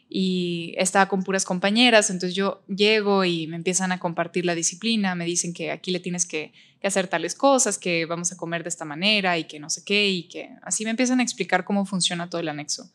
[0.07, 5.15] Y estaba con puras compañeras, entonces yo llego y me empiezan a compartir la disciplina,
[5.15, 6.53] me dicen que aquí le tienes que,
[6.83, 10.07] hacer tales cosas, que vamos a comer de esta manera y que no sé qué,
[10.07, 12.91] y que así me empiezan a explicar cómo funciona todo el anexo.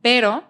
[0.00, 0.44] Pero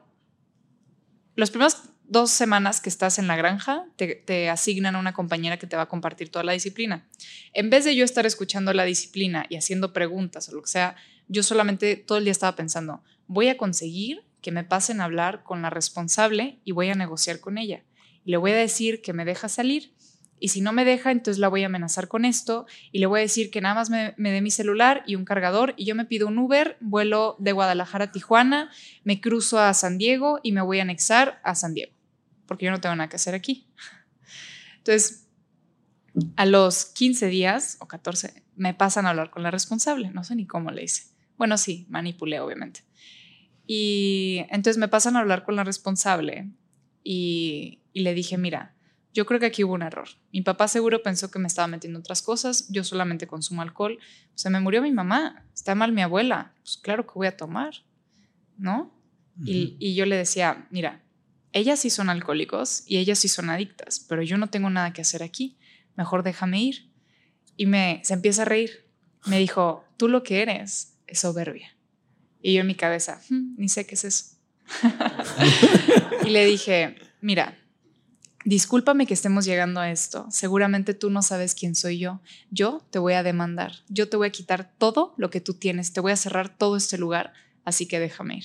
[1.34, 5.58] los primeros dos semanas que estás en la granja, te, te, asignan a una compañera
[5.58, 7.08] que te va a compartir toda la disciplina.
[7.54, 10.96] En vez de yo estar escuchando la disciplina y haciendo preguntas o lo que sea,
[11.28, 15.42] yo solamente todo el día estaba pensando, voy a conseguir que me pasen a hablar
[15.42, 17.82] con la responsable y voy a negociar con ella.
[18.24, 19.92] Le voy a decir que me deja salir.
[20.38, 23.20] Y si no me deja, entonces la voy a amenazar con esto y le voy
[23.20, 25.94] a decir que nada más me, me dé mi celular y un cargador y yo
[25.94, 28.70] me pido un Uber, vuelo de Guadalajara a Tijuana,
[29.04, 31.94] me cruzo a San Diego y me voy a anexar a San Diego
[32.46, 33.66] porque yo no tengo nada que hacer aquí.
[34.78, 35.26] Entonces,
[36.36, 40.36] a los 15 días o 14 me pasan a hablar con la responsable, no sé
[40.36, 41.13] ni cómo le hice.
[41.36, 42.82] Bueno, sí, manipulé, obviamente.
[43.66, 46.50] Y entonces me pasan a hablar con la responsable
[47.02, 48.74] y, y le dije, mira,
[49.14, 50.08] yo creo que aquí hubo un error.
[50.32, 53.98] Mi papá seguro pensó que me estaba metiendo otras cosas, yo solamente consumo alcohol.
[54.34, 57.74] Se me murió mi mamá, está mal mi abuela, pues claro que voy a tomar,
[58.58, 58.92] ¿no?
[59.44, 61.02] y, y yo le decía, mira,
[61.52, 65.02] ellas sí son alcohólicos y ellas sí son adictas, pero yo no tengo nada que
[65.02, 65.56] hacer aquí,
[65.96, 66.90] mejor déjame ir.
[67.56, 68.88] Y me, se empieza a reír.
[69.26, 71.76] Me dijo, tú lo que eres soberbia.
[72.42, 74.24] Y yo en mi cabeza, hmm, ni sé qué es eso.
[76.26, 77.58] y le dije, mira,
[78.44, 80.26] discúlpame que estemos llegando a esto.
[80.30, 82.20] Seguramente tú no sabes quién soy yo.
[82.50, 83.72] Yo te voy a demandar.
[83.88, 85.92] Yo te voy a quitar todo lo que tú tienes.
[85.92, 87.32] Te voy a cerrar todo este lugar.
[87.64, 88.44] Así que déjame ir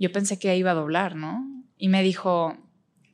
[0.00, 1.46] yo pensé que iba a doblar, ¿no?
[1.76, 2.56] Y me dijo,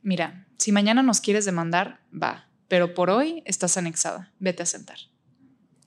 [0.02, 4.96] mira, si mañana nos quieres demandar, va, pero por hoy estás anexada, vete a sentar.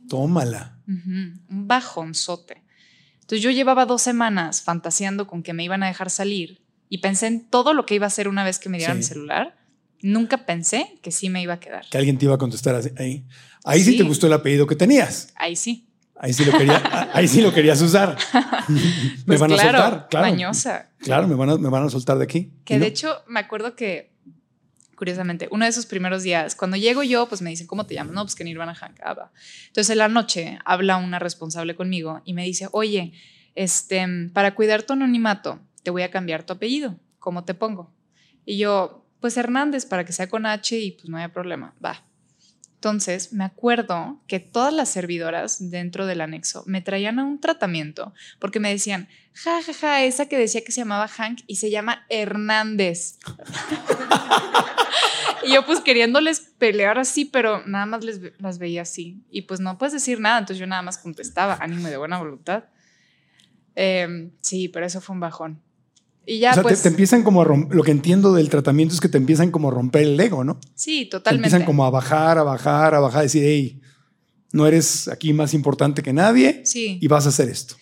[0.09, 0.77] Tómala.
[0.87, 2.63] Un bajonzote.
[3.21, 7.27] Entonces yo llevaba dos semanas fantaseando con que me iban a dejar salir y pensé
[7.27, 9.55] en todo lo que iba a hacer una vez que me dieran mi celular.
[10.01, 11.85] Nunca pensé que sí me iba a quedar.
[11.89, 13.25] Que alguien te iba a contestar ahí.
[13.63, 15.31] Ahí sí te gustó el apellido que tenías.
[15.35, 15.85] Ahí sí.
[16.21, 18.17] Ahí sí lo, quería, ahí sí lo querías usar.
[18.67, 18.79] me
[19.25, 20.27] pues van claro, a soltar, claro.
[20.27, 20.89] Mañosa.
[20.99, 22.51] Claro, me van a, me van a soltar de aquí.
[22.65, 24.08] Que de hecho, me acuerdo que,
[24.99, 28.13] curiosamente, uno de esos primeros días, cuando llego yo, pues me dicen, ¿cómo te llamas?
[28.13, 28.99] No, pues que Nirvana Hank.
[29.01, 29.31] Ah,
[29.67, 33.13] Entonces, en la noche habla una responsable conmigo y me dice, oye,
[33.55, 36.99] este, para cuidar tu anonimato, te voy a cambiar tu apellido.
[37.17, 37.93] ¿Cómo te pongo?
[38.43, 41.73] Y yo, pues Hernández, para que sea con H y pues no haya problema.
[41.83, 42.03] Va.
[42.75, 48.13] Entonces, me acuerdo que todas las servidoras dentro del anexo me traían a un tratamiento
[48.37, 51.69] porque me decían, ja, ja, ja, esa que decía que se llamaba Hank y se
[51.69, 53.17] llama Hernández.
[55.45, 59.23] y yo pues queriéndoles pelear así, pero nada más les, las veía así.
[59.29, 62.65] Y pues no puedes decir nada, entonces yo nada más contestaba, ánimo de buena voluntad.
[63.75, 65.61] Eh, sí, pero eso fue un bajón.
[66.25, 68.49] Y ya, o sea, pues, te, te, empiezan como a romper, lo que entiendo del
[68.49, 70.59] tratamiento es que te empiezan como a romper el ego, ¿no?
[70.75, 71.47] Sí, Te totalmente.
[71.47, 73.81] empiezan como a bajar, a bajar, a bajar, a decir, hey,
[74.51, 76.99] no eres aquí más importante que nadie sí.
[77.01, 77.75] y vas a hacer esto.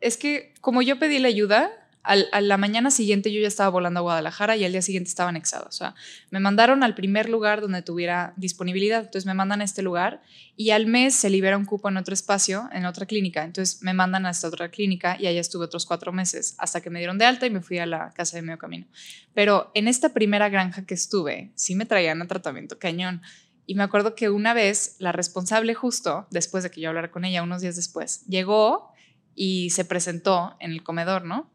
[0.00, 1.70] Es que como yo pedí la ayuda,
[2.02, 5.08] al, a la mañana siguiente yo ya estaba volando a Guadalajara y al día siguiente
[5.08, 5.66] estaba anexado.
[5.68, 5.94] O sea,
[6.30, 9.00] me mandaron al primer lugar donde tuviera disponibilidad.
[9.00, 10.22] Entonces me mandan a este lugar
[10.56, 13.44] y al mes se libera un cupo en otro espacio, en otra clínica.
[13.44, 16.90] Entonces me mandan a esta otra clínica y allá estuve otros cuatro meses hasta que
[16.90, 18.86] me dieron de alta y me fui a la casa de medio camino.
[19.34, 23.22] Pero en esta primera granja que estuve, sí me traían a tratamiento cañón.
[23.64, 27.24] Y me acuerdo que una vez la responsable justo, después de que yo hablara con
[27.24, 28.92] ella, unos días después, llegó
[29.34, 31.51] y se presentó en el comedor, ¿no?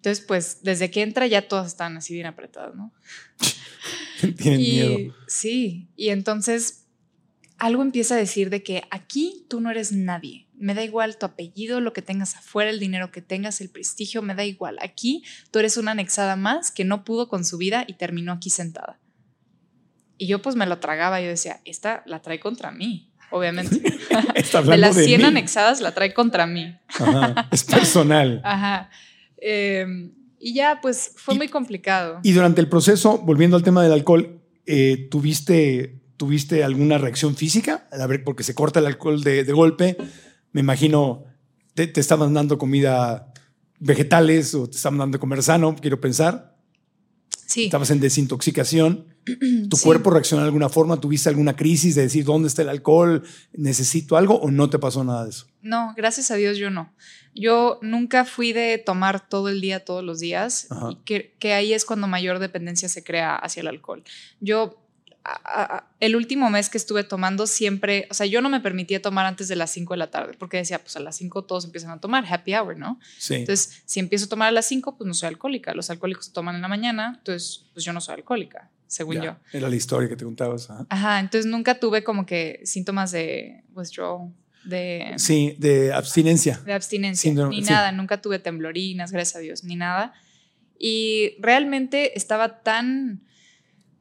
[0.00, 2.90] Entonces, pues desde que entra ya todas están así bien apretadas, ¿no?
[4.38, 5.14] Tienen y, miedo.
[5.26, 6.86] Sí, y entonces
[7.58, 10.46] algo empieza a decir de que aquí tú no eres nadie.
[10.54, 14.22] Me da igual tu apellido, lo que tengas afuera, el dinero que tengas, el prestigio,
[14.22, 14.78] me da igual.
[14.80, 18.48] Aquí tú eres una anexada más que no pudo con su vida y terminó aquí
[18.48, 18.98] sentada.
[20.16, 23.76] Y yo pues me lo tragaba, yo decía, esta la trae contra mí, obviamente.
[24.64, 25.26] De las de 100 mí.
[25.26, 26.74] anexadas la trae contra mí.
[26.88, 28.40] Ajá, es personal.
[28.42, 28.88] Ajá.
[29.40, 29.86] Eh,
[30.38, 32.20] y ya, pues fue Y- muy complicado.
[32.22, 37.88] Y durante el proceso, volviendo al tema del alcohol, eh, ¿tuviste, ¿tuviste alguna reacción física?
[37.92, 39.96] A ver, porque se corta el alcohol de, de golpe.
[40.52, 41.24] Me imagino,
[41.74, 43.32] te, te estaban dando comida
[43.78, 46.56] vegetales o te estaban dando comer sano, quiero pensar.
[47.46, 47.64] sí.
[47.64, 49.09] Estabas en desintoxicación.
[49.24, 49.84] ¿Tu Sí.
[49.84, 51.00] cuerpo reaccionó de alguna forma?
[51.00, 53.22] ¿Tuviste alguna crisis de decir dónde está el alcohol?
[53.52, 55.46] ¿Necesito algo o no te pasó nada de eso?
[55.62, 56.92] No, gracias a Dios yo no.
[57.34, 61.72] Yo nunca fui de tomar todo el día, todos los días, y que, que ahí
[61.72, 64.02] es cuando mayor dependencia se crea hacia el alcohol.
[64.40, 64.82] Yo,
[65.22, 68.58] a- a- a- el último mes que estuve tomando siempre, o sea, yo no me
[68.60, 71.44] permitía tomar antes de las 5 de la tarde, porque decía, pues a las 5
[71.44, 72.98] todos empiezan a tomar, happy hour, ¿no?
[73.18, 73.34] Sí.
[73.34, 75.74] Entonces, si empiezo a tomar a las 5, pues no soy alcohólica.
[75.74, 79.36] Los alcohólicos toman en la mañana, entonces, pues yo no soy alcohólica, según Ya, yo.
[79.52, 80.68] Era la historia que te contabas.
[80.68, 80.84] ajá.
[80.90, 84.32] Ajá, entonces nunca tuve como que síntomas de withdrawal,
[84.64, 86.58] de, Sí, de abstinencia.
[86.66, 87.70] de abstinencia, Síndrome- ni sí.
[87.70, 90.12] nada, nunca tuve temblorinas, gracias a Dios, ni nada.
[90.78, 93.22] Y realmente estaba tan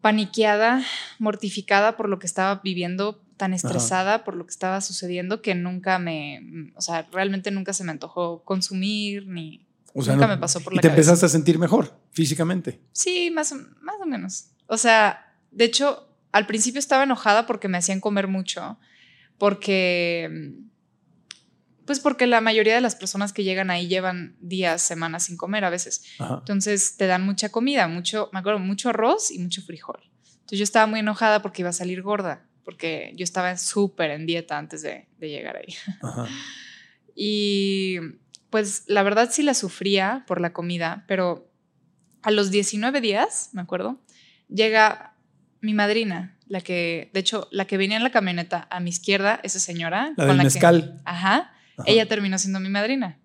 [0.01, 0.83] paniqueada,
[1.19, 5.99] mortificada por lo que estaba viviendo, tan estresada por lo que estaba sucediendo que nunca
[5.99, 10.79] me, o sea, realmente nunca se me antojó consumir ni nunca me pasó por la
[10.79, 12.79] ¿Y te empezaste a sentir mejor físicamente?
[12.91, 14.45] Sí, más, más o menos.
[14.69, 18.79] O sea, de hecho, al principio estaba enojada porque me hacían comer mucho,
[19.37, 20.53] porque
[21.89, 25.65] pues porque la mayoría de las personas que llegan ahí llevan días, semanas sin comer
[25.65, 26.03] a veces.
[26.19, 29.99] Entonces te dan mucha comida, mucho, me acuerdo, mucho arroz y mucho frijol.
[30.23, 34.27] Entonces yo estaba muy enojada porque iba a salir gorda, porque yo estaba súper en
[34.27, 35.75] dieta antes de, llegar ahí.
[37.21, 37.97] Y
[38.51, 41.51] pues la verdad sí la sufría por la comida, pero
[42.21, 43.99] a los 19 días, me acuerdo,
[44.49, 45.13] llega
[45.61, 49.39] mi madrina, la que, de hecho, la que venía en la camioneta a mi izquierda,
[49.43, 50.13] esa señora.
[50.17, 50.95] La con la mezcal.
[50.95, 51.53] Que, ajá
[51.85, 53.17] ella terminó siendo mi madrina.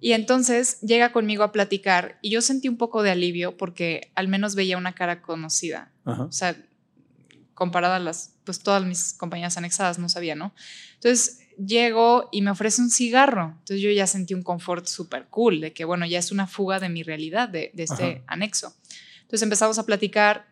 [0.00, 4.28] Y entonces llega conmigo a platicar y yo sentí un poco de alivio porque al
[4.28, 5.90] menos veía una cara conocida.
[6.04, 6.56] O sea,
[7.54, 10.52] comparada a las, pues todas mis compañeras anexadas, no sabía, ¿no?
[10.94, 13.54] Entonces llego y me ofrece un cigarro.
[13.60, 16.80] Entonces yo ya sentí un confort súper cool de que, bueno, ya es una fuga
[16.80, 18.74] de mi realidad, de, de este anexo.
[19.34, 20.46] Entonces empezamos a platicar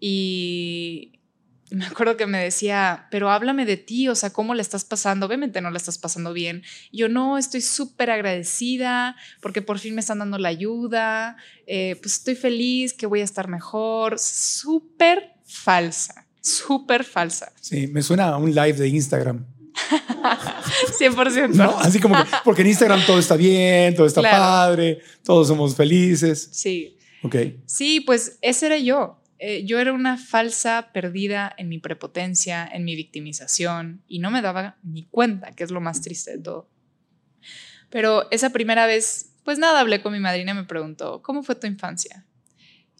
[0.00, 1.20] y,
[1.70, 5.26] me acuerdo que me decía, pero háblame de ti, o sea, ¿cómo le estás pasando?
[5.26, 6.64] Obviamente no le estás pasando bien.
[6.90, 11.36] yo no, estoy súper agradecida porque por fin me están dando la ayuda,
[11.68, 14.18] eh, pues estoy feliz que voy a estar mejor.
[14.18, 17.52] Súper falsa, súper falsa.
[17.60, 19.46] Sí, me suena a un live de Instagram.
[20.98, 21.50] 100%.
[21.50, 25.76] No, así como que, porque en Instagram todo está bien, todo está padre, todos somos
[25.76, 26.48] felices.
[26.50, 26.97] Sí.
[27.22, 27.36] Ok.
[27.66, 29.20] Sí, pues ese era yo.
[29.38, 34.42] Eh, yo era una falsa perdida en mi prepotencia, en mi victimización, y no me
[34.42, 36.68] daba ni cuenta, que es lo más triste de todo.
[37.90, 41.54] Pero esa primera vez, pues nada, hablé con mi madrina y me preguntó, ¿cómo fue
[41.54, 42.24] tu infancia?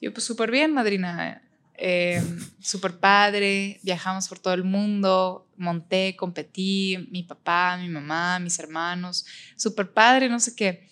[0.00, 1.42] yo, pues súper bien, madrina,
[1.74, 2.22] eh,
[2.60, 9.26] súper padre, viajamos por todo el mundo, monté, competí, mi papá, mi mamá, mis hermanos,
[9.56, 10.88] súper padre, no sé qué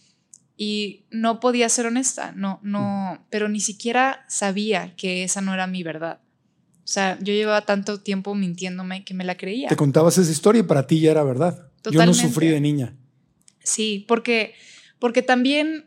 [0.57, 5.67] y no podía ser honesta, no, no, pero ni siquiera sabía que esa no era
[5.67, 6.21] mi verdad.
[6.87, 9.69] O sea, yo llevaba tanto tiempo mintiéndome que me la creía.
[9.69, 11.69] Te contabas esa historia y para ti ya era verdad.
[11.91, 12.97] Yo no sufrí de niña.
[13.63, 14.55] Sí, porque,
[14.99, 15.87] porque también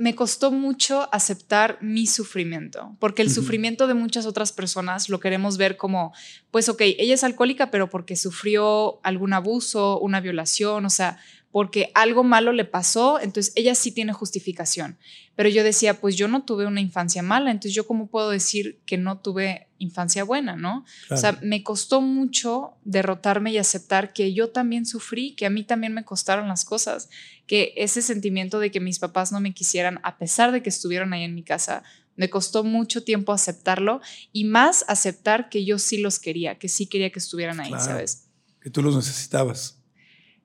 [0.00, 5.58] me costó mucho aceptar mi sufrimiento, porque el sufrimiento de muchas otras personas lo queremos
[5.58, 6.14] ver como,
[6.50, 11.18] pues ok, ella es alcohólica, pero porque sufrió algún abuso, una violación, o sea,
[11.52, 14.98] porque algo malo le pasó, entonces ella sí tiene justificación.
[15.34, 18.80] Pero yo decía, pues yo no tuve una infancia mala, entonces yo cómo puedo decir
[18.86, 20.84] que no tuve infancia buena, ¿no?
[21.10, 25.64] O sea, me costó mucho derrotarme y aceptar que yo también sufrí, que a mí
[25.64, 27.08] también me costaron las cosas,
[27.46, 31.12] que ese sentimiento de que mis papás no me quisieran, a pesar de que estuvieron
[31.14, 31.82] ahí en mi casa,
[32.16, 34.02] me costó mucho tiempo aceptarlo
[34.32, 38.26] y más aceptar que yo sí los quería, que sí quería que estuvieran ahí, ¿sabes?
[38.60, 39.79] Que tú los necesitabas.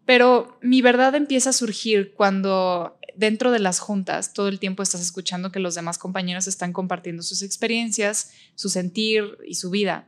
[0.05, 5.01] Pero mi verdad empieza a surgir cuando dentro de las juntas todo el tiempo estás
[5.01, 10.07] escuchando que los demás compañeros están compartiendo sus experiencias, su sentir y su vida.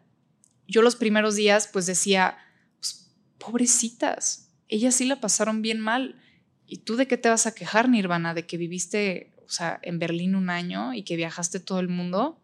[0.68, 2.38] Yo los primeros días pues decía,
[2.80, 6.22] pues, pobrecitas, ellas sí la pasaron bien mal.
[6.65, 8.34] ¿Y tú de qué te vas a quejar, Nirvana?
[8.34, 12.41] ¿De que viviste, o sea, en Berlín un año y que viajaste todo el mundo?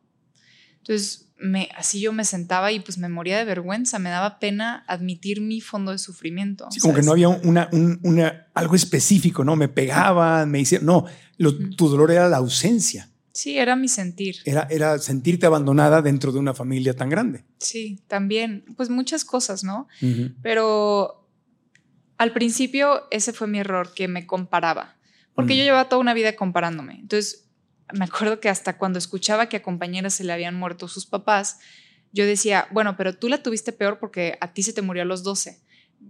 [0.78, 4.86] Entonces, me, así yo me sentaba y pues me moría de vergüenza, me daba pena
[4.88, 6.68] admitir mi fondo de sufrimiento.
[6.72, 7.70] Sí, como que no había una,
[8.02, 9.58] una, algo específico, ¿no?
[9.58, 11.06] Me pegaban, me hicieron, no,
[11.76, 13.10] tu dolor era la ausencia.
[13.34, 14.38] Sí, era mi sentir.
[14.46, 17.44] Era, era sentirte abandonada dentro de una familia tan grande.
[17.58, 19.88] Sí, también, pues muchas cosas, ¿no?
[20.42, 21.28] Pero
[22.18, 24.96] al principio ese fue mi error, que me comparaba,
[25.36, 26.94] porque yo llevaba toda una vida comparándome.
[26.94, 27.43] Entonces,
[27.94, 31.60] me acuerdo que hasta cuando escuchaba que a compañeras se le habían muerto sus papás,
[32.12, 35.06] yo decía, bueno, pero tú la tuviste peor porque a ti se te murió a
[35.06, 35.60] los 12.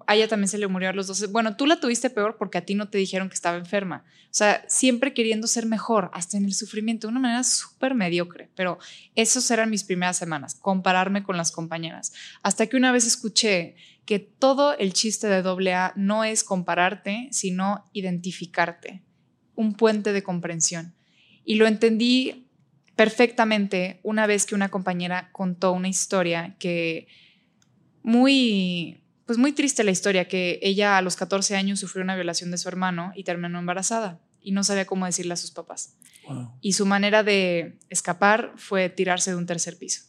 [0.08, 1.28] A ella también se le murió a los 12.
[1.28, 4.04] Bueno, tú la tuviste peor porque a ti no te dijeron que estaba enferma.
[4.26, 8.50] O sea, siempre queriendo ser mejor, hasta en el sufrimiento, de una manera súper mediocre.
[8.56, 8.80] Pero
[9.16, 12.12] esas eran mis primeras semanas, compararme con las compañeras.
[12.42, 17.90] Hasta que una vez escuché que todo el chiste de AA no es compararte, sino
[17.94, 19.04] identificarte.
[19.56, 20.96] Un puente de comprensión.
[21.46, 22.48] Y lo entendí
[22.96, 27.08] perfectamente una vez que una compañera contó una historia que
[28.04, 32.52] muy, pues muy triste la historia, que ella a los 14 años sufrió una violación
[32.52, 35.96] de su hermano y terminó embarazada y no sabía cómo decirle a sus papás.
[36.62, 40.04] Y su manera de escapar fue tirarse de un tercer piso.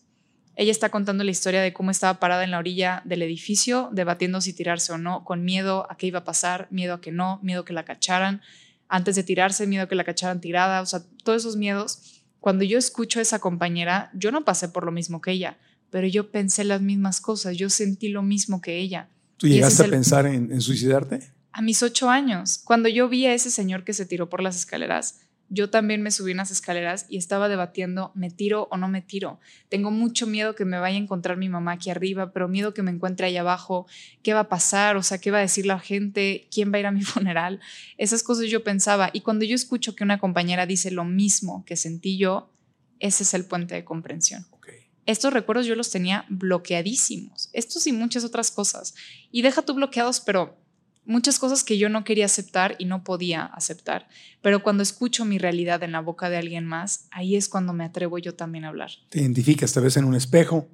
[0.56, 4.40] Ella está contando la historia de cómo estaba parada en la orilla del edificio, debatiendo
[4.40, 7.40] si tirarse o no, con miedo a qué iba a pasar, miedo a que no,
[7.42, 8.40] miedo a que la cacharan,
[8.88, 12.22] antes de tirarse, miedo que la cacharan tirada, o sea, todos esos miedos.
[12.40, 15.58] Cuando yo escucho a esa compañera, yo no pasé por lo mismo que ella,
[15.90, 19.08] pero yo pensé las mismas cosas, yo sentí lo mismo que ella.
[19.36, 21.20] ¿Tú llegaste a pensar en, en suicidarte?
[21.52, 24.56] A mis ocho años, cuando yo vi a ese señor que se tiró por las
[24.56, 25.20] escaleras,
[25.54, 29.38] yo también me subí unas escaleras y estaba debatiendo, ¿me tiro o no me tiro?
[29.68, 32.82] Tengo mucho miedo que me vaya a encontrar mi mamá aquí arriba, pero miedo que
[32.82, 33.86] me encuentre ahí abajo.
[34.22, 34.96] ¿Qué va a pasar?
[34.96, 36.48] O sea, ¿qué va a decir la gente?
[36.52, 37.60] ¿Quién va a ir a mi funeral?
[37.96, 39.10] Esas cosas yo pensaba.
[39.12, 42.50] Y cuando yo escucho que una compañera dice lo mismo que sentí yo,
[42.98, 44.46] ese es el puente de comprensión.
[45.06, 47.50] Estos recuerdos yo los tenía bloqueadísimos.
[47.52, 48.94] Estos y muchas otras cosas.
[49.30, 50.56] Y deja tú bloqueados, pero
[51.06, 54.08] muchas cosas que yo no quería aceptar y no podía aceptar.
[54.42, 57.84] Pero cuando escucho mi realidad en la boca de alguien más, ahí es cuando me
[57.84, 58.90] atrevo yo también a hablar.
[59.10, 60.68] Te identificas, te ves en un espejo.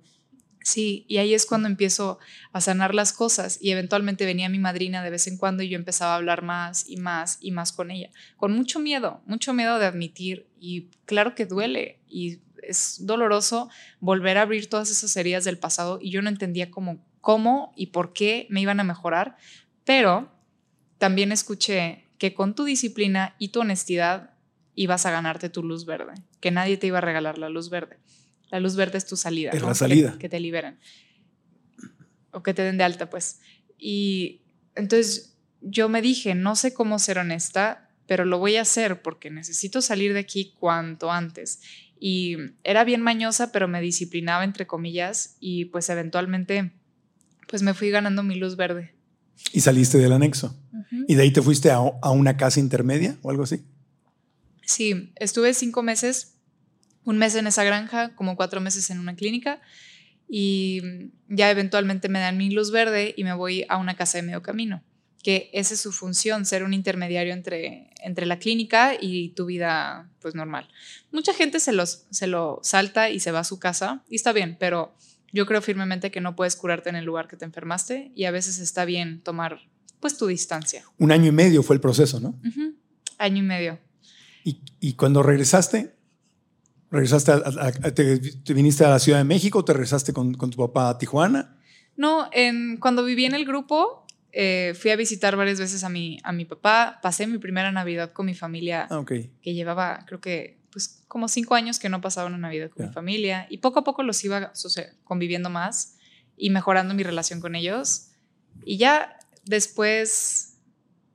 [0.63, 2.19] Sí, y ahí es cuando empiezo
[2.53, 5.77] a sanar las cosas y eventualmente venía mi madrina de vez en cuando y yo
[5.77, 9.79] empezaba a hablar más y más y más con ella, con mucho miedo, mucho miedo
[9.79, 13.71] de admitir y claro que duele y es doloroso
[14.01, 17.87] volver a abrir todas esas heridas del pasado y yo no entendía cómo, cómo y
[17.87, 19.37] por qué me iban a mejorar,
[19.91, 20.31] pero
[20.99, 24.35] también escuché que con tu disciplina y tu honestidad
[24.77, 27.99] ibas a ganarte tu luz verde, que nadie te iba a regalar la luz verde.
[28.51, 29.51] La luz verde es tu salida.
[29.51, 30.17] Es la salida.
[30.17, 30.79] Que, te liberen.
[32.31, 33.41] O que te den de alta, pues.
[33.79, 34.43] Y
[34.77, 39.29] entonces yo me dije, no sé cómo ser honesta, pero lo voy a hacer porque
[39.29, 41.63] necesito salir de aquí cuanto antes.
[41.99, 46.75] Y era bien mañosa, pero me disciplinaba, entre comillas, y pues eventualmente,
[47.49, 49.00] pues me fui ganando mi luz verde.
[49.53, 50.57] Y saliste del anexo.
[51.09, 53.65] ¿Y de ahí te fuiste a, a, una casa intermedia o algo así?
[54.65, 56.35] Sí, estuve cinco meses,
[57.05, 59.61] un mes en esa granja, como cuatro meses en una clínica
[60.33, 60.81] y
[61.29, 64.43] ya eventualmente me dan mi luz verde y me voy a una casa de medio
[64.43, 64.81] camino,
[65.25, 70.09] que esa es su función, ser un intermediario entre, entre la clínica y tu vida
[70.21, 70.69] pues normal.
[71.11, 74.33] Mucha gente se, los, se lo salta y se va a su casa y está
[74.33, 74.95] bien, pero
[75.33, 78.31] yo creo firmemente que no puedes curarte en el lugar que te enfermaste y a
[78.31, 79.61] veces está bien tomar
[80.01, 80.85] pues tu distancia.
[80.99, 82.39] Un año y medio fue el proceso, ¿no?
[83.19, 83.79] Año y medio.
[84.45, 85.95] ¿Y, y cuando regresaste,
[86.91, 88.21] regresaste a, te,
[88.55, 91.57] viniste a la Ciudad de México te regresaste con, con tu papá a Tijuana?
[91.97, 96.19] No, en, cuando viví en el grupo, eh, fui a visitar varias veces a mi,
[96.23, 96.99] a mi papá.
[97.03, 99.31] Pasé mi primera Navidad con mi familia, ah, okay.
[99.43, 102.93] que llevaba, creo que pues como cinco años que no pasaba una Navidad con mi
[102.93, 104.53] familia y poco a poco los iba
[105.05, 105.97] conviviendo más
[106.37, 108.09] y mejorando mi relación con ellos.
[108.65, 110.59] Y ya después,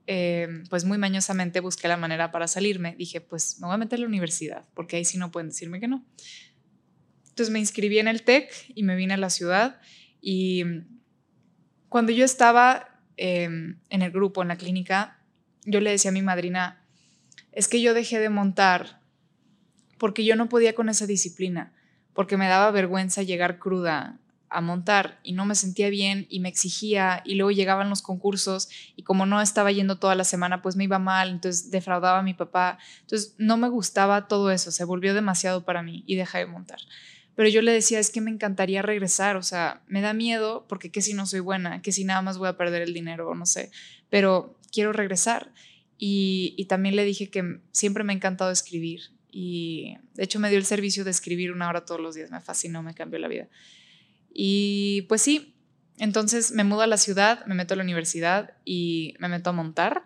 [0.06, 2.94] eh, pues muy mañosamente busqué la manera para salirme.
[2.96, 5.80] Dije, pues me voy a meter a la universidad, porque ahí sí no pueden decirme
[5.80, 6.04] que no.
[7.28, 9.80] Entonces me inscribí en el TEC y me vine a la ciudad
[10.20, 10.64] y
[11.88, 15.22] cuando yo estaba eh, en el grupo, en la clínica,
[15.64, 16.84] yo le decía a mi madrina,
[17.52, 19.00] es que yo dejé de montar
[19.98, 21.72] porque yo no podía con esa disciplina,
[22.14, 24.18] porque me daba vergüenza llegar cruda
[24.48, 28.68] a montar y no me sentía bien y me exigía y luego llegaban los concursos
[28.94, 32.22] y como no estaba yendo toda la semana pues me iba mal, entonces defraudaba a
[32.22, 36.38] mi papá, entonces no me gustaba todo eso, se volvió demasiado para mí y dejé
[36.38, 36.78] de montar.
[37.34, 40.90] Pero yo le decía, es que me encantaría regresar, o sea, me da miedo porque
[40.90, 43.44] qué si no soy buena, que si nada más voy a perder el dinero, no
[43.44, 43.70] sé,
[44.08, 45.52] pero quiero regresar.
[45.98, 50.56] Y también le dije que siempre me ha encantado escribir y de hecho me dio
[50.56, 53.48] el servicio de escribir una hora todos los días, me fascinó, me cambió la vida.
[54.32, 55.54] Y pues sí,
[55.98, 59.52] entonces me mudo a la ciudad, me meto a la universidad y me meto a
[59.52, 60.04] montar.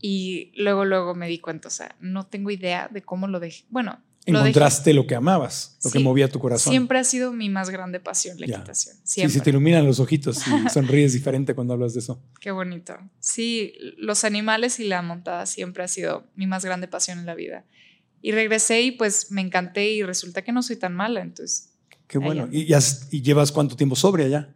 [0.00, 3.64] Y luego, luego me di cuenta, o sea, no tengo idea de cómo lo dejé.
[3.68, 6.72] Bueno, encontraste lo, que amabas, lo que movía tu corazón.
[6.72, 8.94] Siempre ha sido mi más grande pasión, la equitación.
[9.02, 9.32] Siempre.
[9.32, 12.22] Sí, se te iluminan los ojitos y sonríes diferente cuando hablas de eso.
[12.40, 12.96] Qué bonito.
[13.18, 17.34] Sí, los animales y la montada siempre ha sido mi más grande pasión en la
[17.34, 17.64] vida.
[18.26, 21.68] Y regresé y pues me encanté y resulta que no soy tan mala, entonces.
[22.08, 22.48] Qué bueno.
[22.50, 22.66] ¿Y,
[23.12, 24.52] ¿Y, llevas cuánto tiempo sobria ya?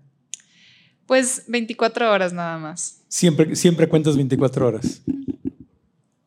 [1.07, 3.03] Pues 24 horas nada más.
[3.07, 5.03] Siempre, siempre cuentas 24 horas.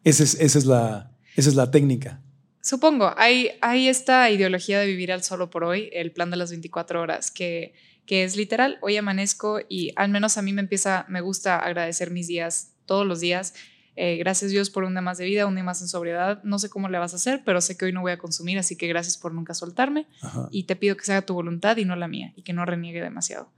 [0.06, 2.22] Esa es, esa es, la, esa es la técnica.
[2.62, 6.50] Supongo, hay, hay esta ideología de vivir al solo por hoy, el plan de las
[6.50, 7.74] 24 horas, que,
[8.06, 12.10] que es literal, hoy amanezco y al menos a mí me empieza, me gusta agradecer
[12.10, 13.54] mis días todos los días
[13.96, 16.44] eh, gracias Dios por un día más de vida, un día más en sobriedad.
[16.44, 18.58] No sé cómo le vas a hacer, pero sé que hoy no voy a consumir,
[18.58, 20.08] así que gracias por nunca soltarme.
[20.52, 23.02] Y te pido que sea tu voluntad y no la mía, y que no reniegue
[23.02, 23.52] demasiado.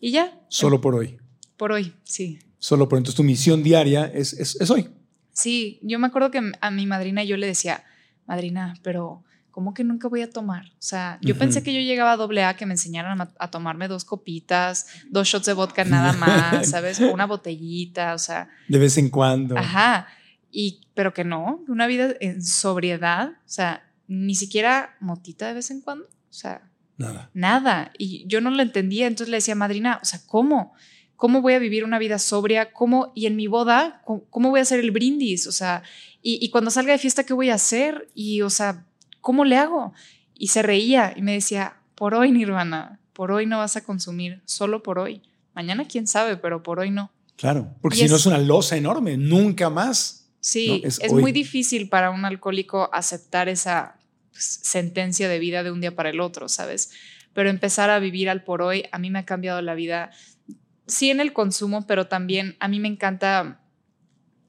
[0.00, 0.38] Y ya.
[0.48, 1.18] Solo por hoy.
[1.56, 2.38] Por hoy, sí.
[2.58, 4.88] Solo por entonces tu misión diaria es, es, es hoy.
[5.32, 7.84] Sí, yo me acuerdo que a mi madrina yo le decía,
[8.26, 9.22] madrina, pero
[9.56, 10.66] ¿cómo que nunca voy a tomar?
[10.66, 13.88] O sea, yo pensé que yo llegaba a doble A que me enseñaran a, tomarme
[13.88, 17.00] dos copitas, dos shots de vodka nada más, ¿sabes?
[17.00, 18.50] O una botellita, o sea.
[18.68, 19.56] De vez en cuando.
[19.56, 20.08] Ajá.
[20.52, 25.70] y, pero que no, una vida en sobriedad, o sea, ni siquiera motita de vez
[25.70, 26.60] en cuando, o sea,
[26.98, 27.30] Nada.
[27.32, 27.92] nada.
[27.96, 30.74] Y yo no lo entendía, entonces le decía, madrina, o sea, ¿cómo?
[31.16, 32.74] ¿Cómo voy a vivir una vida sobria?
[32.74, 33.10] ¿Cómo?
[33.14, 35.46] Y en mi boda, ¿cómo, cómo voy a hacer el brindis?
[35.46, 35.82] O sea,
[36.20, 38.10] y, y, cuando salga de fiesta, ¿qué voy a hacer?
[38.14, 38.84] Y, o sea,
[39.26, 39.92] ¿cómo le hago?
[40.34, 44.40] Y se reía y me decía, por hoy, Nirvana, por hoy no vas a consumir,
[44.44, 45.20] solo por hoy.
[45.52, 47.10] Mañana, quién sabe, pero por hoy no.
[47.34, 50.30] Claro, porque y si es, no es una losa enorme, nunca más.
[50.38, 50.88] Sí, ¿no?
[50.88, 53.98] es, es muy difícil para un alcohólico aceptar esa
[54.30, 56.92] sentencia de vida de un día para el otro, ¿sabes?
[57.32, 60.12] Pero empezar a vivir al por hoy, a mí me ha cambiado la vida.
[60.86, 63.60] Sí en el consumo, pero también a mí me encanta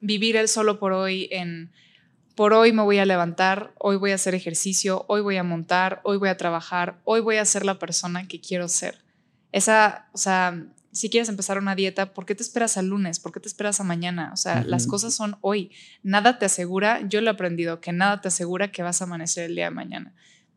[0.01, 1.71] vivir el solo por hoy en
[2.37, 6.01] por hoy me voy a levantar, hoy voy a hacer ejercicio, hoy voy a montar,
[6.03, 9.03] hoy voy a trabajar, hoy voy a ser la persona que quiero ser.
[9.51, 13.19] Esa, o sea, si quieres empezar una dieta, ¿por qué te esperas al lunes?
[13.19, 14.29] ¿Por qué te esperas a mañana?
[14.33, 14.65] O sea, uh -huh.
[14.67, 15.71] las cosas son hoy.
[16.03, 19.45] Nada te asegura, yo lo he aprendido, que nada te asegura que vas a amanecer
[19.45, 20.13] el día de mañana.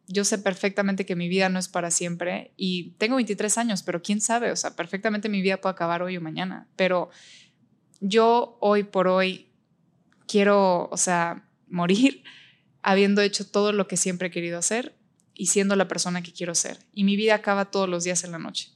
[0.07, 4.02] Yo sé perfectamente que mi vida no es para siempre y tengo 23 años, pero
[4.02, 7.09] quién sabe, o sea, perfectamente mi vida puede acabar hoy o mañana, pero
[8.01, 9.48] yo hoy por hoy
[10.27, 12.22] quiero, o sea, morir
[12.82, 14.97] habiendo hecho todo lo que siempre he querido hacer
[15.34, 16.78] y siendo la persona que quiero ser.
[16.92, 18.72] Y mi vida acaba todos los días en la noche.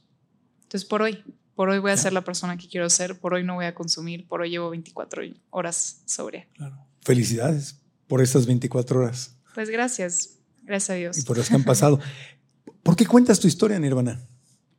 [0.63, 1.23] Entonces, por hoy,
[1.55, 3.75] por hoy voy a ser la persona que quiero ser, por hoy no voy a
[3.75, 6.47] consumir, por hoy llevo 24 horas sobria.
[6.53, 6.77] Claro.
[7.01, 9.37] Felicidades por estas 24 horas.
[9.53, 11.17] Pues gracias, gracias a Dios.
[11.17, 11.99] Y por las que han pasado.
[12.83, 14.27] ¿Por qué cuentas tu historia, Nirvana?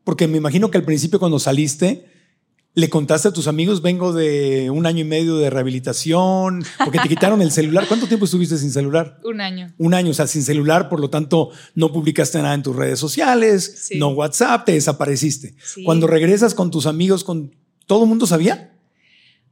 [0.05, 2.16] Porque me imagino que al principio cuando saliste,
[2.77, 7.09] le contaste a tus amigos, vengo de un año y medio de rehabilitación, porque te
[7.09, 7.87] quitaron el celular.
[7.89, 9.19] ¿Cuánto tiempo estuviste sin celular?
[9.25, 9.73] Un año.
[9.79, 12.99] Un año, o sea, sin celular, por lo tanto, no publicaste nada en tus redes
[13.01, 13.99] sociales, sí.
[13.99, 15.55] no WhatsApp, te desapareciste.
[15.65, 15.85] Sí.
[15.85, 18.77] Cuando regresas con tus amigos, con ¿todo el mundo sabía?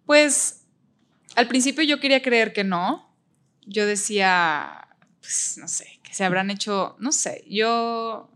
[0.04, 0.66] Pues
[1.34, 3.10] al principio yo quería creer que no.
[3.66, 4.86] Yo decía,
[5.22, 8.28] pues no sé, que se habrán hecho, no sé, yo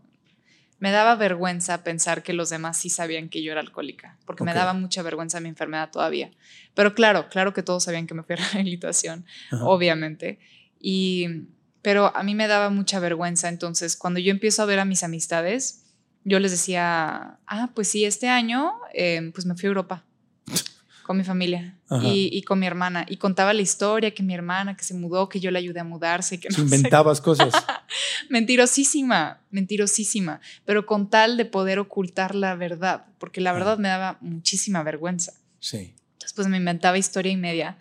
[0.79, 4.53] me daba vergüenza pensar que los demás sí sabían que yo era alcohólica, porque okay.
[4.53, 6.31] me daba mucha vergüenza mi enfermedad todavía.
[6.73, 9.65] Pero claro, claro que todos sabían que me fui a rehabilitación, Ajá.
[9.65, 10.39] obviamente.
[10.79, 11.27] Y,
[11.81, 13.49] pero a mí me daba mucha vergüenza.
[13.49, 15.83] Entonces, cuando yo empiezo a ver a mis amistades,
[16.23, 20.05] yo les decía, ah, pues sí, este año, eh, pues me fui a Europa
[21.09, 23.03] con mi familia y, y, con mi hermana.
[23.09, 25.83] Y contaba la historia que mi hermana, que se mudó, que yo le ayudé a
[25.83, 26.39] mudarse.
[26.39, 27.23] Que no inventabas sé.
[27.23, 27.51] cosas.
[28.29, 34.19] mentirosísima, mentirosísima, pero con tal de poder ocultar la verdad, porque la verdad me daba
[34.21, 35.33] muchísima vergüenza.
[35.59, 35.95] Sí.
[36.13, 37.79] Entonces, pues me inventaba historia y media.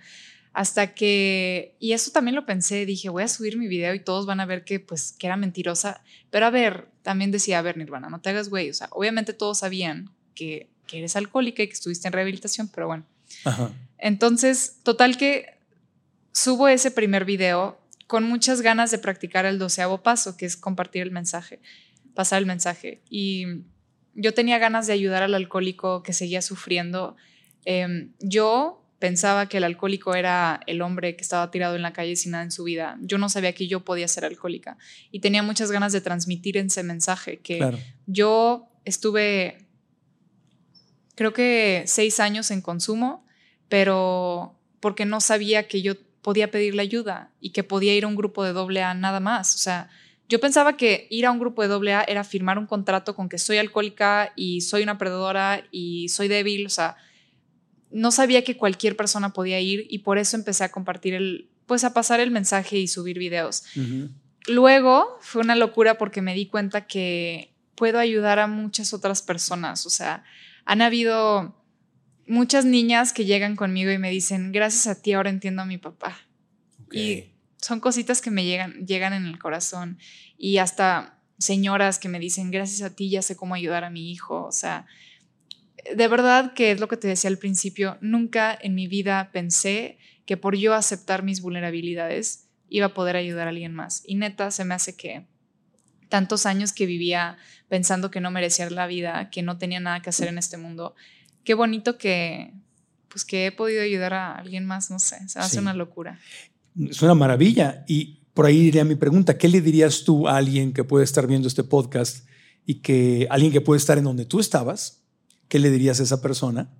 [0.55, 4.24] Hasta que, y eso también lo pensé, dije, voy a subir mi video y todos
[4.24, 6.02] van a ver que, pues, que era mentirosa.
[6.30, 8.70] Pero a ver, también decía, a ver, Nirvana, no te hagas güey.
[8.70, 12.86] O sea, obviamente todos sabían que, que eres alcohólica y que estuviste en rehabilitación, pero
[12.86, 13.05] bueno.
[13.44, 13.72] Ajá.
[13.98, 15.59] Entonces, total que
[16.32, 21.02] subo ese primer video con muchas ganas de practicar el doceavo paso, que es compartir
[21.02, 21.60] el mensaje,
[22.14, 23.02] pasar el mensaje.
[23.10, 23.44] Y
[24.14, 27.16] yo tenía ganas de ayudar al alcohólico que seguía sufriendo.
[27.64, 32.16] Eh, yo pensaba que el alcohólico era el hombre que estaba tirado en la calle
[32.16, 32.98] sin nada en su vida.
[33.00, 34.76] Yo no sabía que yo podía ser alcohólica
[35.10, 37.78] y tenía muchas ganas de transmitir ese mensaje, que claro.
[38.06, 39.68] yo estuve,
[41.19, 43.27] creo que seis años en consumo,
[43.69, 48.15] pero porque no sabía que yo podía pedirle ayuda y que podía ir a un
[48.15, 49.57] grupo de doble A nada más.
[49.57, 49.90] O sea,
[50.28, 53.28] yo pensaba que ir a un grupo de doble A era firmar un contrato con
[53.28, 56.65] que soy alcohólica y soy una perdedora y soy débil.
[56.66, 56.97] O sea,
[57.90, 61.82] no sabía que cualquier persona podía ir y por eso empecé a compartir el, pues
[61.82, 63.65] a pasar el mensaje y subir videos.
[63.74, 64.11] Uh -huh.
[64.47, 69.85] Luego fue una locura porque me di cuenta que puedo ayudar a muchas otras personas.
[69.85, 70.23] O sea,
[70.69, 71.57] han habido
[72.27, 75.78] muchas niñas que llegan conmigo y me dicen, gracias a ti ahora entiendo a mi
[75.78, 76.19] papá.
[76.85, 77.01] Okay.
[77.01, 79.99] Y son cositas que me llegan, llegan en el corazón.
[80.36, 84.12] Y hasta señoras que me dicen, gracias a ti ya sé cómo ayudar a mi
[84.12, 84.45] hijo.
[84.45, 84.85] O sea,
[85.97, 89.97] de verdad que es lo que te decía al principio, nunca en mi vida pensé
[90.27, 94.03] que por yo aceptar mis vulnerabilidades iba a poder ayudar a alguien más.
[94.05, 95.24] Y neta, se me hace que
[96.09, 97.36] tantos años que vivía
[97.68, 100.94] pensando que no merecía la vida, que no tenía nada que hacer en este mundo,
[101.44, 102.52] qué bonito que
[103.09, 105.59] pues que he podido ayudar a alguien más, no sé, se hace sí.
[105.59, 106.18] una locura.
[106.89, 110.72] Es una maravilla y por ahí iría mi pregunta, ¿qué le dirías tú a alguien
[110.72, 112.28] que puede estar viendo este podcast
[112.66, 115.02] y que alguien que puede estar en donde tú estabas?
[115.48, 116.70] ¿Qué le dirías a esa persona,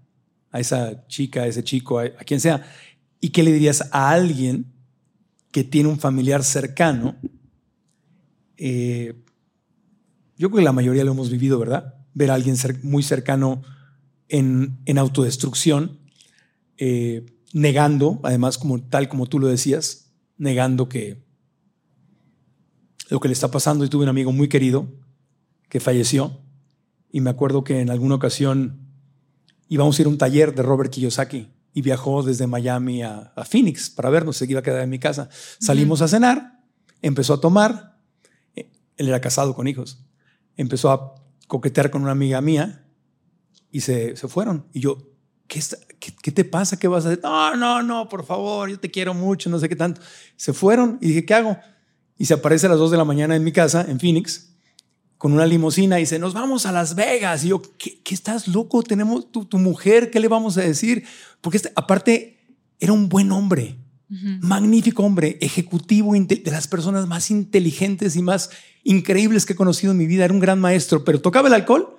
[0.53, 2.65] a esa chica, a ese chico, a, a quien sea?
[3.21, 4.67] ¿Y qué le dirías a alguien
[5.51, 7.17] que tiene un familiar cercano?
[8.59, 9.25] Eh,
[10.37, 11.95] yo creo que la mayoría lo hemos vivido, ¿verdad?
[12.15, 13.63] Ver a alguien cer muy cercano
[14.29, 15.99] en, en autodestrucción.
[16.77, 21.25] Eh, negando, además como tal como tú lo decías, negando que
[23.09, 23.85] lo que le está pasando.
[23.85, 24.87] Y tuve un amigo muy querido
[25.69, 26.41] que falleció
[27.11, 28.81] y me acuerdo que en alguna ocasión
[29.69, 33.91] íbamos a ir a un taller de Robert Kiyosaki y viajó desde Miami a, Phoenix
[33.91, 35.29] para vernos, se iba a quedar en mi casa.
[35.61, 36.61] Salimos a cenar,
[37.03, 37.98] empezó a tomar,
[38.99, 40.05] él era casado con hijos,
[40.57, 41.15] empezó a
[41.47, 42.87] coquetear con una amiga mía
[43.71, 44.67] y se, se fueron.
[44.73, 44.99] Y yo,
[45.49, 45.63] ¿Qué,
[46.23, 46.79] ¿qué, te pasa?
[46.79, 47.21] ¿Qué vas a hacer?
[47.23, 50.03] No, no, no, por favor, yo te quiero mucho, no sé qué tanto.
[50.37, 51.57] Se fueron y dije, ¿qué hago?
[52.19, 54.55] Y se aparece a las 2 de la mañana en mi casa, en Phoenix,
[55.17, 57.45] con una limusina y dice, nos vamos a Las Vegas.
[57.45, 58.83] Y yo, ¿qué, estás loco?
[58.83, 61.05] Tenemos tu, mujer, ¿qué le vamos a decir?
[61.41, 62.39] Porque este, aparte
[62.79, 63.79] era un buen hombre,
[64.09, 68.51] magnífico hombre, ejecutivo, de las personas más inteligentes y más
[68.83, 70.25] increíbles que he conocido en mi vida.
[70.25, 71.97] Era un gran maestro, pero tocaba el alcohol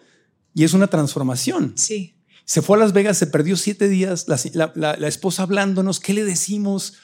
[0.54, 1.74] y es una transformación.
[1.76, 2.16] Sí.
[2.46, 6.96] Se fue a Las Vegas, se perdió siete días, la, esposa hablándonos, ¿qué le decimos?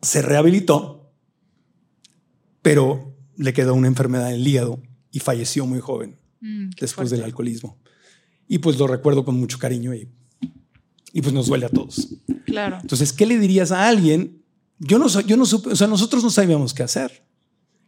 [0.00, 1.12] Se rehabilitó,
[2.60, 4.82] pero le quedó una enfermedad en el hígado
[5.12, 7.78] y falleció muy joven mm, después del alcoholismo.
[8.48, 10.08] Y pues lo recuerdo con mucho cariño y,
[11.12, 12.08] y pues nos duele a todos.
[12.46, 12.78] Claro.
[12.80, 14.42] Entonces, ¿qué le dirías a alguien?
[14.78, 17.24] Yo no, yo no supe, o sea, nosotros no sabíamos qué hacer.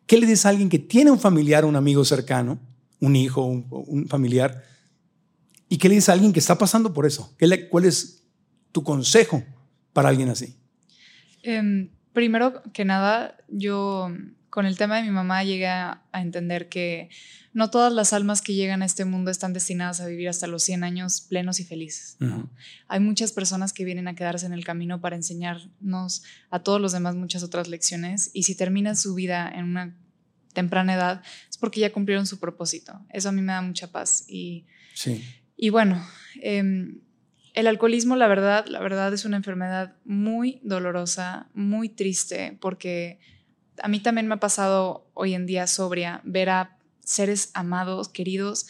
[0.06, 2.59] ¿Qué le dices a alguien que tiene un familiar, un amigo cercano,
[3.01, 4.62] un hijo, un familiar,
[5.68, 7.34] ¿Y qué le dices a alguien que está pasando por eso?
[7.38, 8.24] ¿Qué ¿Cuál es
[8.70, 9.42] tu consejo
[9.92, 10.56] para alguien así?
[11.42, 14.09] Em, primero que nada, yo
[14.51, 17.09] con el tema de mi mamá llegué a, entender que
[17.55, 20.62] no todas las almas que llegan a este mundo están destinadas a vivir hasta los
[20.64, 22.18] 100 años plenos y felices.
[22.89, 26.93] Hay muchas personas que vienen a quedarse en el camino para enseñarnos a todos los
[26.93, 29.97] demás muchas otras lecciones y si terminan su vida en una
[30.52, 33.01] temprana edad es porque ya cumplieron su propósito.
[33.10, 35.24] Eso a mí me da mucha paz y sí.
[35.56, 36.05] Y bueno,
[36.43, 37.01] em,
[37.55, 43.20] el alcoholismo, la verdad, la verdad es una enfermedad muy dolorosa, muy triste, porque
[43.82, 46.73] a mí también me ha pasado hoy en día sobria ver a
[47.05, 48.66] seres amados, queridos,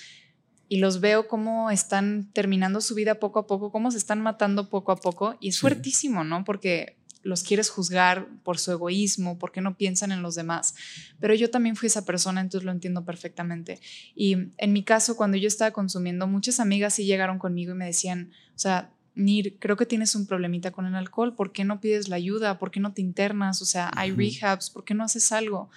[0.68, 4.68] y los veo cómo están terminando su vida poco a poco, cómo se están matando
[4.68, 6.44] poco a poco, y es fuertísimo, ¿no?
[6.44, 10.74] Porque los quieres juzgar por su egoísmo, porque no piensan en los demás.
[11.20, 13.80] Pero yo también fui esa persona, entonces lo entiendo perfectamente.
[14.14, 17.86] Y en mi caso, cuando yo estaba consumiendo, muchas amigas sí llegaron conmigo y me
[17.86, 21.80] decían, o sea, Nir, creo que tienes un problemita con el alcohol, ¿por qué no
[21.80, 22.58] pides la ayuda?
[22.58, 23.62] ¿Por qué no te internas?
[23.62, 25.70] O sea, hay rehabs, ¿por qué no haces algo?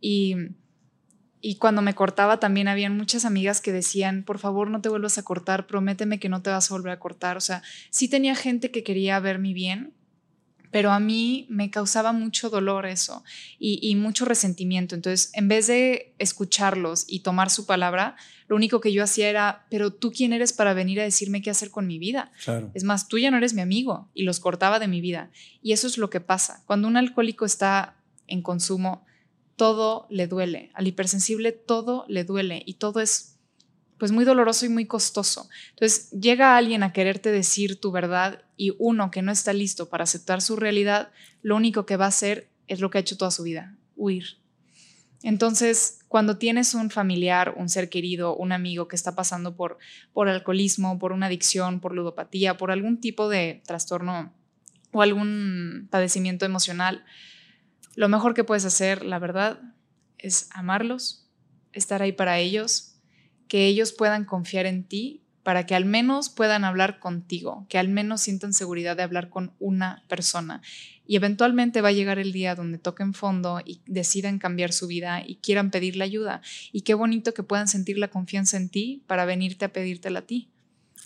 [0.00, 0.34] Y,
[1.40, 5.16] y cuando me cortaba también habían muchas amigas que decían, por favor no te vuelvas
[5.18, 7.36] a cortar, prométeme que no te vas a volver a cortar.
[7.36, 9.94] O sea, sí tenía gente que quería ver mi bien,
[10.70, 13.24] pero a mí me causaba mucho dolor eso
[13.58, 14.94] y, mucho resentimiento.
[14.94, 19.66] Entonces, en vez de escucharlos y tomar su palabra, lo único que yo hacía era,
[19.70, 22.30] pero tú quién eres para venir a decirme qué hacer con mi vida.
[22.74, 25.30] Es más, tú ya no eres mi amigo y los cortaba de mi vida.
[25.62, 26.62] Y eso es lo que pasa.
[26.66, 27.96] Cuando un alcohólico está
[28.28, 29.04] en consumo,
[29.60, 30.70] todo le duele.
[30.72, 33.36] Al hipersensible todo le duele y todo es
[33.98, 35.50] pues muy doloroso y muy costoso.
[35.74, 40.04] Entonces llega alguien a quererte decir tu verdad y uno que no está listo para
[40.04, 41.10] aceptar su realidad,
[41.42, 44.38] lo único que va a hacer es lo que ha hecho toda su vida, huir.
[45.22, 49.76] Entonces, cuando tienes un familiar, un ser querido, un amigo que está pasando por,
[50.14, 54.32] por alcoholismo, por una adicción, por ludopatía, por algún tipo de trastorno
[54.90, 57.04] o algún padecimiento emocional,
[57.94, 59.60] lo mejor que puedes hacer, la verdad,
[60.18, 61.28] es amarlos,
[61.72, 62.96] estar ahí para ellos,
[63.48, 67.88] que ellos puedan confiar en ti para que al menos puedan hablar contigo, que al
[67.88, 70.62] menos sientan seguridad de hablar con una persona.
[71.06, 75.24] Y eventualmente va a llegar el día donde toquen fondo y decidan cambiar su vida
[75.26, 76.42] y quieran pedirle ayuda.
[76.72, 80.26] Y qué bonito que puedan sentir la confianza en ti para venirte a pedírtela a
[80.26, 80.50] ti.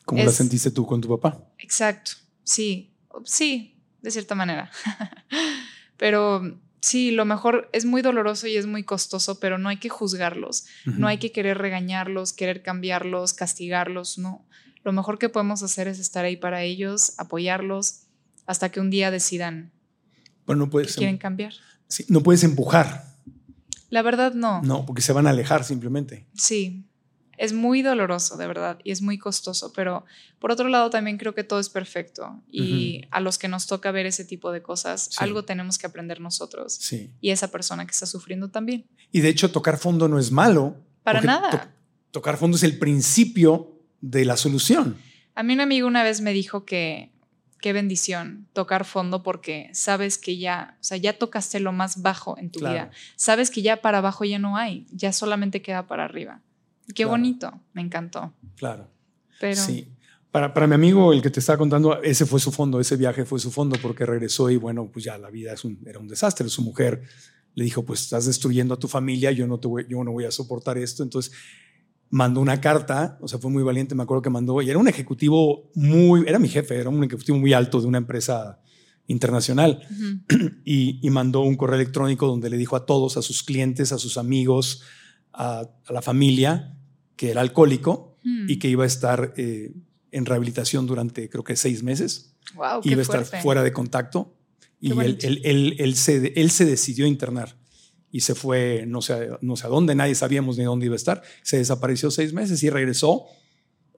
[0.04, 1.48] ¿Cómo la sentiste tú con tu papá?
[1.58, 2.12] Exacto,
[2.42, 2.92] sí,
[3.24, 4.70] sí, de cierta manera.
[5.96, 9.88] Pero sí, lo mejor es muy doloroso y es muy costoso, pero no hay que
[9.88, 14.44] juzgarlos, no hay que querer regañarlos, querer cambiarlos, castigarlos, no.
[14.84, 18.02] Lo mejor que podemos hacer es estar ahí para ellos, apoyarlos,
[18.46, 19.72] hasta que un día decidan
[20.44, 21.54] bueno, no puedes, que quieren cambiar.
[21.88, 23.06] Sí, no puedes empujar.
[23.88, 24.60] La verdad, no.
[24.60, 26.26] No, porque se van a alejar simplemente.
[26.34, 26.84] Sí,
[27.36, 30.04] es muy doloroso, de verdad, y es muy costoso, pero
[30.38, 33.90] por otro lado también creo que todo es perfecto y a los que nos toca
[33.90, 37.10] ver ese tipo de cosas, algo tenemos que aprender nosotros sí.
[37.20, 38.86] y esa persona que está sufriendo también.
[39.12, 40.76] Y de hecho tocar fondo no es malo.
[41.02, 41.74] Para nada.
[42.10, 44.96] tocar fondo es el principio de la solución.
[45.34, 47.14] A mí un amigo una vez me dijo que
[47.64, 52.36] qué bendición tocar fondo porque sabes que ya, o sea, ya tocaste lo más bajo
[52.36, 52.90] en tu vida.
[53.16, 56.42] Sabes que ya para abajo ya no hay, ya solamente queda para arriba.
[56.94, 58.32] Qué bonito, me encantó.
[58.56, 58.88] Claro.
[59.40, 59.60] Pero...
[59.60, 59.88] Sí.
[60.30, 63.24] Para, para, mi amigo, el que te estaba contando, ese fue su fondo, ese viaje
[63.24, 66.08] fue su fondo porque regresó y bueno, pues ya la vida es un, era un
[66.08, 66.48] desastre.
[66.48, 67.02] Su mujer
[67.54, 70.24] le dijo, pues estás destruyendo a tu familia, yo no, te voy, yo no voy
[70.24, 71.04] a soportar esto.
[71.04, 71.32] Entonces
[72.10, 74.86] mandó una carta, o sea, fue muy valiente, me acuerdo que mandó, y era un
[74.86, 78.60] ejecutivo muy, era mi jefe, era un ejecutivo muy alto de una empresa
[79.08, 79.80] internacional,
[80.64, 83.98] y, y, mandó un correo electrónico donde le dijo a todos, a sus clientes, a
[83.98, 84.82] sus amigos,
[85.32, 86.73] a, a la familia,
[87.16, 88.50] que era alcohólico mm.
[88.50, 89.34] y que iba a estar...
[89.36, 89.72] Eh,
[90.14, 92.36] en rehabilitación durante creo que seis meses.
[92.54, 94.36] Wow, Iba a estar fuera de contacto
[94.80, 97.56] y él, él, él, se, él se decidió internar
[98.12, 100.96] y se fue no sé, no sé a dónde, nadie sabíamos ni dónde iba a
[100.96, 101.22] estar.
[101.42, 103.24] Se desapareció seis meses y regresó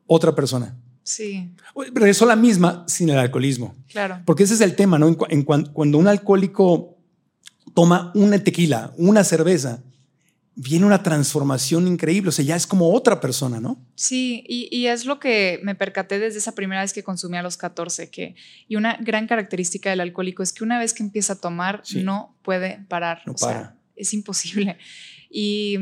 [0.06, 0.78] otra persona.
[1.02, 1.54] Sí.
[1.92, 3.74] Regresó la misma sin el alcoholismo.
[3.90, 4.22] Claro.
[4.24, 5.14] Porque ese es el tema, ¿no?
[5.28, 6.96] En, cuando un alcohólico
[7.74, 9.84] toma una tequila, una cerveza,
[10.56, 13.78] viene una transformación increíble, o sea, ya es como otra persona, ¿no?
[13.94, 17.58] Sí, y, es lo que me percaté desde esa primera vez que consumí a los
[17.58, 18.34] 14, que,
[18.66, 22.36] y una gran característica del alcohólico es que una vez que empieza a tomar, no
[22.42, 23.76] puede parar, no para.
[23.94, 24.78] es imposible.
[25.30, 25.76] Y,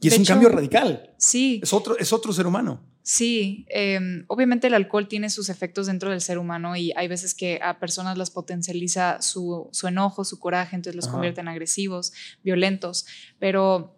[0.00, 1.10] y es un cambio radical.
[1.18, 1.60] Sí.
[1.62, 2.80] Es otro, es otro ser humano.
[3.02, 7.34] Sí, em, obviamente el alcohol tiene sus efectos dentro del ser humano y hay veces
[7.34, 13.04] que a personas las potencializa su, enojo, su coraje, entonces los convierte en agresivos, violentos,
[13.38, 13.94] pero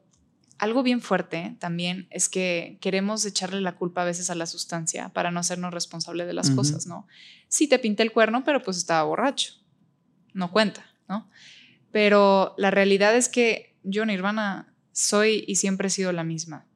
[0.58, 5.10] algo bien fuerte también es que queremos echarle la culpa a veces a la sustancia
[5.10, 7.06] para no hacernos responsables de las cosas, ¿no?
[7.48, 9.54] Sí te pinté el cuerno, pero pues estaba borracho.
[10.32, 11.28] No cuenta, ¿no?
[11.92, 16.66] Pero la realidad es que yo, Nirvana, soy y siempre he sido la misma.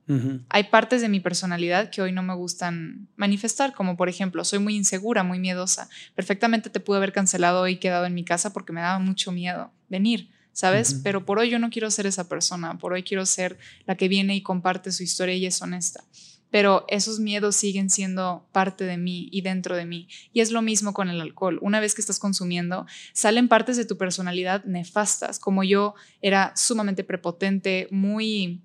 [0.48, 4.58] Hay partes de mi personalidad que hoy no me gustan manifestar, como por ejemplo, soy
[4.58, 5.88] muy insegura, muy miedosa.
[6.16, 9.70] Perfectamente te pude haber cancelado y quedado en mi casa porque me daba mucho miedo
[9.88, 10.28] venir
[10.60, 10.92] ¿sabes?
[11.02, 13.56] Pero por hoy yo no quiero ser esa persona, por hoy quiero ser
[13.86, 16.04] la que viene y comparte su historia y es honesta.
[16.50, 20.06] Pero esos miedos siguen siendo parte de mí y dentro de mí.
[20.34, 21.58] Y es lo mismo con el alcohol.
[21.62, 22.84] Una vez que estás consumiendo,
[23.14, 28.60] salen partes de tu personalidad nefastas, como yo era sumamente prepotente, muy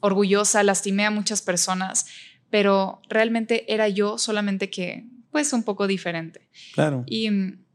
[0.00, 2.06] orgullosa, lastimé a muchas personas,
[2.48, 6.48] pero realmente era yo solamente que, pues, un poco diferente.
[6.72, 7.04] Claro.
[7.06, 7.65] Y mm,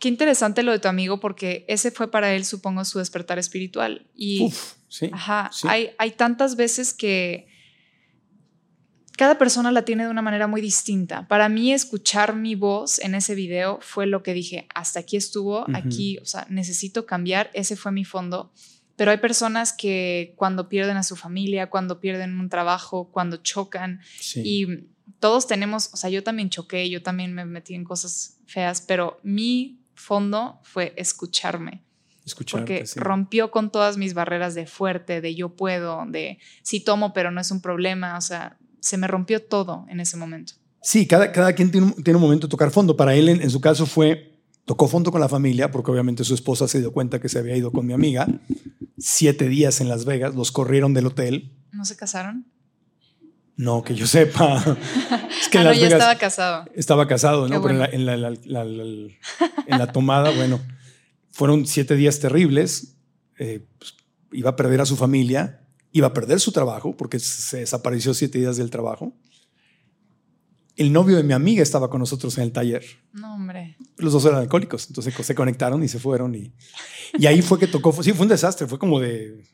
[0.00, 4.06] Qué interesante lo de tu amigo porque ese fue para él, supongo, su despertar espiritual.
[4.14, 4.52] Y
[4.88, 7.46] sí, ajá, Hay, hay tantas veces que
[9.20, 11.28] cada persona la tiene de una manera muy distinta.
[11.28, 15.66] Para mí, escuchar mi voz en ese video fue lo que dije, hasta aquí estuvo,
[15.74, 18.50] aquí, o sea, necesito cambiar, ese fue mi fondo.
[18.96, 24.00] Pero hay personas que cuando pierden a su familia, cuando pierden un trabajo, cuando chocan
[24.36, 24.86] y
[25.18, 29.20] todos tenemos, o sea, yo también choqué, yo también me metí en cosas feas, pero
[29.22, 31.84] mi fondo fue escucharme.
[32.50, 37.30] porque rompió con todas mis barreras de fuerte, de yo puedo, de sí tomo, pero
[37.30, 38.16] no es un problema.
[38.16, 40.54] O sea, se me rompió todo en ese momento.
[40.82, 42.96] Sí, cada, cada quien tiene un, tiene un momento de tocar fondo.
[42.96, 46.66] Para él, en, su caso, fue tocó fondo con la familia, porque obviamente su esposa
[46.68, 48.26] se dio cuenta que se había ido con mi amiga.
[48.98, 51.56] Siete días en Las Vegas, los corrieron del hotel.
[51.72, 52.46] ¿No se casaron?
[53.60, 54.56] No, que yo sepa.
[55.38, 56.64] Es que ah, ya estaba casado.
[56.74, 57.60] Estaba casado, ¿no?
[57.60, 60.60] Pero en la, tomada, bueno,
[61.30, 62.96] fueron siete días terribles.
[63.38, 63.96] Eh, pues,
[64.32, 65.60] iba a perder a su familia,
[65.92, 69.12] iba a perder su trabajo, porque se desapareció siete días del trabajo.
[70.76, 72.82] El novio de mi amiga estaba con nosotros en el taller.
[73.12, 73.76] No, hombre.
[73.98, 76.34] Los dos eran alcohólicos, entonces se conectaron y se fueron.
[76.34, 76.54] Y,
[77.18, 77.92] y ahí fue que tocó.
[78.02, 79.49] Sí, fue un desastre, fue como de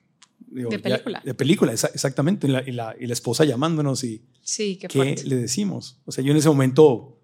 [0.56, 1.22] de película.
[1.24, 2.46] de película, exactamente.
[2.66, 5.98] Y la, esposa llamándonos y sí, qué, ¿qué le decimos?
[6.06, 7.18] O sea, yo en ese momento,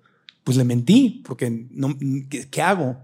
[0.45, 1.97] pues le mentí, porque no,
[2.29, 2.99] ¿qué, hago?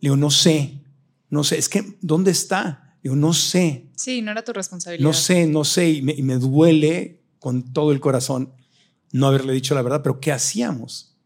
[0.00, 0.82] Le digo, no sé,
[1.30, 2.96] no sé, es que, ¿dónde está?
[3.02, 3.86] Le digo, no sé.
[3.96, 5.06] Sí, no era tu responsabilidad.
[5.06, 8.52] No sé, no sé, y me, duele con todo el corazón
[9.12, 11.16] no haberle dicho la verdad, pero ¿qué hacíamos?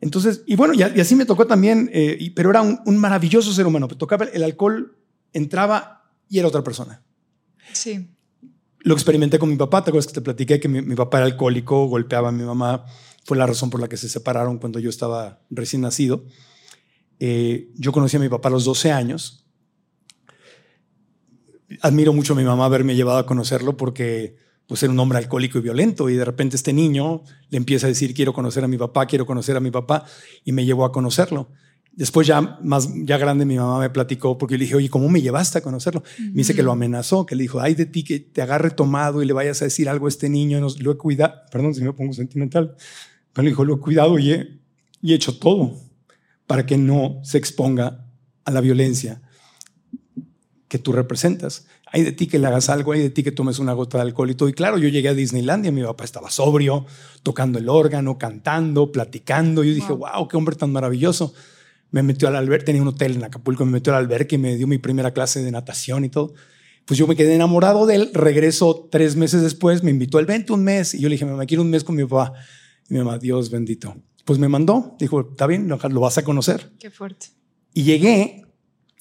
[0.00, 3.66] Entonces, y bueno, y, así me tocó también, eh, pero era un, un, maravilloso ser
[3.66, 4.96] humano, tocaba el alcohol,
[5.34, 7.02] entraba y era otra persona.
[7.72, 8.08] Sí.
[8.80, 11.86] Lo experimenté con mi papá, te acuerdas que te platiqué que mi, papá era alcohólico,
[11.86, 12.86] golpeaba a mi mamá,
[13.24, 16.24] fue la razón por la que se separaron cuando yo estaba recién nacido.
[17.18, 19.46] Eh, yo conocí a mi papá a los 12 años.
[21.82, 24.36] Admiro mucho a mi mamá haberme llevado a conocerlo porque
[24.66, 27.88] pues era un hombre alcohólico y violento y de repente este niño le empieza a
[27.88, 30.04] decir quiero conocer a mi papá, quiero conocer a mi papá
[30.44, 31.50] y me llevó a conocerlo.
[31.92, 35.20] Después ya más ya grande mi mamá me platicó porque le dije, oye, ¿cómo me
[35.20, 36.02] llevaste a conocerlo?
[36.18, 39.22] Me dice que lo amenazó, que le dijo, ay de ti que te agarre tomado
[39.22, 40.60] y le vayas a decir algo a este niño.
[40.78, 42.76] lo he cuidado, perdón si me pongo sentimental,
[43.32, 44.60] pero le dijo, lo he cuidado y he,
[45.02, 45.76] y he hecho todo
[46.46, 48.06] para que no se exponga
[48.44, 49.22] a la violencia.
[50.68, 51.66] que tú representas.
[51.92, 54.02] Hay de ti que le hagas algo, hay de ti que tomes una gota de
[54.02, 54.48] alcohol y todo.
[54.48, 56.86] Y claro, yo llegué a Disneylandia, mi papá estaba sobrio,
[57.24, 59.64] tocando el órgano, cantando, platicando.
[59.64, 61.34] Yo dije, wow, qué hombre tan maravilloso.
[61.90, 64.56] Me metió al albergue, tenía un hotel en Acapulco, me metió al albergue y me
[64.56, 66.34] dio mi primera clase de natación y todo.
[66.84, 70.52] Pues yo me quedé enamorado de él, regreso tres meses después, me invitó el vente
[70.52, 72.32] un mes y yo le dije, me quiero un mes con mi papá.
[72.88, 73.96] Y mi mamá, Dios bendito.
[74.24, 76.72] Pues me mandó, dijo, está bien, lo vas a conocer.
[76.78, 77.28] Qué fuerte.
[77.72, 78.44] Y llegué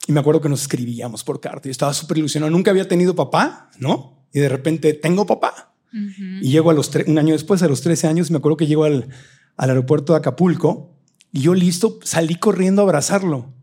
[0.07, 1.67] y me acuerdo que nos escribíamos por carta.
[1.67, 2.49] y estaba súper ilusionado.
[2.51, 4.25] Nunca había tenido papá, ¿no?
[4.33, 5.75] Y de repente tengo papá.
[5.91, 8.83] Y llego a los un año después, a los 13 años, me acuerdo que llego
[8.83, 9.09] al,
[9.57, 10.98] al aeropuerto de Acapulco
[11.31, 13.53] y yo listo, salí corriendo a abrazarlo.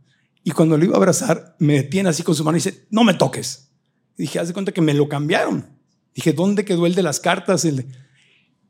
[0.45, 3.03] Y cuando lo iba a abrazar, me detiene así con su mano y dice, no
[3.03, 3.71] me toques.
[4.17, 5.67] Dije, haz de cuenta que me lo cambiaron.
[6.15, 7.65] Dije, ¿dónde quedó el de las cartas?
[7.65, 7.87] El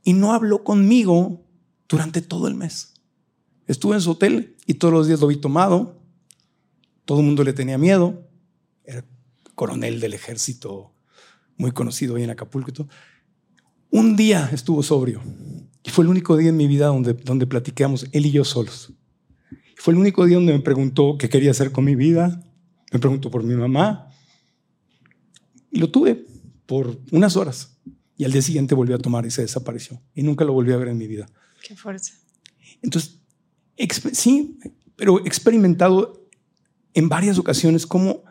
[0.02, 1.44] Y no habló conmigo
[1.88, 2.94] durante todo el mes.
[3.66, 6.00] Estuve en su hotel y todos los días lo vi tomado,
[7.04, 8.26] todo el mundo le tenía miedo.
[8.84, 9.04] Era
[9.54, 10.92] coronel del ejército
[11.56, 12.70] muy conocido ahí en Acapulco.
[12.70, 12.88] Y todo.
[13.90, 15.22] Un día estuvo sobrio.
[15.86, 18.92] Y fue el único día en mi vida donde, donde platicamos, él y yo solos.
[19.76, 22.42] fue el único día donde me preguntó qué quería hacer con mi vida.
[22.92, 24.10] Me preguntó por mi mamá.
[25.70, 26.26] Y lo tuve
[26.66, 27.78] por unas horas.
[28.18, 30.02] Y al día siguiente volvió a tomar y se desapareció.
[30.14, 31.28] Y nunca lo volví a ver en mi vida.
[31.62, 32.14] Qué fuerza.
[32.82, 33.20] Entonces,
[34.12, 34.58] sí,
[34.96, 36.28] pero he experimentado
[36.94, 38.24] en varias ocasiones como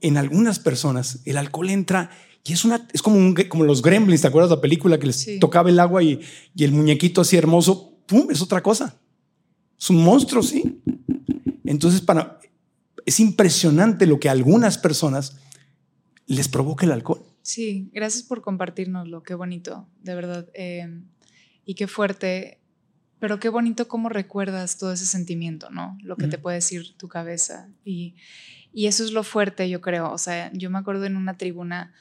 [0.00, 2.10] en algunas personas el alcohol entra
[2.46, 5.38] y es, una, es como, como los gremlins, ¿te acuerdas de la película que les
[5.40, 6.20] tocaba el agua y,
[6.54, 7.98] y, el muñequito así hermoso?
[8.06, 8.28] ¡Pum!
[8.30, 8.98] Es otra cosa.
[9.78, 10.80] Es un monstruo, sí.
[11.64, 12.38] Entonces, para,
[13.04, 15.38] es impresionante lo que a algunas personas
[16.26, 17.22] les provoca el alcohol.
[17.42, 19.22] Sí, gracias por compartirnoslo.
[19.22, 20.48] Qué bonito, de verdad.
[20.54, 21.02] Eh,
[21.64, 22.60] y qué fuerte
[23.18, 25.96] pero qué bonito cómo recuerdas todo ese sentimiento, ¿no?
[26.02, 27.68] Lo que te puede decir tu cabeza.
[27.84, 28.14] Y,
[28.72, 30.12] y, eso es lo fuerte, yo creo.
[30.12, 31.94] O sea, yo me acuerdo en una tribuna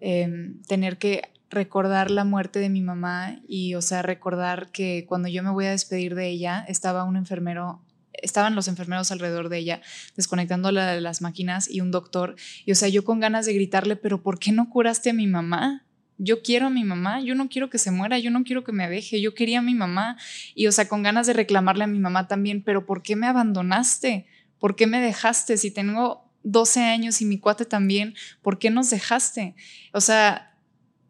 [0.00, 5.28] em, tener que recordar la muerte de mi mamá y, o sea, recordar que cuando
[5.28, 7.82] yo me voy a despedir de ella, estaba un enfermero
[8.22, 9.82] estaban los enfermeros alrededor de ella,
[10.16, 12.34] desconectándola de las máquinas y un doctor.
[12.64, 15.26] Y o sea, yo con ganas de gritarle, pero ¿por qué no curaste a mi
[15.26, 15.86] mamá?
[16.18, 18.72] yo quiero a mi mamá, yo no quiero que se muera, yo no quiero que
[18.72, 20.16] me deje, yo quería a mi mamá
[20.54, 23.26] y o sea, con ganas de reclamarle a mi mamá también, pero ¿por qué me
[23.26, 24.26] abandonaste?
[24.58, 25.56] ¿Por qué me dejaste?
[25.58, 29.56] Si tengo 12 años y mi cuate también, ¿por qué nos dejaste?
[29.92, 30.56] O sea,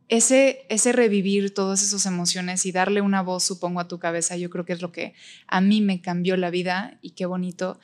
[0.09, 4.49] ese, ese revivir todas esas emociones y darle una voz, supongo, a tu cabeza, yo
[4.49, 5.15] creo que es lo que
[5.47, 7.79] a mí me cambió la vida y qué bonito.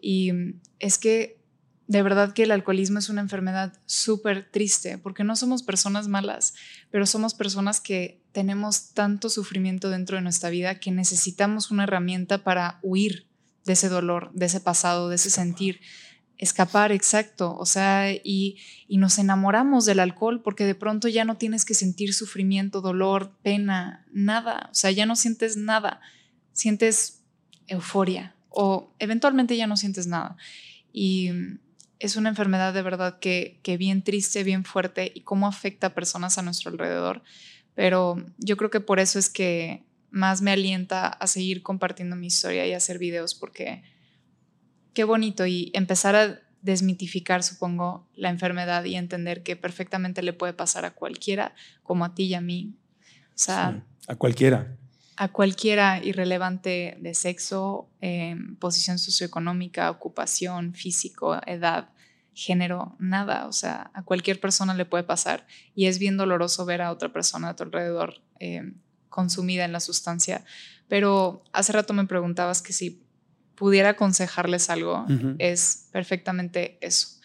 [0.00, 0.32] Y
[0.80, 1.38] es que
[1.86, 6.52] de verdad que el alcoholismo es una enfermedad súper triste, porque no somos personas malas,
[6.90, 12.44] pero somos personas que tenemos tanto sufrimiento dentro de nuestra vida que necesitamos una herramienta
[12.44, 13.26] para huir
[13.64, 15.80] de ese dolor, de ese pasado, de ese sentir,
[16.38, 18.56] escapar, exacto, o sea, y,
[18.86, 23.32] y nos enamoramos del alcohol porque de pronto ya no tienes que sentir sufrimiento, dolor,
[23.42, 26.00] pena, nada, o sea, ya no sientes nada,
[26.52, 27.22] sientes
[27.66, 30.36] euforia o eventualmente ya no sientes nada.
[30.92, 31.30] Y
[31.98, 35.94] es una enfermedad de verdad que, que bien triste, bien fuerte y cómo afecta a
[35.94, 37.22] personas a nuestro alrededor.
[37.74, 42.28] Pero yo creo que por eso es que más me alienta a seguir compartiendo mi
[42.28, 43.82] historia y hacer videos porque
[44.98, 50.54] qué bonito y empezar a desmitificar, supongo, la enfermedad y entender que perfectamente le puede
[50.54, 51.54] pasar a cualquiera,
[51.84, 52.74] como a ti y a mí.
[53.28, 54.76] O sea, a cualquiera
[55.16, 61.90] a cualquiera irrelevante de sexo, em, posición socioeconómica, ocupación, físico, edad,
[62.34, 63.46] género, nada.
[63.46, 65.46] O sea, a cualquier persona le puede pasar
[65.76, 68.74] y es bien doloroso ver a otra persona a tu alrededor em,
[69.08, 70.44] consumida en la sustancia.
[70.88, 73.04] Pero hace rato me preguntabas que si
[73.58, 75.04] pudiera aconsejarles algo,
[75.38, 77.18] es perfectamente eso.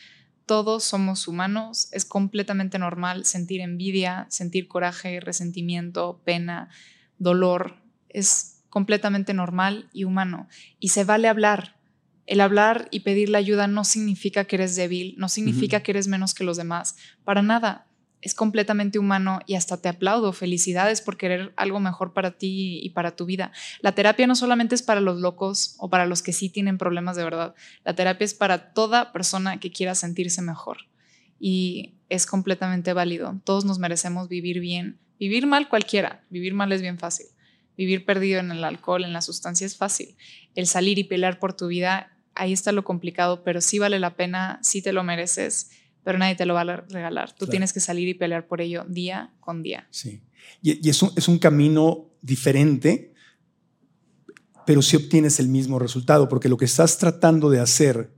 [0.46, 6.70] Todos somos humanos, es completamente normal sentir envidia, sentir coraje, resentimiento, pena,
[7.18, 7.78] dolor,
[8.10, 10.48] es completamente normal y humano
[10.80, 11.78] y se vale hablar.
[12.26, 16.08] El hablar y pedir la ayuda no significa que eres débil, no significa que eres
[16.08, 17.86] menos que los demás, para nada.
[18.24, 20.32] Es completamente humano y hasta te aplaudo.
[20.32, 23.52] Felicidades por querer algo mejor para ti y para tu vida.
[23.82, 27.18] La terapia no solamente es para los locos o para los que sí tienen problemas
[27.18, 27.54] de verdad.
[27.84, 30.78] La terapia es para toda persona que quiera sentirse mejor
[31.38, 33.42] y es completamente válido.
[33.44, 35.00] Todos nos merecemos vivir bien.
[35.20, 37.28] Vivir mal cualquiera, vivir mal es bien fácil.
[37.76, 40.16] Vivir perdido en el alcohol, en la sustancia es fácil.
[40.56, 44.16] El salir y pelear por tu vida, ahí está lo complicado, pero sí vale la
[44.16, 45.72] pena, sí te lo mereces,
[46.04, 47.34] pero nadie te lo va a regalar.
[47.36, 49.88] Tú tienes que salir y pelear por ello día con día.
[49.90, 50.22] Sí.
[50.62, 53.14] Y, es, un, es un camino diferente,
[54.66, 58.14] pero sí obtienes el mismo resultado, porque lo que estás tratando de hacer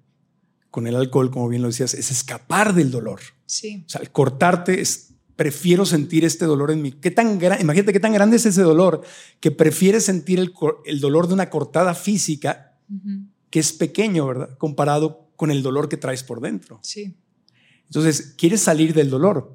[0.72, 3.22] con el alcohol, como bien lo decías, es escapar del dolor.
[3.46, 3.84] Sí.
[3.86, 6.92] O sea, al cortarte es, prefiero sentir este dolor en mí.
[6.92, 9.02] ¿Qué tan Imagínate qué tan grande es ese dolor
[9.40, 10.54] que prefieres sentir el,
[10.86, 12.78] el dolor de una cortada física
[13.50, 14.58] que es pequeño, ¿verdad?
[14.58, 16.80] Comparado con el dolor que traes por dentro.
[16.84, 17.16] Sí.
[17.88, 19.54] Entonces, quieres salir del dolor.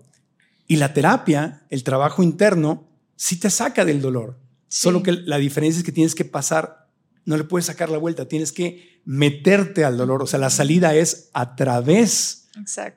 [0.66, 4.38] Y la terapia, el trabajo interno, sí te saca del dolor.
[4.68, 6.88] Solo que la diferencia es que tienes que pasar,
[7.24, 10.22] no le puedes sacar la vuelta, tienes que meterte al dolor.
[10.22, 12.48] O sea, la salida es a través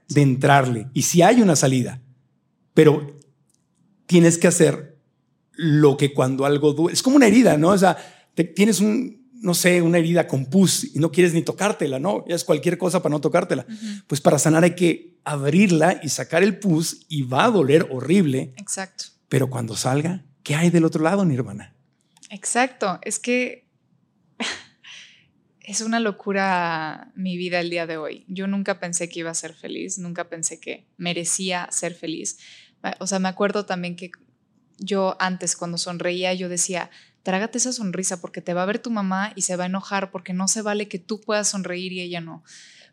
[0.09, 0.87] de entrarle.
[0.93, 2.01] Y si hay una salida,
[2.73, 3.17] pero
[4.05, 4.99] tienes que hacer
[5.53, 6.93] lo que cuando algo duele.
[6.93, 7.69] Es como una herida, ¿no?
[7.69, 7.97] O sea,
[8.55, 12.25] tienes un, no sé, una herida con pus y no quieres ni tocártela, ¿no?
[12.27, 13.65] Ya es cualquier cosa para no tocártela.
[14.07, 18.53] Pues para sanar hay que abrirla y sacar el pus y va a doler horrible.
[18.55, 19.03] Exacto.
[19.27, 21.75] Pero cuando salga, ¿qué hay del otro lado, Nirvana?
[22.29, 22.99] Exacto.
[23.01, 23.67] Es que
[25.59, 28.23] es una locura mi vida el día de hoy.
[28.29, 32.39] Yo nunca pensé que iba a ser feliz, nunca pensé que merecía ser feliz.
[32.99, 34.09] O sea, me acuerdo también que
[34.77, 36.89] yo antes cuando sonreía, yo decía,
[37.23, 40.11] trágate esa sonrisa porque te va a ver tu mamá y se va a enojar
[40.11, 42.43] porque no se vale que tú puedas sonreír y ella no.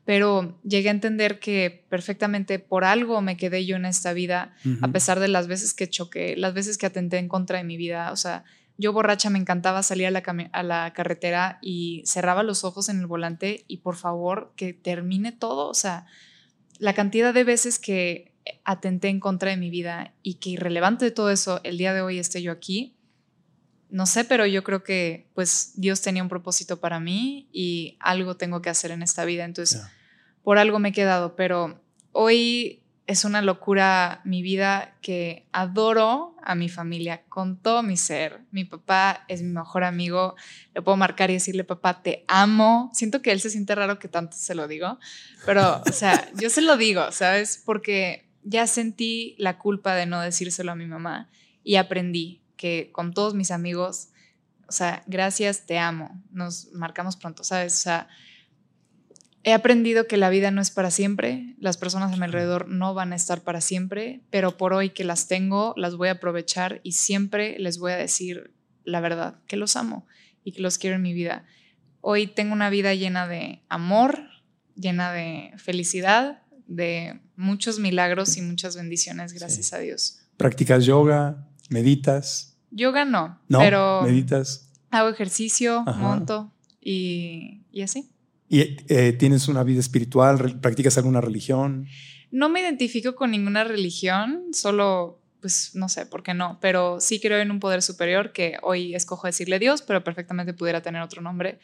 [0.04, 4.88] Pero llegué a entender que perfectamente por algo me quedé yo en esta vida, a
[4.88, 8.10] pesar de las veces que choqué, las veces que atenté en contra de mi vida.
[8.10, 8.44] O sea,
[8.78, 12.98] yo borracha me encantaba salir a la, a la carretera y cerraba los ojos en
[12.98, 15.68] el volante y por favor que termine todo.
[15.68, 16.06] O sea,
[16.78, 18.32] la cantidad de veces que
[18.64, 22.00] atenté en contra de mi vida y que irrelevante de todo eso, el día de
[22.00, 22.96] hoy esté yo aquí,
[23.90, 28.36] no sé, pero yo creo que pues Dios tenía un propósito para mí y algo
[28.36, 29.82] tengo que hacer en esta vida, entonces
[30.42, 31.80] por algo me he quedado, pero
[32.12, 32.80] hoy
[33.10, 38.42] es una locura mi vida que adoro a mi familia con todo mi ser.
[38.52, 40.36] Mi papá es mi mejor amigo,
[40.74, 42.88] le puedo marcar y decirle, papá, te amo.
[42.94, 45.00] Siento que él se siente raro que tanto se lo digo,
[45.44, 47.60] pero, o sea, yo se lo digo, ¿sabes?
[47.66, 51.28] Porque ya sentí la culpa de no decírselo a mi mamá
[51.64, 54.10] y aprendí que con todos mis amigos,
[54.68, 57.72] o sea, gracias, te amo, nos marcamos pronto, ¿sabes?
[57.72, 58.06] O sea,
[59.44, 62.92] he aprendido que la vida no es para siempre, las personas a mi alrededor no
[62.92, 66.82] van a estar para siempre, pero por hoy que las tengo, las voy a aprovechar
[66.82, 68.52] y siempre les voy a decir
[68.84, 70.06] la verdad, que los amo
[70.44, 71.46] y que los quiero en mi vida.
[72.02, 74.18] Hoy tengo una vida llena de amor,
[74.74, 80.18] llena de felicidad, de muchos milagros y muchas bendiciones, gracias a Dios.
[80.36, 81.48] ¿Practicas yoga?
[81.70, 82.49] ¿Meditas?
[82.70, 84.68] Yoga no, no pero meditas.
[84.90, 88.10] Hago ejercicio, monto y, y, así.
[88.48, 90.58] ¿Y eh, tienes una vida espiritual?
[90.60, 91.86] ¿Practicas alguna religión?
[92.32, 97.20] No me identifico con ninguna religión, solo, pues no sé por qué no, pero sí
[97.20, 101.22] creo en un poder superior que hoy escojo decirle Dios, pero perfectamente pudiera tener otro
[101.22, 101.58] nombre.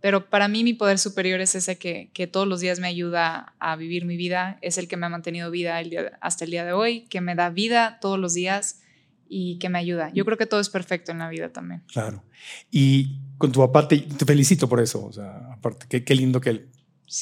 [0.00, 3.54] Pero para mí mi poder superior es ese que, que, todos los días me ayuda
[3.58, 6.50] a vivir mi vida, es el que me ha mantenido vida el día, hasta el
[6.50, 8.80] día de hoy, que me da vida todos los días
[9.28, 10.10] y que me ayuda.
[10.12, 11.82] Yo creo que todo es perfecto en la vida también.
[11.92, 12.22] Claro.
[12.70, 15.04] Y con tu papá te, felicito por eso.
[15.04, 16.66] O sea, aparte, qué, lindo que,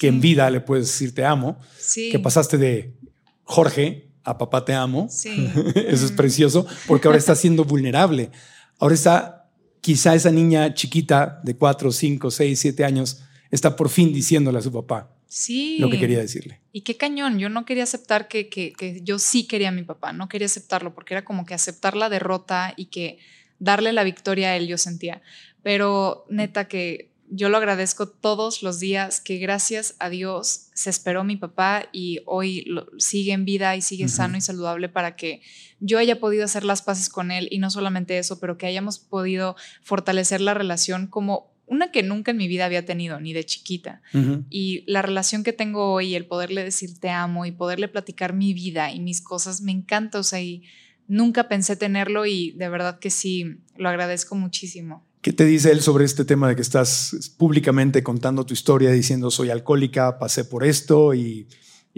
[0.01, 1.59] que en vida le puedes decir te amo.
[1.79, 2.11] Sí.
[2.11, 2.95] Que pasaste de
[3.43, 5.09] Jorge a papá te amo.
[5.11, 5.51] Sí.
[5.75, 8.31] eso es precioso porque ahora está siendo vulnerable.
[8.79, 9.51] Ahora está,
[9.81, 14.63] quizá esa niña chiquita de 4, 5, 6, 7 años está por fin diciéndole a
[14.63, 15.79] su papá, Sí.
[15.81, 16.61] Lo que quería decirle.
[16.71, 19.83] Y qué cañón, yo no quería aceptar que, que, que, yo sí quería a mi
[19.83, 23.19] papá, no quería aceptarlo porque era como que aceptar la derrota y que
[23.59, 25.23] darle la victoria a él yo sentía.
[25.65, 31.25] Pero neta que yo lo agradezco todos los días que gracias a Dios se esperó
[31.25, 32.65] mi papá y hoy
[32.99, 35.43] sigue en vida y sigue sano y saludable para que
[35.81, 39.01] yo haya podido hacer las paces con él y no solamente eso, pero que hayamos
[39.01, 43.45] podido fortalecer la relación como una que nunca en mi vida había tenido, ni de
[43.45, 44.03] chiquita.
[44.51, 48.53] Y la relación que tengo hoy, el poderle decir te amo y poderle platicar mi
[48.55, 50.19] vida y mis cosas, me encanta.
[50.19, 50.63] O sea, y
[51.09, 55.05] nunca pensé tenerlo y de verdad que sí, lo agradezco muchísimo.
[55.21, 59.31] ¿Qué te dice él sobre este tema de que estás públicamente contando tu historia, diciendo
[59.31, 61.49] soy alcohólica, pasé por esto y,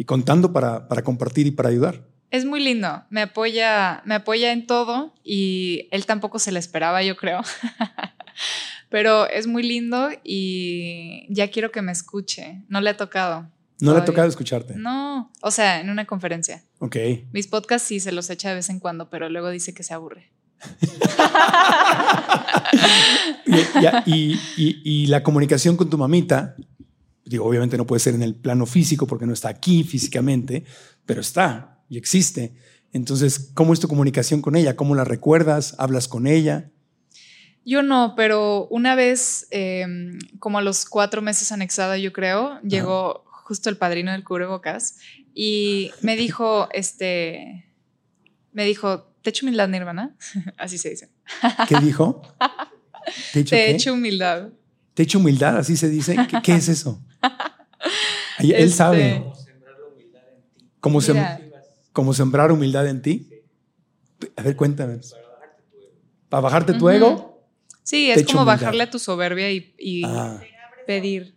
[0.06, 2.06] contando para, para compartir y para ayudar?
[2.30, 7.02] Es muy lindo, me apoya, me apoya en todo y él tampoco se le esperaba,
[7.02, 7.40] yo creo.
[8.88, 12.64] Pero es muy lindo y ya quiero que me escuche.
[12.68, 13.50] No le ha tocado.
[13.80, 14.74] ¿No le ha tocado escucharte?
[14.76, 16.64] No, o sea, en una conferencia.
[16.78, 16.96] Ok.
[17.32, 19.92] Mis podcasts sí se los echa de vez en cuando, pero luego dice que se
[19.92, 20.30] aburre.
[24.06, 26.56] y, la comunicación con tu mamita,
[27.24, 30.64] digo, obviamente no puede ser en el plano físico porque no está aquí físicamente,
[31.04, 32.54] pero está y existe.
[32.92, 34.76] Entonces, ¿cómo es tu comunicación con ella?
[34.76, 35.74] ¿Cómo la recuerdas?
[35.78, 36.70] ¿Hablas con ella?
[37.66, 43.24] Yo no, pero una vez, em, como a los cuatro meses anexada, yo creo, llegó
[43.26, 44.98] justo el padrino del cubrebocas,
[45.34, 47.66] y me dijo, este,
[48.52, 50.16] me dijo, te echo humildad, Nirvana.
[50.56, 51.10] Así se dice.
[51.68, 52.22] ¿Qué dijo?
[53.32, 54.50] Te echo, humildad.
[54.94, 56.16] Te echo humildad, así se dice.
[56.42, 57.04] ¿Qué, es eso?
[58.38, 59.24] Él, este, sabe.
[60.80, 61.00] Como,
[61.92, 63.28] como sembrar humildad en ti.
[64.36, 64.98] A ver, cuéntame.
[66.28, 67.35] Para bajarte tu ego.
[67.86, 70.40] Sí, es como bajarle a tu soberbia y, ah.
[70.88, 71.36] pedir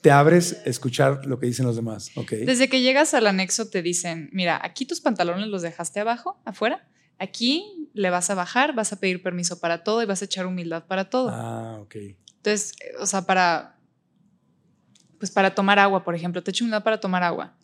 [0.00, 2.10] te abres a escuchar lo que dicen los demás.
[2.14, 2.46] Okay.
[2.46, 6.88] Desde que llegas al anexo te dicen, mira, aquí tus pantalones los dejaste abajo, afuera.
[7.18, 10.46] Aquí le vas a bajar, vas a pedir permiso para todo y vas a echar
[10.46, 11.28] humildad para todo.
[11.30, 11.96] Ah, ok.
[12.36, 13.78] Entonces, o sea, para,
[15.18, 17.54] pues para tomar agua, por ejemplo, te echo humildad para tomar agua.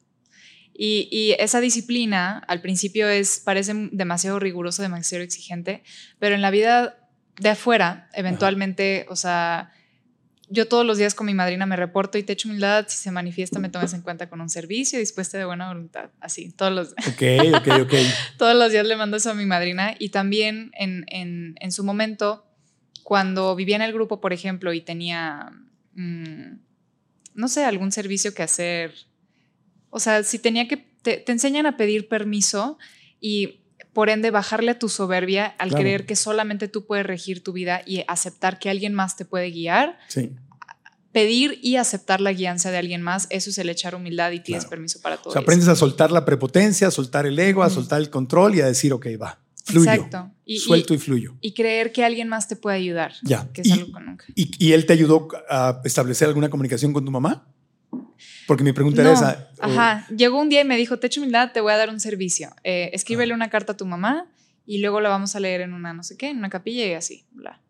[0.74, 5.82] Y, y, esa disciplina al principio es, parece demasiado riguroso, demasiado exigente,
[6.18, 7.05] pero en la vida
[7.38, 9.72] de afuera, eventualmente, o sea,
[10.48, 13.10] yo todos los días con mi madrina me reporto y te echo humildad, si se
[13.10, 16.94] manifiesta me tomes en cuenta con un servicio dispuesta de buena voluntad, así, todos los
[16.94, 17.08] días.
[17.08, 17.94] Ok, ok, ok.
[18.38, 21.84] todos los días le mando eso a mi madrina y también en, en, en su
[21.84, 22.46] momento,
[23.02, 25.50] cuando vivía en el grupo, por ejemplo, y tenía,
[25.94, 26.58] mm,
[27.34, 28.94] no sé, algún servicio que hacer,
[29.90, 32.78] o sea, si tenía que, te, te enseñan a pedir permiso
[33.20, 33.65] y
[33.96, 37.80] por ende bajarle a tu soberbia al creer que solamente tú puedes regir tu vida
[37.86, 39.98] y aceptar que alguien más te puede guiar.
[40.08, 40.32] Sí.
[41.12, 44.66] Pedir y aceptar la guianza de alguien más, eso es el echar humildad y tienes
[44.66, 45.30] permiso para todo.
[45.30, 48.56] O sea, aprendes a soltar la prepotencia, a soltar el ego, a soltar el control
[48.56, 49.90] y a decir, ok, va, fluyo.
[49.90, 50.30] Exacto.
[50.44, 51.34] Y, suelto y, fluyo.
[51.40, 53.14] Y creer que alguien más te puede ayudar.
[53.22, 53.48] Ya.
[53.54, 54.26] Que es algo que nunca.
[54.34, 57.46] ¿Y él te ayudó a establecer alguna comunicación con tu mamá?
[58.46, 59.50] Porque mi pregunta era esa.
[59.60, 60.06] Ajá.
[60.08, 62.50] Llegó un día y me dicho, te echo humildad, te voy a dar un servicio.
[62.62, 63.36] Eh, escríbele ah.
[63.36, 64.30] una carta a tu mamá
[64.64, 66.92] y luego la vamos a leer en una no sé qué, en una capilla y
[66.92, 67.24] así.
[67.32, 67.60] Bla.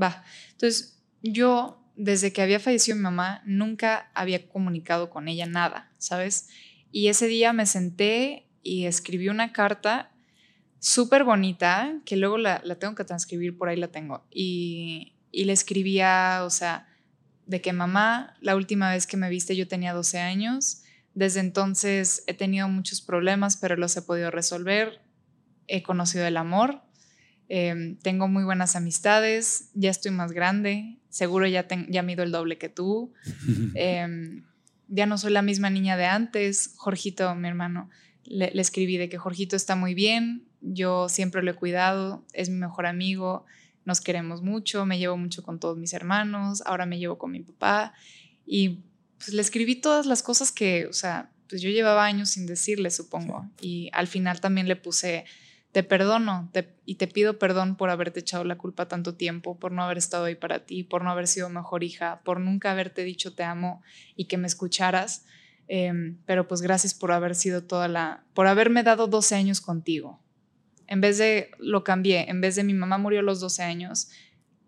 [0.00, 0.24] Va.
[0.52, 6.48] Entonces, yo, desde que había fallecido mi mamá, nunca había comunicado con ella nada, ¿sabes?
[6.90, 10.10] Y ese día me senté y escribí una carta
[10.80, 14.26] súper bonita, que luego la, la, tengo que transcribir, por ahí la tengo.
[14.30, 16.86] Y, y le escribía, o sea,
[17.46, 20.82] de que mamá, la última vez que me viste yo tenía 12 años,
[21.14, 25.00] desde entonces he tenido muchos problemas, pero los he podido resolver,
[25.68, 26.82] he conocido el amor,
[27.48, 32.58] em, tengo muy buenas amistades, ya estoy más grande, seguro ya, ya mido el doble
[32.58, 33.12] que tú,
[33.74, 34.44] em,
[34.88, 37.90] ya no soy la misma niña de antes, Jorgito, mi hermano,
[38.24, 42.48] le, le escribí de que Jorgito está muy bien, yo siempre lo he cuidado, es
[42.48, 43.44] mi mejor amigo,
[43.84, 47.40] nos queremos mucho, me llevo mucho con todos mis hermanos, ahora me llevo con mi
[47.40, 47.92] papá
[48.46, 48.80] y
[49.18, 52.90] pues le escribí todas las cosas que, o sea, pues yo llevaba años sin decirle,
[52.90, 55.24] supongo, y al final también le puse,
[55.72, 56.50] te perdono
[56.84, 60.24] y te pido perdón por haberte echado la culpa tanto tiempo, por no haber estado
[60.24, 63.82] ahí para ti, por no haber sido mejor hija, por nunca haberte dicho te amo
[64.16, 65.24] y que me escucharas.
[65.66, 70.20] Em, pero pues gracias por haber sido toda la, por haberme dado 12 años contigo,
[70.86, 74.08] en vez de, lo cambié, en vez de mi mamá murió a los 12 años,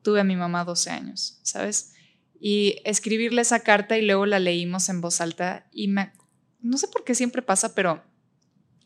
[0.03, 1.95] tuve a mi mamá 12 años, ¿sabes?
[2.41, 6.13] Y escribirle esa carta y luego la leímos en voz alta y me,
[6.61, 8.03] no sé por qué siempre pasa, pero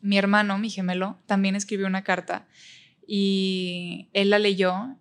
[0.01, 2.47] mi hermano, mi gemelo, también escribió una carta
[3.05, 4.97] y él la leyó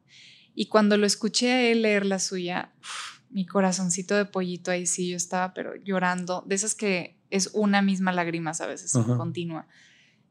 [0.54, 2.72] y cuando lo escuché a él leer la suya,
[3.30, 7.80] mi corazoncito de pollito ahí sí, yo estaba pero llorando, de esas que es una
[7.80, 9.66] misma lágrima, a veces, continua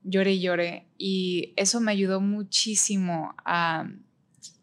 [0.04, 0.88] lloré y lloré.
[0.98, 3.90] Y eso me ayudó muchísimo a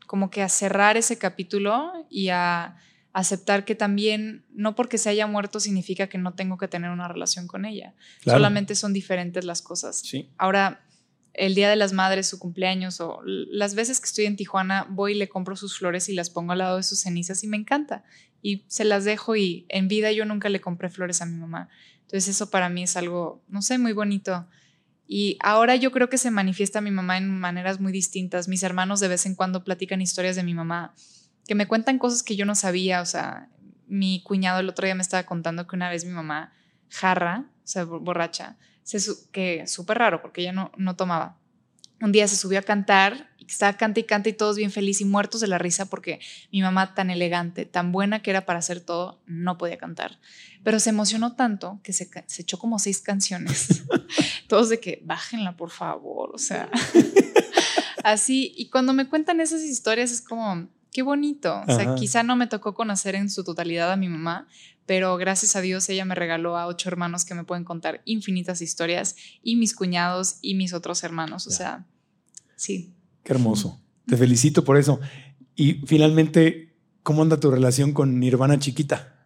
[0.06, 2.76] como que a cerrar ese capítulo y a
[3.12, 7.08] aceptar que también no porque se haya muerto significa que no tengo que tener una
[7.08, 7.94] relación con ella.
[8.24, 10.00] Solamente son diferentes las cosas.
[10.00, 10.28] Sí.
[10.36, 10.84] Ahora,
[11.32, 15.12] el Día de las Madres, su cumpleaños o las veces que estoy en Tijuana, voy
[15.12, 17.56] y le compro sus flores y las pongo al lado de sus cenizas y me
[17.56, 18.04] encanta.
[18.42, 21.68] Y se las dejo y en vida yo nunca le compré flores a mi mamá.
[22.02, 24.46] Entonces eso para mí es algo, no sé, muy bonito
[25.08, 28.48] y ahora yo creo que se manifiesta mi mamá en maneras muy distintas.
[28.48, 30.94] Mis hermanos de vez en cuando platican historias de mi mamá,
[31.46, 33.00] que me cuentan cosas que yo no sabía.
[33.00, 33.48] O sea,
[33.86, 36.52] mi cuñado el otro día me estaba contando que una vez mi mamá,
[36.90, 38.56] jarra, o sea, borracha,
[39.32, 41.38] que súper raro porque ella no, no tomaba.
[42.00, 45.04] Un día se subió a cantar estaba canta y canta y todos bien felices y
[45.04, 46.20] muertos de la risa porque
[46.52, 50.18] mi mamá tan elegante, tan buena que era para hacer todo, no podía cantar.
[50.62, 53.84] Pero se emocionó tanto que se, se echó como seis canciones.
[54.48, 56.30] todos de que bájenla, por favor.
[56.34, 56.70] O sea,
[58.04, 58.52] así.
[58.56, 61.62] Y cuando me cuentan esas historias es como, qué bonito.
[61.68, 64.48] O sea, quizá no me tocó conocer en su totalidad a mi mamá,
[64.86, 68.62] pero gracias a Dios ella me regaló a ocho hermanos que me pueden contar infinitas
[68.62, 71.46] historias y mis cuñados y mis otros hermanos.
[71.46, 71.84] O sea,
[72.56, 72.95] sí.
[73.26, 73.82] Qué hermoso.
[74.06, 75.00] Te felicito por eso.
[75.56, 79.16] Y finalmente, ¿cómo anda tu relación con Nirvana chiquita?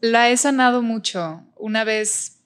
[0.00, 1.42] La he sanado mucho.
[1.56, 2.38] Una vez,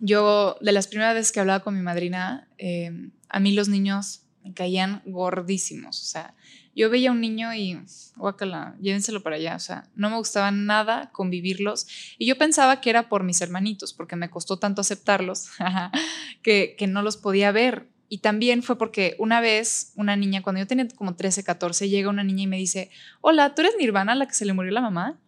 [0.00, 4.22] yo, de las primeras veces que hablaba con mi madrina, eh, a mí los niños
[4.42, 6.00] me caían gordísimos.
[6.00, 6.34] O sea,
[6.74, 7.78] yo veía a un niño y,
[8.16, 9.56] guácala, llévenselo para allá.
[9.56, 11.86] O sea, no me gustaba nada convivirlos.
[12.16, 15.50] Y yo pensaba que era por mis hermanitos, porque me costó tanto aceptarlos,
[16.42, 17.91] que, que no los podía ver.
[18.12, 22.10] Y también fue porque una vez una niña, cuando yo tenía como 13, 14, llega
[22.10, 22.90] una niña y me dice,
[23.22, 25.18] hola, ¿tú eres Nirvana, la que se le murió la mamá?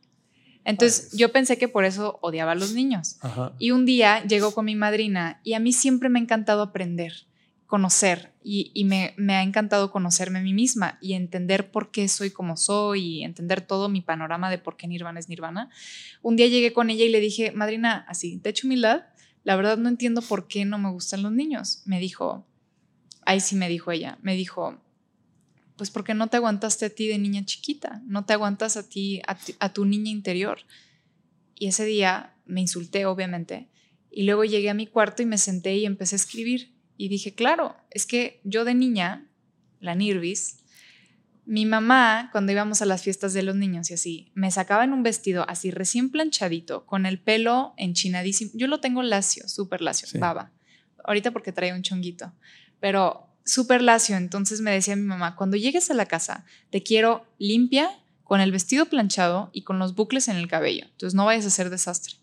[0.67, 3.17] Entonces yo pensé que por eso odiaba a los niños.
[3.59, 7.15] Y un día llegó con mi madrina y a mí siempre me ha encantado aprender
[7.65, 12.59] conocer y, me, ha encantado conocerme a mí misma y entender por qué soy como
[12.59, 15.71] soy y entender todo mi panorama de por qué Nirvana es Nirvana.
[16.21, 19.05] Un día llegué con ella y le dije, madrina, así, de hecho humildad,
[19.43, 21.81] la verdad no entiendo por qué no me gustan los niños.
[21.87, 22.47] Me dijo,
[23.27, 24.81] ahí sí me dijo ella, me dijo,
[25.77, 29.23] pues porque no te aguantaste a ti de niña chiquita, no te aguantas a ti,
[29.27, 30.61] a tu niña interior.
[31.57, 33.69] Y ese día me insulté, obviamente,
[34.11, 37.35] y luego llegué a mi cuarto y me senté y empecé a escribir y dije,
[37.35, 39.29] claro, es que yo de niña,
[39.81, 40.59] la Nirvis,
[41.47, 44.93] mi mamá, cuando íbamos a las fiestas de los niños y así, me sacaba en
[44.93, 48.53] un vestido así recién planchadito, con el pelo enchinadísimo.
[48.55, 50.53] Yo lo tengo lacio, súper lacio, baba.
[51.03, 52.33] Ahorita porque trae un chonguito,
[52.85, 54.19] pero súper lacio.
[54.19, 57.91] Entonces me decía mi mamá, cuando llegues a la casa, te quiero limpia,
[58.25, 60.85] con el vestido planchado y con los bucles en el cabello.
[60.91, 62.17] Entonces no vayas a hacer desastre.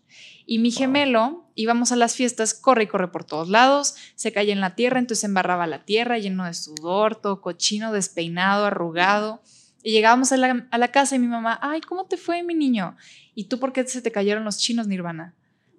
[0.46, 4.52] Y mi gemelo, íbamos a las fiestas, corre y corre por todos lados, se caía
[4.52, 9.42] en la tierra, entonces embarraba la tierra lleno de sudor, todo cochino, despeinado, arrugado.
[9.82, 12.96] Y llegábamos a la, casa y mi mamá, ay, ¿cómo te fue, mi niño?
[13.34, 15.34] ¿Y tú por qué se te cayeron los chinos, Nirvana?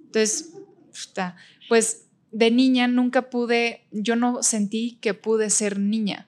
[0.07, 0.51] Entonces,
[1.69, 2.03] pues
[2.33, 6.27] de niña nunca pude, yo no sentí que pude ser niña,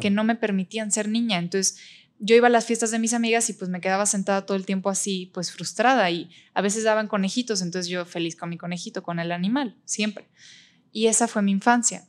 [0.00, 1.38] que no me permitían ser niña.
[1.38, 1.78] Entonces,
[2.18, 4.64] yo iba a las fiestas de mis amigas y pues me quedaba sentada todo el
[4.64, 9.02] tiempo así, pues frustrada y a veces daban conejitos, entonces yo feliz con mi conejito,
[9.02, 10.26] con el animal, siempre.
[10.90, 12.06] Y esa fue mi infancia.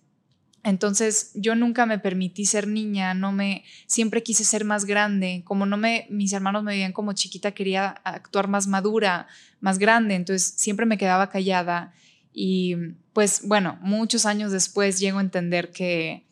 [0.64, 5.66] Entonces yo nunca me permití ser niña, no me siempre quise ser más grande, como
[5.66, 9.28] no me mis hermanos me veían como chiquita, quería actuar más madura,
[9.60, 11.94] más grande, entonces siempre me quedaba callada
[12.34, 12.76] y
[13.14, 16.24] pues bueno, muchos años después llego a entender que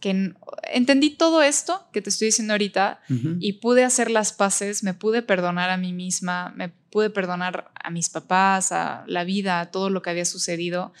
[0.00, 0.34] que
[0.70, 3.00] entendí todo esto que te estoy diciendo ahorita
[3.40, 7.90] y pude hacer las paces, me pude perdonar a mí misma, me pude perdonar a
[7.90, 10.92] mis papás, a la vida, a todo lo que había sucedido.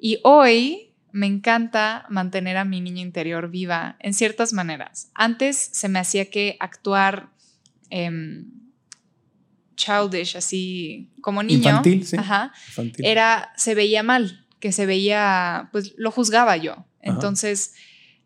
[0.00, 5.10] Y hoy me encanta mantener a mi niña interior viva en ciertas maneras.
[5.14, 7.30] Antes se me hacía que actuar
[7.90, 8.46] em,
[9.78, 16.56] childish, así como niño, infantil, era se veía mal, que se veía, pues lo juzgaba
[16.56, 16.84] yo.
[17.00, 17.74] Entonces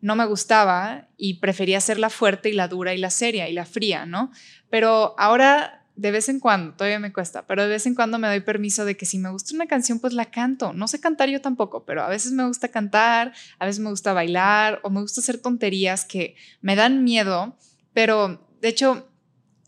[0.01, 3.53] no me gustaba y prefería ser la fuerte y la dura y la seria y
[3.53, 4.31] la fría, ¿no?
[4.69, 8.27] Pero ahora de vez en cuando, todavía me cuesta, pero de vez en cuando me
[8.27, 10.73] doy permiso de que si me gusta una canción, pues la canto.
[10.73, 14.11] No sé cantar yo tampoco, pero a veces me gusta cantar, a veces me gusta
[14.13, 17.55] bailar o me gusta hacer tonterías que me dan miedo,
[17.93, 19.07] pero de hecho,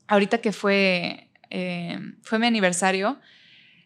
[0.08, 1.25] ahorita que fue,
[1.58, 3.18] eh, fue mi aniversario,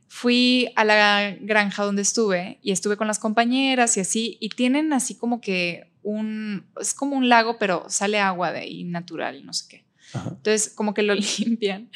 [0.07, 4.91] fui a la granja donde estuve y estuve con las compañeras y así, y tienen
[4.91, 9.43] así como que un, es como un lago, pero sale agua de ahí natural y
[9.43, 9.85] no sé qué.
[10.15, 11.91] Entonces, como que lo limpian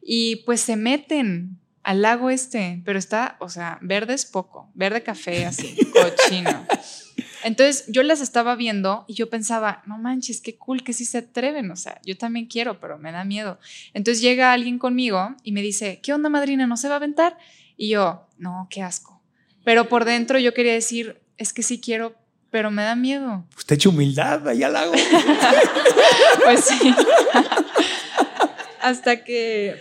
[0.00, 5.02] y pues se meten al lago este, pero está, o sea, verde es poco, verde
[5.02, 6.66] café así, cochino.
[7.48, 11.16] Entonces yo las estaba viendo y yo pensaba, no manches, qué cool que sí se
[11.16, 13.58] atreven, o sea, yo también quiero, pero me da miedo.
[13.94, 16.66] Entonces llega alguien conmigo y me dice, ¿qué onda madrina?
[16.66, 17.38] ¿No se va a aventar?
[17.78, 19.22] Y yo, no, qué asco.
[19.64, 22.14] Pero por dentro yo quería decir, es que sí quiero,
[22.50, 23.46] pero me da miedo.
[23.56, 24.92] Usted hecho humildad, allá al lago.
[26.44, 26.94] pues sí.
[28.82, 29.74] Hasta que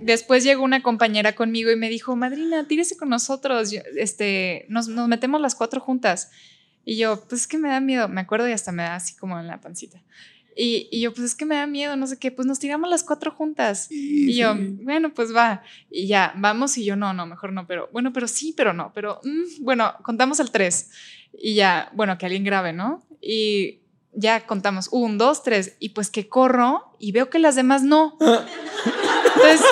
[0.00, 5.08] después llegó una compañera conmigo y me dijo, madrina, tírese con nosotros, este, nos, nos,
[5.08, 6.30] metemos las cuatro juntas.
[6.84, 9.14] Y yo, pues es que me da miedo, me acuerdo y hasta me da así
[9.16, 10.02] como en la pancita.
[10.54, 12.90] Y, y, yo, pues es que me da miedo, no sé qué, pues nos tiramos
[12.90, 13.88] las cuatro juntas.
[13.90, 15.62] y yo, bueno, pues va.
[15.90, 16.76] Y ya, vamos.
[16.76, 19.94] Y yo, no, no, mejor no, pero bueno, pero sí, pero no, pero mm, bueno,
[20.02, 20.90] contamos al tres.
[21.32, 23.02] Y ya, bueno, que alguien grabe, ¿no?
[23.20, 23.80] Y
[24.12, 25.76] ya contamos, un, dos, tres.
[25.78, 28.18] Y pues que corro y veo que las demás no.
[28.20, 29.66] Entonces,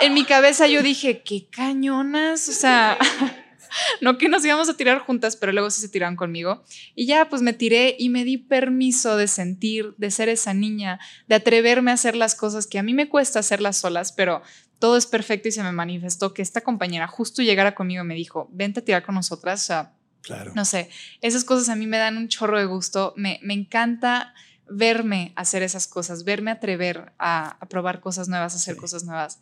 [0.00, 2.96] en mi cabeza yo dije, qué cañonas, o sea.
[4.00, 6.64] no que nos íbamos a tirar juntas, pero luego sí se tiraron conmigo.
[6.94, 11.00] Y ya pues me tiré y me di permiso de sentir, de ser esa niña,
[11.28, 14.42] de atreverme a hacer las cosas que a mí me cuesta hacerlas solas, pero
[14.78, 18.14] todo es perfecto y se me manifestó que esta compañera justo llegara conmigo y me
[18.14, 19.62] dijo, vente a tirar con nosotras.
[19.62, 19.92] O sea,
[20.22, 20.52] claro.
[20.54, 20.90] no sé,
[21.20, 23.14] esas cosas a mí me dan un chorro de gusto.
[23.16, 24.34] Me, me encanta
[24.68, 29.40] verme hacer esas cosas, verme atrever a, probar cosas nuevas, a hacer cosas nuevas.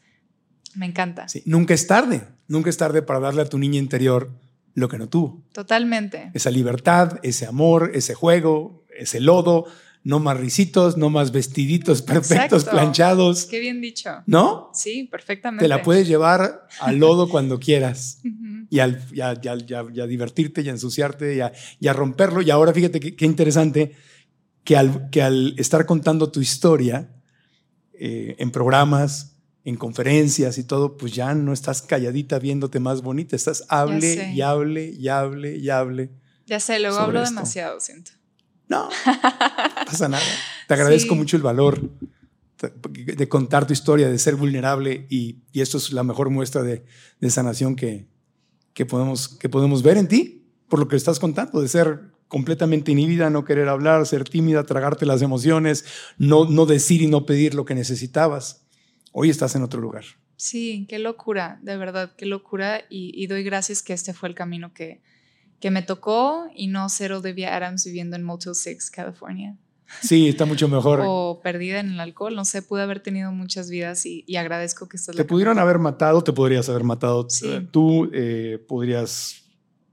[0.74, 1.28] Me encanta.
[1.28, 4.31] Sí, nunca es tarde, nunca es tarde para darle a tu niña interior
[4.74, 5.43] lo que no tuvo.
[5.52, 6.31] Totalmente.
[6.35, 9.64] Esa libertad, ese amor, ese juego, ese lodo,
[10.02, 12.70] no más risitos, no más vestiditos perfectos, Exacto.
[12.70, 13.47] planchados.
[13.47, 14.10] Qué bien dicho.
[14.27, 14.70] ¿No?
[14.74, 15.64] Sí, perfectamente.
[15.64, 18.20] Te la puedes llevar al lodo cuando quieras
[18.70, 21.36] y, al, y a, y a- y a- y a divertirte y a ensuciarte
[21.81, 22.40] y a, romperlo.
[22.43, 23.93] Y ahora fíjate qué, qué interesante
[24.64, 27.10] que al, que al estar contando tu historia
[27.93, 33.37] eh, en programas, en conferencias y todo, pues ya no estás calladita viéndote más bonita,
[33.37, 36.11] estás hable y hable y hable y hable.
[36.47, 37.35] Ya sé, luego hablo esto.
[37.35, 38.12] demasiado, siento.
[38.69, 38.91] No, no
[39.87, 40.23] pasa nada.
[40.69, 41.19] Te agradezco Sí.
[41.19, 45.93] mucho el valor de de contar tu historia, de ser vulnerable y, y esto es
[45.93, 46.85] la mejor muestra de,
[47.19, 48.07] de sanación que,
[48.74, 52.93] que, podemos, que podemos ver en ti, por lo que estás contando, de ser completamente
[52.93, 55.85] inhibida, no querer hablar, ser tímida, tragarte las emociones,
[56.19, 58.60] no, no decir y no pedir lo que necesitabas.
[59.12, 60.05] Hoy estás en otro lugar.
[60.37, 62.82] Sí, qué locura, de verdad, qué locura.
[62.89, 65.03] Y, y doy gracias que este fue el camino que,
[65.61, 69.57] que me tocó y no ser Olivia Adams viviendo en Motel 6, California.
[70.03, 71.01] Sí, está mucho mejor.
[71.05, 72.35] O perdida en el alcohol.
[72.35, 75.59] No sé, pude haber tenido muchas vidas y, y agradezco que esta es Te pudieron
[75.59, 77.28] haber matado, te podrías haber matado.
[77.28, 77.47] Sí.
[77.49, 79.40] Eh, Tú eh, podrías,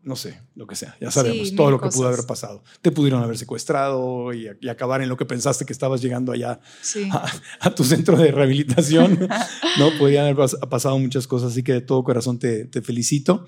[0.08, 0.96] no sé, lo que sea.
[1.02, 2.64] Ya sabemos Sí, todo lo que pudo haber pasado.
[2.82, 6.60] Te pudieron haber secuestrado y, y acabar en lo que pensaste que estabas llegando allá
[6.82, 7.10] Sí.
[7.12, 7.26] a,
[7.60, 9.20] a tu centro de rehabilitación.
[9.78, 11.52] no, podían haber pas- pasado muchas cosas.
[11.52, 13.46] Así que de todo corazón te, te felicito.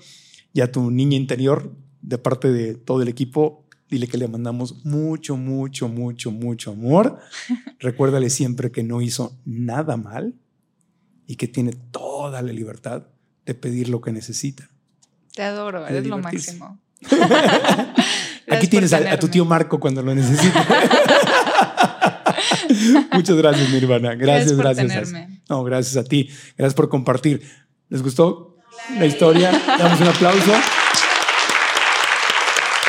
[0.52, 4.84] Y a tu niña interior, de parte de todo el equipo, dile que le mandamos
[4.84, 7.18] mucho, mucho, mucho, mucho amor.
[7.80, 10.34] Recuérdale siempre que no hizo nada mal
[11.26, 13.06] y que tiene toda la libertad
[13.46, 14.69] de pedir lo que necesita.
[15.40, 16.78] Te adoro, eres lo máximo.
[18.50, 20.66] Aquí tienes a, a tu tío Marco cuando lo necesita.
[23.12, 24.16] Muchas gracias, mi hermana.
[24.16, 25.28] Gracias, Gracias por gracias.
[25.48, 26.28] No, gracias a ti.
[26.58, 27.40] Gracias por compartir.
[27.88, 28.58] ¿Les gustó
[28.98, 29.50] la historia?
[29.78, 30.52] Damos un aplauso.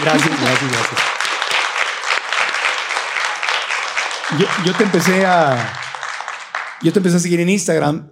[0.02, 1.02] Gracias, gracias, gracias.
[4.40, 5.74] Yo, yo te empecé a.
[6.82, 8.12] Yo te empecé a seguir en Instagram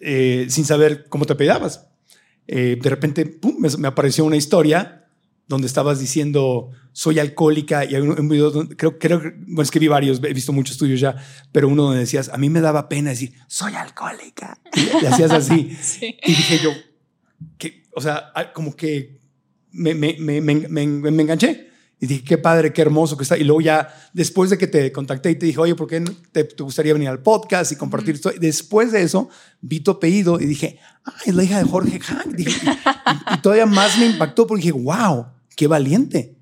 [0.00, 1.91] eh, sin saber cómo te pedabas.
[2.48, 5.06] Eh, de repente, pum, me, me apareció una historia
[5.48, 9.62] donde estabas diciendo soy alcohólica y hay un, un video donde creo, creo, que- bueno,
[9.62, 11.16] es que vi varios, he visto muchos tuyos ya,
[11.52, 14.58] pero uno donde decías, a mí me daba pena decir soy alcohólica.
[14.74, 15.76] Y, y hacías así.
[15.82, 16.16] Sí.
[16.24, 16.70] Y dije yo,
[17.58, 19.18] que, o sea, ah, como que
[19.72, 21.68] me, me- me enganché.
[22.02, 23.36] Y dije, qué padre, qué hermoso que está.
[23.38, 26.02] Y luego ya, después de que te contacté y te dije, oye, ¿por qué
[26.32, 28.32] te, te gustaría venir al podcast y compartir esto?
[28.40, 29.28] Después de eso,
[29.60, 32.34] vi tu apellido y dije, ah, es la hija de Jorge Hank.
[32.34, 36.36] Dije, y, y todavía más me impactó porque dije, wow, qué valiente.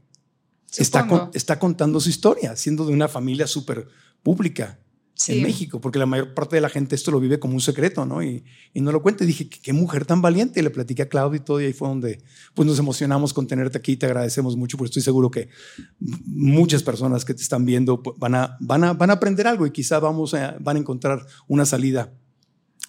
[0.78, 3.86] Está, con- está contando su historia, siendo de una familia súper
[4.22, 4.78] pública
[5.20, 5.32] Sí.
[5.32, 8.06] en México, porque la mayor parte de la gente esto lo vive como un secreto,
[8.06, 8.22] ¿no?
[8.22, 8.42] Y,
[8.72, 9.22] y no lo cuenta.
[9.22, 10.60] Y dije, qué, qué mujer tan valiente.
[10.60, 12.22] Y le platiqué a Claudia y todo, y ahí fue donde
[12.54, 13.98] pues, nos emocionamos con tenerte aquí.
[13.98, 15.50] Te agradecemos mucho, porque estoy seguro que
[15.98, 19.66] muchas personas que te están viendo pues, van a, van a, van a aprender algo
[19.66, 22.14] y quizá vamos a, van a encontrar una salida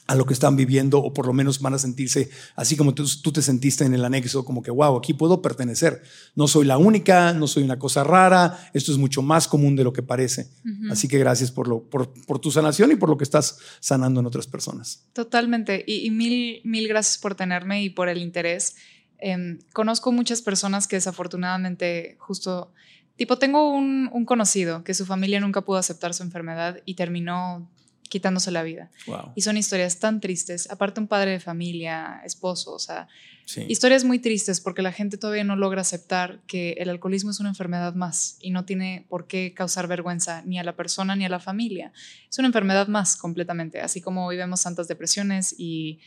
[0.08, 3.06] a lo que están viviendo o por lo menos van a sentirse así como tú,
[3.22, 6.02] tú te sentiste en el anexo, como que, wow, aquí puedo pertenecer.
[6.36, 9.84] No soy la única, no soy una cosa rara, esto es mucho más común de
[9.84, 10.50] lo que parece.
[10.90, 14.20] Así que gracias por, lo, por, por tu sanación y por lo que estás sanando
[14.20, 15.06] en otras personas.
[15.14, 15.84] Totalmente.
[15.88, 18.76] Y, y mil, mil gracias por tenerme y por el interés.
[19.20, 22.74] Em, conozco muchas personas que desafortunadamente justo,
[23.16, 27.70] tipo, tengo un, un conocido que su familia nunca pudo aceptar su enfermedad y terminó
[28.12, 28.92] quitándose la vida.
[29.08, 29.32] Wow.
[29.36, 30.70] Y son historias tan tristes.
[30.70, 33.08] Aparte un padre de familia, esposo, o sea,
[33.46, 33.66] Sí.
[33.70, 37.50] historias muy tristes porque la gente todavía no logra aceptar que el alcoholismo es una
[37.50, 41.30] enfermedad más y no tiene por qué causar vergüenza ni a la persona ni a
[41.30, 41.92] la familia.
[42.30, 46.00] Es una enfermedad más completamente, así como hoy vemos tantas depresiones y,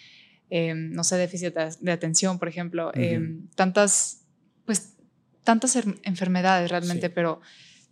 [0.51, 3.49] eh, no sé, déficit de, atención, por ejemplo, eh, Ujú.
[3.55, 4.21] tantas,
[4.67, 4.95] pues,
[5.43, 7.13] tantas enfermedades realmente, Sí.
[7.15, 7.41] pero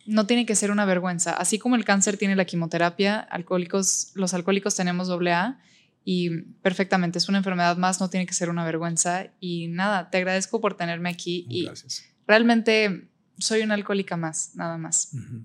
[0.07, 1.33] no tiene que ser una vergüenza.
[1.33, 5.61] Así como el cáncer tiene la quimioterapia, alcohólicos, los alcohólicos tenemos doble A
[6.05, 6.31] y
[6.62, 9.27] perfectamente es una enfermedad más, no tiene que ser una vergüenza.
[9.41, 12.05] Y nada, te agradezco por tenerme aquí y Gracias.
[12.27, 13.09] realmente
[13.39, 15.11] soy una alcohólica más, nada más.
[15.12, 15.45] Ujú.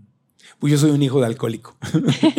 [0.60, 1.78] Pues yo soy un hijo de alcohólico.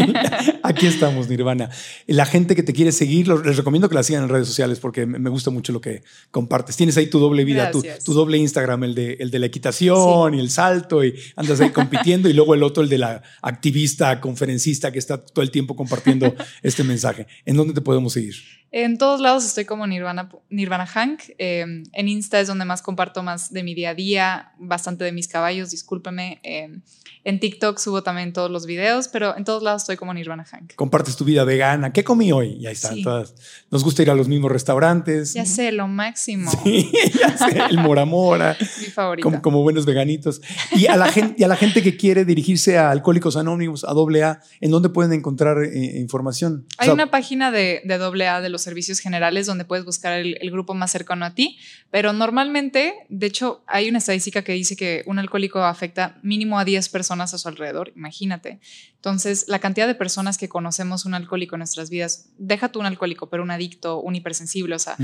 [0.62, 1.70] Aquí estamos, Nirvana.
[2.06, 5.06] La gente que te quiere seguir, les recomiendo que la sigan en redes sociales porque
[5.06, 6.76] me gusta mucho lo que compartes.
[6.76, 10.40] Tienes ahí tu doble vida, tu, doble Instagram, el de, el de la equitación y
[10.40, 14.90] el salto, y andas ahí compitiendo, y luego el otro, el de la activista, conferencista
[14.90, 17.26] que está todo el tiempo compartiendo este mensaje.
[17.44, 18.57] ¿En dónde te podemos seguir?
[18.70, 21.22] En todos lados estoy como Nirvana, Nirvana Hank.
[21.38, 25.12] Em, en Insta es donde más comparto más de mi día a día, bastante de
[25.12, 26.40] mis caballos, discúlpeme.
[26.42, 26.82] Em,
[27.24, 30.74] en TikTok subo también todos los videos, pero en todos lados estoy como Nirvana Hank.
[30.76, 31.92] Compartes tu vida vegana.
[31.92, 32.56] ¿Qué comí hoy?
[32.60, 33.34] Y ahí están todas.
[33.70, 35.34] Nos gusta ir a los mismos restaurantes.
[35.34, 36.50] Ya sé, lo máximo.
[36.62, 38.56] Sí, ya sé, el Mora Mora.
[38.80, 39.42] Mi favorito.
[39.42, 40.40] Como, buenos veganitos.
[40.72, 43.90] Y a, la gente, y a la gente que quiere dirigirse a Alcohólicos Anónimos, a
[43.90, 46.66] AA, ¿en dónde pueden encontrar eh, información?
[46.78, 50.50] Hay una página de, de AA de los servicios generales donde puedes buscar el, el
[50.50, 51.58] grupo más cercano a ti,
[51.90, 56.64] pero normalmente, de hecho, hay una estadística que dice que un alcohólico afecta mínimo a
[56.64, 58.60] 10 personas a su alrededor, imagínate.
[58.96, 62.86] Entonces, la cantidad de personas que conocemos un alcohólico en nuestras vidas, deja tú un
[62.86, 64.96] alcohólico, pero un adicto, un hipersensible, o sea,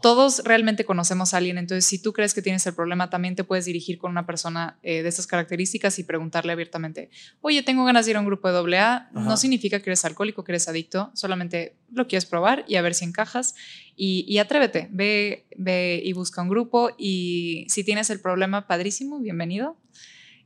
[0.00, 1.58] todos realmente conocemos a alguien.
[1.58, 4.78] Entonces, si tú crees que tienes el problema, también te puedes dirigir con una persona
[4.82, 7.10] eh, de estas características y preguntarle abiertamente,
[7.42, 10.42] oye, tengo ganas de ir a un grupo de AA, no significa que eres alcohólico,
[10.42, 13.54] que eres adicto, solamente lo quieres probar y a ver si encajas.
[13.96, 19.20] Y, y, atrévete, ve, ve y busca un grupo y si tienes el problema, padrísimo,
[19.20, 19.76] bienvenido.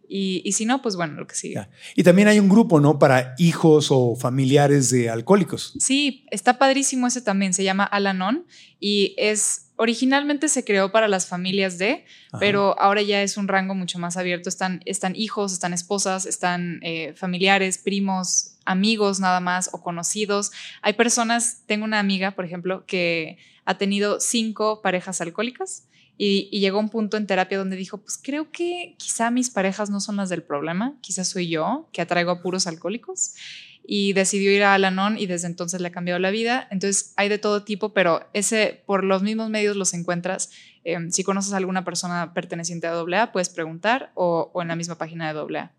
[0.09, 1.69] Y, si no, pues bueno, lo que sigue.
[1.95, 2.99] Y también hay un grupo, ¿no?
[2.99, 5.75] Para hijos o familiares de alcohólicos.
[5.79, 7.53] Sí, está padrísimo ese también.
[7.53, 8.47] Se llama Alanon
[8.81, 12.05] y es originalmente se creó para las familias de,
[12.41, 14.49] pero ahora ya es un rango mucho más abierto.
[14.49, 20.53] Están, están hijos, están esposas, están eh, familiares, primos, amigos nada más o conocidos.
[20.82, 25.89] Hay personas, tengo una amiga, por ejemplo, que ha tenido cinco parejas alcohólicas
[26.19, 30.01] y, llegó un punto en terapia donde dijo, pues creo que quizá mis parejas no
[30.01, 33.35] son las del problema, quizá soy yo que atraigo a puros alcohólicos.
[33.90, 36.69] Y decidió ir a Alanon y desde entonces le ha cambiado la vida.
[36.70, 40.51] Entonces hay de todo tipo, pero ese por los mismos medios los encuentras.
[40.85, 44.99] Em, si conoces a alguna persona perteneciente a AA, puedes preguntar o, en la misma
[44.99, 45.73] página de AA.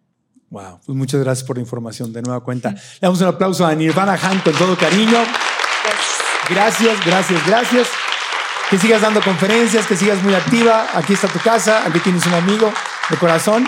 [0.50, 2.72] Wow, pues muchas gracias por la información de nueva cuenta.
[2.72, 5.18] Le damos un aplauso a Nirvana Han con todo cariño.
[6.50, 7.88] Gracias, gracias, gracias
[8.70, 10.88] que sigas dando conferencias, que sigas muy activa.
[10.94, 12.72] Aquí está tu casa, aquí tienes un amigo
[13.10, 13.66] de corazón.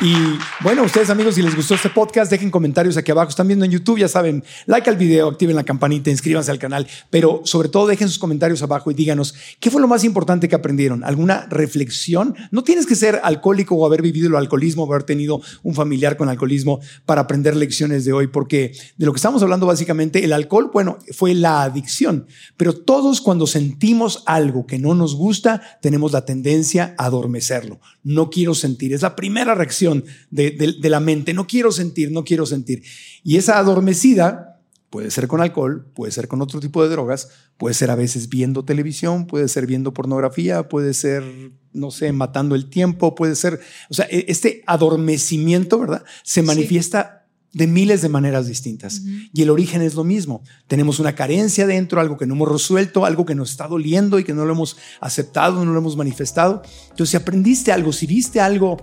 [0.00, 0.14] Y
[0.62, 3.28] bueno, ustedes amigos, si les gustó este podcast, dejen comentarios aquí abajo.
[3.28, 6.86] Están viendo en YouTube, ya saben, like al video, activen la campanita, inscríbanse al canal,
[7.10, 10.54] pero sobre todo dejen sus comentarios abajo y díganos qué fue lo más importante que
[10.54, 12.34] aprendieron, alguna reflexión.
[12.50, 16.16] No tienes que ser alcohólico o haber vivido el alcoholismo, o haber tenido un familiar
[16.16, 20.32] con alcoholismo para aprender lecciones de hoy, porque de lo que estamos hablando básicamente, el
[20.32, 22.26] alcohol, bueno, fue la adicción,
[22.56, 27.80] pero todos cuando sentimos algo que no nos gusta, tenemos la tendencia a adormecerlo.
[28.02, 31.34] No quiero sentir, es la primera reacción de, la mente.
[31.34, 32.82] No quiero sentir, no quiero sentir.
[33.22, 37.74] Y esa adormecida puede ser con alcohol, puede ser con otro tipo de drogas, puede
[37.74, 41.22] ser a veces viendo televisión, puede ser viendo pornografía, puede ser,
[41.72, 46.04] no sé, matando el tiempo, puede ser, o sea, e, este adormecimiento, ¿verdad?
[46.24, 47.19] Se manifiesta
[47.52, 49.02] de miles de maneras distintas.
[49.32, 50.42] Y el origen es lo mismo.
[50.68, 54.24] Tenemos una carencia dentro, algo que no hemos resuelto, algo que nos está doliendo y
[54.24, 56.62] que no lo hemos aceptado, no lo hemos manifestado.
[56.90, 58.76] Entonces, si aprendiste algo, si viste algo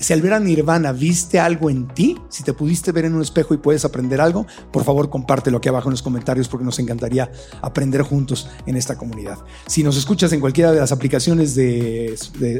[0.00, 3.20] si al ver a Nirvana viste algo en ti, si te pudiste ver en un
[3.20, 6.78] espejo y puedes aprender algo, por favor compártelo aquí abajo en los comentarios porque nos
[6.78, 9.38] encantaría aprender juntos en esta comunidad.
[9.66, 12.14] Si nos escuchas en cualquiera de las aplicaciones de,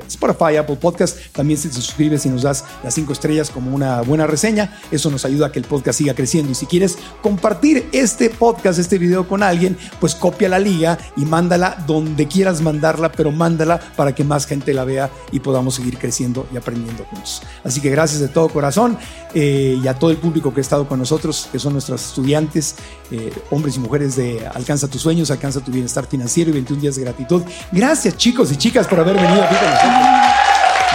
[0.07, 4.03] Spotify, Apple Podcast, también si te suscribes y nos das las cinco estrellas como una
[4.03, 6.53] buena reseña, eso nos ayuda a que el podcast siga creciendo.
[6.53, 11.25] Y si quieres compartir este podcast, este video con alguien, pues copia la liga y
[11.25, 15.97] mándala donde quieras mandarla, pero mándala para que más gente la vea y podamos seguir
[15.97, 17.30] creciendo y aprendiendo juntos.
[17.65, 18.99] Así que gracias de todo corazón
[19.35, 22.77] eh, y a todo el público que ha estado con nosotros, que son nuestros estudiantes,
[23.11, 26.97] eh, hombres y mujeres de Alcanza tus sueños, Alcanza tu bienestar financiero y 21 días
[26.97, 27.43] de gratitud.
[27.73, 29.93] Gracias chicos y chicas por haber venido aquí con nosotros.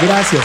[0.02, 0.44] Gracias.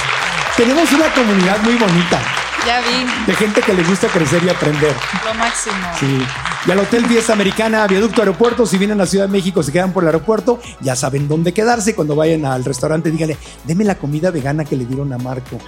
[0.57, 2.40] Tenemos una comunidad muy bonita.
[2.67, 3.27] Ya vi.
[3.27, 4.95] De gente que le gusta crecer y aprender.
[5.25, 5.77] Lo máximo.
[5.99, 6.19] Sí.
[6.67, 9.93] Y al Hotel Fiesta Americana, Viaducto Aeropuerto, si vienen a Ciudad de México, se quedan
[9.93, 11.95] por el aeropuerto, ya saben dónde quedarse.
[11.95, 15.59] Cuando vayan al restaurante, díganle, deme la comida vegana que le dieron a Marco.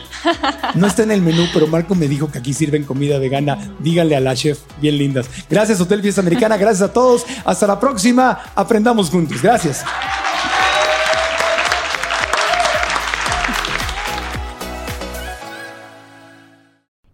[0.74, 3.59] No está en el menú, pero Marco me dijo que aquí sirven comida vegana.
[3.78, 5.27] Díganle a la chef, bien lindas.
[5.48, 6.59] Gracias, Hotel Fiesta Americana.
[6.59, 7.24] Gracias a todos.
[7.44, 8.39] Hasta la próxima.
[8.55, 9.40] Aprendamos juntos.
[9.40, 9.85] Gracias.